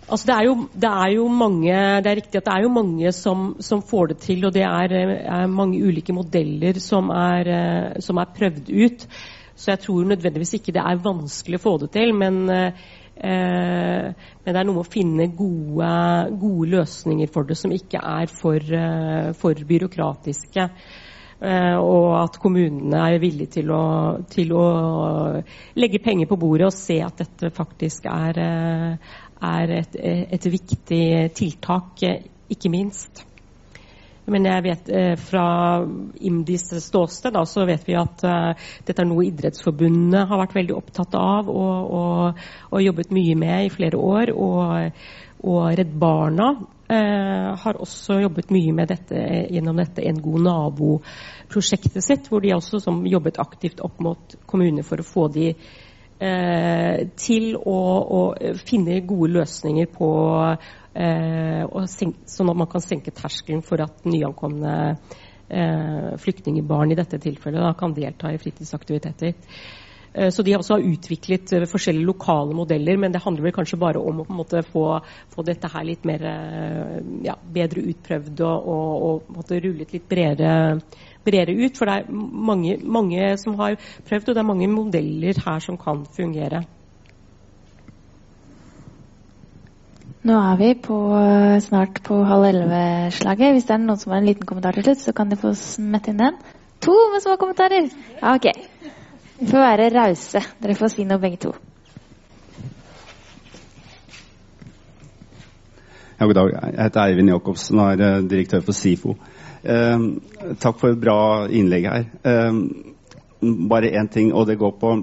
[0.10, 1.72] altså det, er jo, det er jo mange
[2.04, 4.66] Det er riktig at det er jo mange som, som får det til, og det
[4.68, 9.08] er, er mange ulike modeller som er, uh, som er, prøvd ut.
[9.56, 12.72] Så jeg tror nødvendigvis ikke det er vanskelig å få det til, men, uh,
[13.24, 15.94] men det er noe med å finne gode,
[16.44, 18.76] gode, løsninger for det som ikke er for,
[19.40, 20.68] for byråkratiske.
[21.40, 23.84] Eh, og at kommunene er villige til å,
[24.28, 24.64] til å,
[25.80, 29.14] legge penger på bordet og se at dette faktisk er, eh,
[29.48, 31.06] er et, et, viktig
[31.38, 32.04] tiltak,
[32.52, 33.24] ikke minst.
[34.30, 35.46] Men jeg vet eh, fra
[36.20, 41.16] IMDis ståsted da, så vet vi at dette er noe Idrettsforbundet har vært veldig opptatt
[41.18, 44.34] av og, og, og jobbet mye med i flere år.
[44.36, 45.08] Og,
[45.48, 46.50] og Redd Barna
[46.90, 49.22] eh, har også jobbet mye med dette
[49.54, 54.86] gjennom dette En god nabo-prosjektet sitt, hvor de også som jobbet aktivt opp mot kommuner
[54.88, 57.80] for å få de eh, til å,
[58.20, 58.22] å,
[58.66, 60.12] finne gode løsninger på
[60.94, 64.76] eh, senke, Sånn at man kan senke terskelen for at nyankomne
[65.50, 69.38] eh, flyktningbarn i dette tilfellet da, kan delta i fritidsaktiviteter.
[70.14, 73.80] Eh, så de også har utviklet eh, forskjellige lokale modeller, men det handler vel kanskje
[73.82, 74.86] bare om å på en måte få,
[75.30, 80.80] få dette her litt mer eh, ja, bedre utprøvd og, og, og rullet litt bredere,
[81.26, 81.78] bredere, ut.
[81.78, 82.12] For det er
[82.50, 83.78] mange, mange, som har
[84.10, 86.66] prøvd, og det er mange modeller her som kan fungere.
[90.20, 90.96] Nå er vi på,
[91.64, 93.54] snart på halv elleve-slaget.
[93.56, 95.54] Hvis det er noen som har en liten kommentar til slutt, så kan de få
[95.56, 96.42] smette inn den.
[96.84, 97.88] To med små kommentarer!
[98.34, 98.50] Ok.
[99.40, 100.42] Vi får være rause.
[100.60, 101.54] Dere får si noe begge to.
[106.20, 106.50] Ja, god dag.
[106.52, 109.16] Jeg heter Eivind Jacobsen og er eh, direktør for SIFO.
[109.64, 110.04] Eh,
[110.60, 112.10] takk for et bra innlegg her.
[112.28, 112.60] Eh,
[113.72, 114.94] bare én ting, og det går på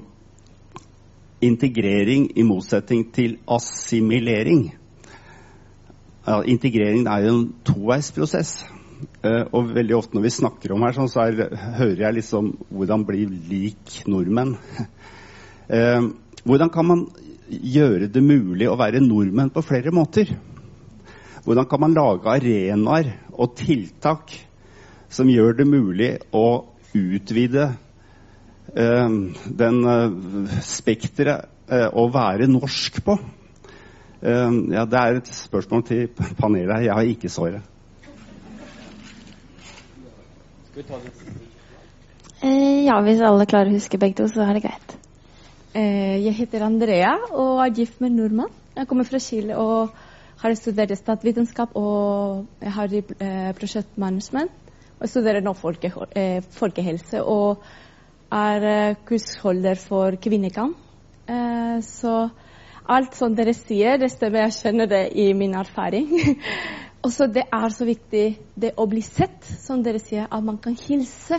[1.40, 4.66] integrering i motsetning til assimilering.
[6.26, 8.66] Ja, integrering er jo en toveisprosess.
[8.96, 12.52] Uh, og veldig ofte når vi snakker om her, sånn, så er, hører jeg liksom
[12.72, 14.54] hvordan bli lik nordmenn.
[15.68, 16.12] Uh,
[16.46, 17.02] hvordan kan man
[17.46, 20.32] gjøre det mulig å være nordmenn på flere måter?
[21.46, 24.32] Hvordan kan man lage arenaer og tiltak
[25.12, 26.46] som gjør det mulig å
[26.96, 27.68] utvide
[28.72, 29.10] uh,
[29.60, 29.84] den
[30.64, 33.16] spekteret å være norsk på?
[34.26, 36.06] ja, det er et spørsmål til
[36.38, 36.84] panelet.
[36.86, 37.56] Jeg har ikke svaret.
[37.56, 37.62] Eh,
[42.86, 44.96] ja, hvis alle klarer å huske begge to, så er det greit.
[45.76, 48.52] Eh, jeg heter Andrea og er gift med nordmann.
[48.76, 49.96] Jeg kommer fra Chile og
[50.42, 54.52] har studert statsvitenskap og jeg har eh, prosjektmanagement.
[54.96, 57.64] Og jeg studerer nå folke, eh, folkehelse og
[58.32, 60.76] er eh, kursholder for kvinnekamp.
[61.28, 62.28] Eh, så
[62.88, 64.46] alt som dere sier, det stemmer.
[64.46, 66.12] Jeg kjenner det i min erfaring.
[67.06, 68.24] Og så det er så viktig
[68.58, 71.38] det å bli sett, som dere sier, at man kan hilse.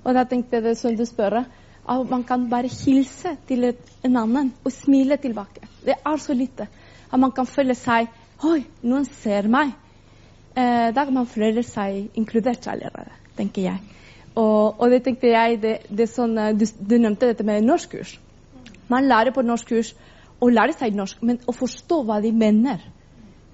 [0.00, 4.52] Og da tenkte jeg det du spør, at man kan bare hilse til en annen
[4.64, 5.68] og smile tilbake.
[5.84, 6.68] Det er så lite.
[7.10, 8.08] At man kan føle seg
[8.44, 9.70] Oi, noen ser meg.
[10.56, 14.00] Eh, da kan man føle seg inkludert allerede, tenker jeg.
[14.34, 18.16] Og, og det tenkte jeg det, det sånn, du, du, nevnte dette med norskkurs.
[18.90, 19.94] Man lærer på norskkurs
[20.42, 22.82] å lære seg norsk, men å forstå hva de mener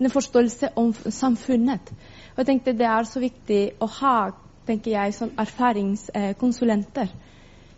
[0.00, 1.92] en forståelse om samfunnet.
[2.32, 4.30] Og jeg tenkte Det er så viktig å ha
[4.70, 7.12] tenker jeg, som erfaringskonsulenter.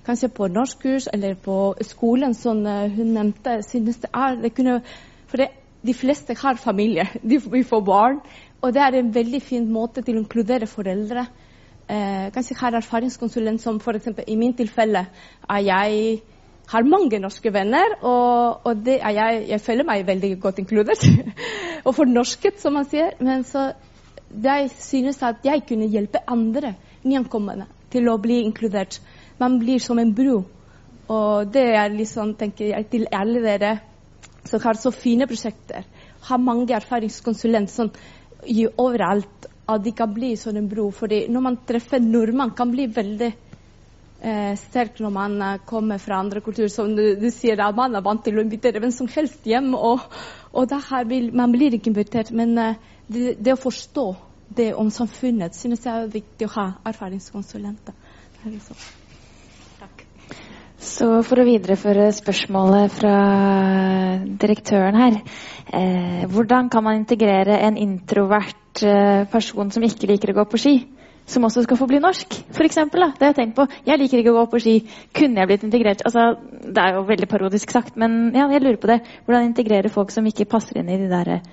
[0.06, 3.60] Kanskje på norskkurs eller på skolen, som eh, hun nevnte.
[3.62, 4.80] synes det er, det kunne,
[5.26, 5.48] For det,
[5.86, 8.20] de fleste har familie, de får barn.
[8.62, 11.26] Og det er en veldig fin måte til å inkludere foreldre.
[11.88, 14.08] Eh, kanskje har erfaringskonsulent som f.eks.
[14.26, 15.06] i min tilfelle
[15.50, 16.20] er jeg
[16.70, 21.04] har mange norske venner, og, og jeg, jeg, føler meg veldig godt inkludert.
[21.86, 23.16] og fornorsket, som man sier.
[23.20, 23.72] Men så
[24.32, 26.74] jeg synes at jeg kunne hjelpe andre
[27.04, 29.00] nyankomne til å bli inkludert.
[29.40, 30.42] Man blir som en bro.
[31.12, 33.72] Og det er liksom, tenker jeg, til alle dere
[34.48, 35.84] som har så fine prosjekter.
[36.28, 37.92] Har mange erfaringskonsulenter sånn,
[38.78, 39.48] overalt.
[39.68, 40.90] At de kan bli sånn en bro.
[40.90, 43.30] fordi når man treffer nordmann, kan bli veldig
[44.22, 46.70] eh, sterk når man eh, kommer fra andre kulturer.
[46.72, 49.72] Som du, du sier, at man er vant til å invitere hvem som helst hjem.
[49.74, 50.04] Og,
[50.52, 50.76] og
[51.10, 52.32] vil, man blir ikke invitert.
[52.32, 54.06] Men eh, det, det, å forstå
[54.56, 57.96] det om samfunnet synes jeg er viktig å ha erfaringskonsulenter.
[58.46, 58.78] Liksom.
[59.80, 60.06] Takk.
[60.82, 63.16] Så for å videreføre spørsmålet fra
[64.42, 65.20] direktøren her.
[65.72, 70.60] Eh, hvordan kan man integrere en introvert eh, person som ikke liker å gå på
[70.60, 70.74] ski?
[71.26, 72.78] Som også skal få bli norsk, f.eks.
[72.92, 73.66] Det har jeg tenkt på.
[73.86, 74.74] Jeg liker ikke å gå på ski.
[75.14, 76.04] Kunne jeg blitt integrert?
[76.08, 76.32] Altså,
[76.66, 79.00] det er jo veldig parodisk sagt, men ja, jeg lurer på det.
[79.24, 81.48] Hvordan integrere folk som ikke passer inn i de der eh,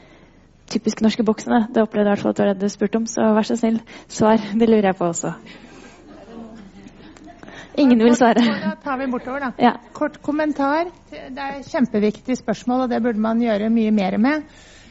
[0.73, 1.67] typisk norske boksene?
[1.73, 3.47] Det opplevde jeg i hvert fall at det var det du spurte om, så vær
[3.47, 4.41] så snill, svar.
[4.53, 5.35] Det lurer jeg på også.
[7.79, 8.41] Ingen vil svare.
[8.43, 9.51] Da tar vi bortover, da.
[9.61, 9.77] Ja.
[9.95, 10.89] Kort kommentar.
[11.11, 14.43] Det er et kjempeviktig spørsmål, og det burde man gjøre mye mer med.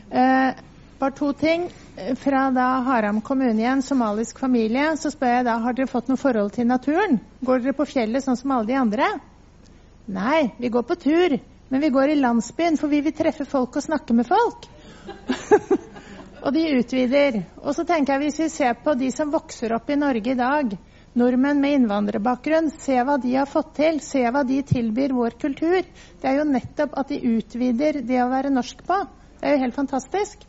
[0.09, 0.63] Eh,
[1.01, 1.69] bare to ting.
[1.99, 6.11] Fra da Haram kommune i en somalisk familie, så spør jeg da har dere fått
[6.11, 7.19] noe forhold til naturen.
[7.43, 9.09] Går dere på fjellet sånn som alle de andre?
[10.07, 11.39] Nei, vi går på tur.
[11.69, 14.69] Men vi går i landsbyen, for vi vil treffe folk og snakke med folk.
[16.45, 17.43] og de utvider.
[17.61, 20.39] Og så tenker jeg hvis vi ser på de som vokser opp i Norge i
[20.39, 20.77] dag,
[21.19, 25.83] nordmenn med innvandrerbakgrunn, se hva de har fått til, se hva de tilbyr vår kultur.
[26.23, 29.03] Det er jo nettopp at de utvider det å være norsk på.
[29.41, 30.49] Det er jo helt fantastisk.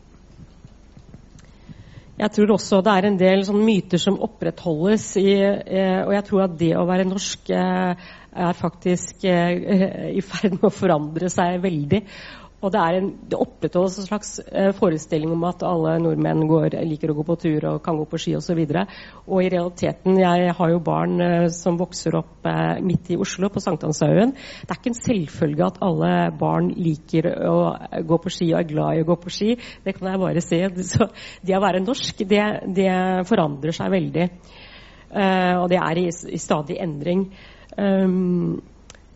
[2.20, 5.06] Jeg tror også det er en del sånn myter som opprettholdes.
[5.16, 8.10] I, eh, og jeg tror at det å være norsk eh,
[8.44, 12.02] er faktisk eh, i ferd med å forandre seg veldig.
[12.60, 17.12] Og det, en, det opprettholdes en slags eh, forestilling om at alle nordmenn går, liker
[17.12, 18.58] å gå på tur og kan gå på ski osv.
[18.60, 18.82] Og, så
[19.30, 23.48] og i realiteten, jeg har jo barn eh, som vokser opp eh, midt i Oslo,
[23.48, 24.34] på Sankthanshaugen.
[24.36, 27.56] Det er ikke en selvfølge at alle barn liker å
[28.06, 29.54] gå på ski og er glad i å gå på ski.
[29.86, 30.60] Det kan jeg bare se.
[30.90, 31.08] Så
[31.46, 32.44] det å være norsk, det,
[32.76, 32.90] det
[33.30, 34.28] forandrer seg veldig.
[35.10, 37.24] Og det er i, i stadig endring.
[37.74, 38.60] Um,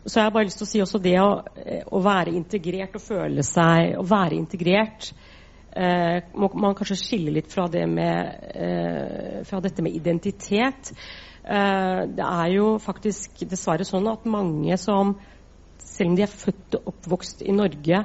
[0.04, 1.28] så jeg har bare lyst til å si også det å,
[1.96, 5.08] å være integrert og føle seg Å være integrert
[5.72, 10.92] eh, må man kanskje skille litt fra, det med, eh, fra dette med identitet.
[11.44, 15.16] Eh, det er jo faktisk dessverre sånn at mange som,
[15.80, 18.04] selv om de er født og oppvokst i Norge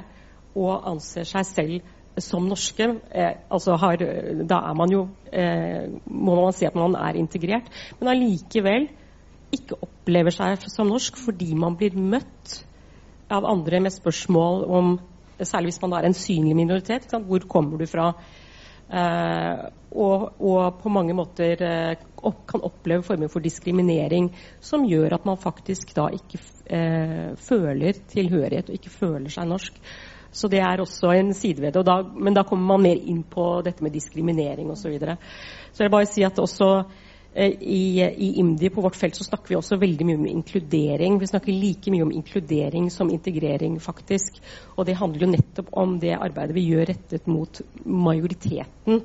[0.58, 4.02] og anser seg selv som norske, eh, altså har,
[4.50, 7.70] da er man jo eh, må man si at man er integrert,
[8.00, 8.88] men allikevel
[9.54, 9.78] ikke
[10.10, 12.64] opplever seg som norsk fordi man blir møtt
[13.30, 14.98] av andre med spørsmål om
[15.40, 17.06] Særlig hvis man er en synlig minoritet.
[17.24, 18.10] Hvor kommer du fra?
[18.92, 24.28] Eh, og, og, på mange måter eh, opp, kan oppleve former for diskriminering
[24.60, 29.80] som gjør at man faktisk da ikke eh, føler tilhørighet og ikke føler seg norsk.
[30.28, 31.86] Så det er også en side ved det.
[31.88, 34.82] Da, men da kommer man mer inn på dette med diskriminering osv.
[34.82, 35.16] Så, videre.
[35.72, 36.74] så jeg vil bare si at også
[37.34, 41.18] I, I, IMDi på vårt felt så snakker vi også veldig mye om inkludering.
[41.20, 44.40] Vi snakker like mye om inkludering som integrering, faktisk.
[44.76, 49.04] Og det handler jo nettopp om det arbeidet vi gjør rettet mot majoriteten.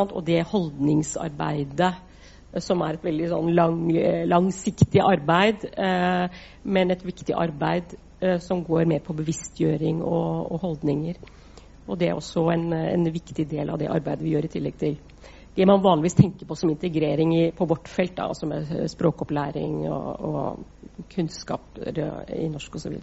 [0.00, 6.90] Og det holdningsarbeidet eh, som er et veldig sånn lang, eh, langsiktig arbeid, eh, men
[6.90, 11.20] et viktig arbeid eh, som går mer på bevisstgjøring og, og, holdninger.
[11.86, 14.80] Og det er også en, en viktig del av det arbeidet vi gjør i tillegg
[14.80, 14.98] til
[15.60, 20.20] det man vanligvis tenker på som integrering i, på vårt felt, da, eh, språkopplæring og,
[20.20, 20.58] og
[21.14, 21.98] kunnskaper
[22.32, 22.94] i norsk osv.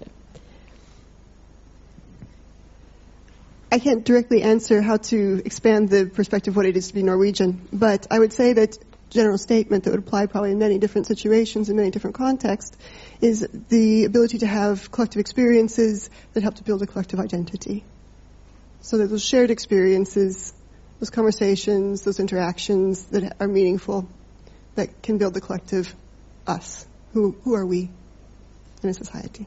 [3.69, 7.03] I can't directly answer how to expand the perspective of what it is to be
[7.03, 8.79] Norwegian, but I would say that
[9.11, 12.75] general statement that would apply probably in many different situations in many different contexts
[13.21, 17.83] is the ability to have collective experiences that help to build a collective identity.
[18.81, 20.53] So that those shared experiences
[20.99, 24.07] those conversations, those interactions that are meaningful,
[24.75, 25.93] that can build the collective
[26.47, 26.85] us.
[27.13, 27.89] Who, who are we
[28.83, 29.45] in a society?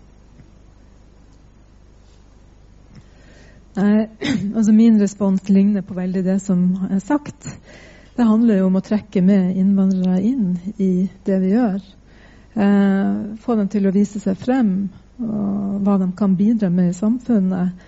[3.76, 4.08] Nei,
[4.56, 7.46] altså Min respons ligner på veldig det som er sagt.
[8.16, 11.78] Det handler jo om å trekke med innvandrere inn i det vi gjør.
[12.54, 14.90] Eh, få dem til å vise seg frem,
[15.22, 17.86] og hva de kan bidra med i samfunnet.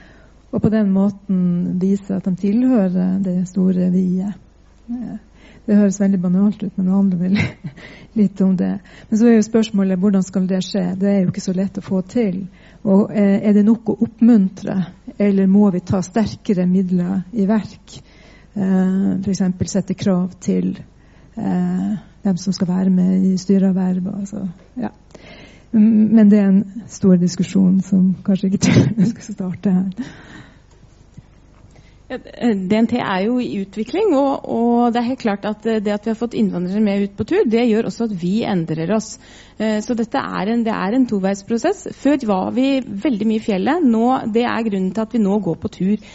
[0.52, 1.42] Og på den måten
[1.80, 4.38] vise at de tilhører det store vi-et.
[5.66, 7.36] Det høres veldig banalt ut, men det handler vel
[8.18, 8.72] litt om det.
[9.08, 10.82] Men så er jo spørsmålet hvordan skal det skje?
[10.98, 12.40] Det er jo ikke så lett å få til.
[12.82, 14.78] Og eh, Er det nok å oppmuntre,
[15.16, 17.94] eller må vi ta sterkere midler i verk?
[18.54, 19.44] Eh, F.eks.
[19.70, 20.74] sette krav til
[21.38, 21.92] eh,
[22.22, 24.10] hvem som skal være med i styreverv.
[24.18, 24.48] Altså,
[24.82, 24.90] ja.
[25.72, 28.74] Men det er en stor diskusjon som kanskje ikke
[29.14, 30.12] skal starte her.
[32.12, 36.12] DNT er jo i utvikling, og, og, det er helt klart at det at vi
[36.12, 39.14] har fått innvandrere med ut på tur, det gjør også at vi endrer oss.
[39.58, 41.86] Eh, så dette er en, det er en toveisprosess.
[41.98, 43.84] Før var vi veldig mye i fjellet.
[43.84, 46.08] Nå, det er grunnen til at vi nå går på tur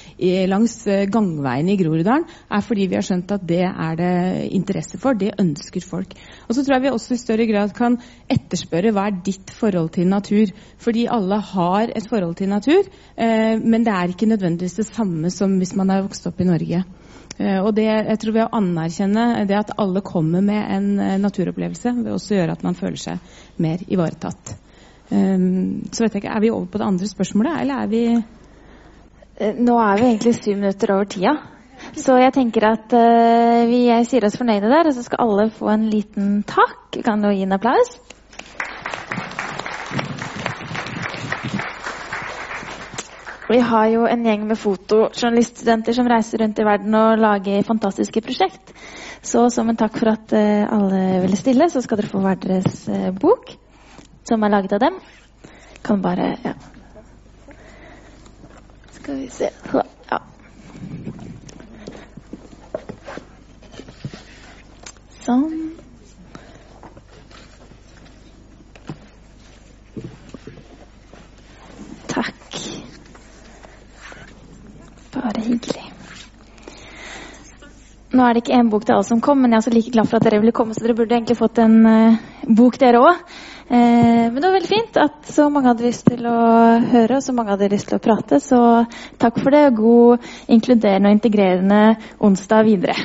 [0.49, 4.14] langs eh, gangveiene i Groruddalen, er fordi vi har skjønt at det er det
[4.57, 5.18] interesse for.
[5.18, 6.15] Det ønsker folk.
[6.47, 7.99] Og så tror jeg vi også i større grad kan
[8.31, 10.53] etterspørre hva er ditt forhold til natur.
[10.84, 12.88] Fordi alle har et forhold til natur,
[13.18, 16.49] eh, men det er ikke nødvendigvis det samme som hvis man er vokst opp i
[16.49, 16.84] Norge.
[17.38, 21.18] Eh, og det, jeg tror Ved å anerkjenne det at alle kommer med en eh,
[21.22, 24.55] naturopplevelse, vil også gjøre at man føler seg mer ivaretatt.
[25.07, 28.01] Um, så vet jeg ikke, Er vi over på det andre spørsmålet, eller er vi
[28.11, 31.38] eh, Nå er vi egentlig syv minutter over tida.
[31.95, 32.93] Så jeg tenker at
[33.69, 36.97] vi sier oss fornøyde der, og så skal alle få en liten takk.
[36.97, 37.91] Vi kan jo gi en applaus.
[43.48, 48.19] Vi har jo en gjeng med fotojournaliststudenter som reiser rundt i verden og lager fantastiske
[48.26, 48.74] prosjekt.
[49.24, 52.41] Så som en takk for at uh, alle ville stille, så skal dere få hver
[52.44, 53.53] deres uh, bok,
[54.28, 54.99] som er laget av dem.
[55.84, 56.53] Kan bare Ja.
[58.99, 59.52] Skal vi se
[60.11, 60.19] Ja.
[65.24, 65.78] Sånn.
[75.14, 75.86] Bare hyggelig.
[78.16, 79.92] Nå er det ikke én bok til alle som kom, men jeg er også like
[79.92, 82.20] glad for at dere ville komme, så dere burde egentlig fått en uh,
[82.56, 83.20] bok, dere òg.
[83.68, 86.38] Uh, eh, men det var veldig fint at så mange hadde lyst til å
[86.88, 88.40] høre, og så mange hadde lyst til å prate.
[88.44, 88.62] Så
[89.20, 91.82] takk for det, og god inkluderende og integrerende
[92.30, 92.96] onsdag videre.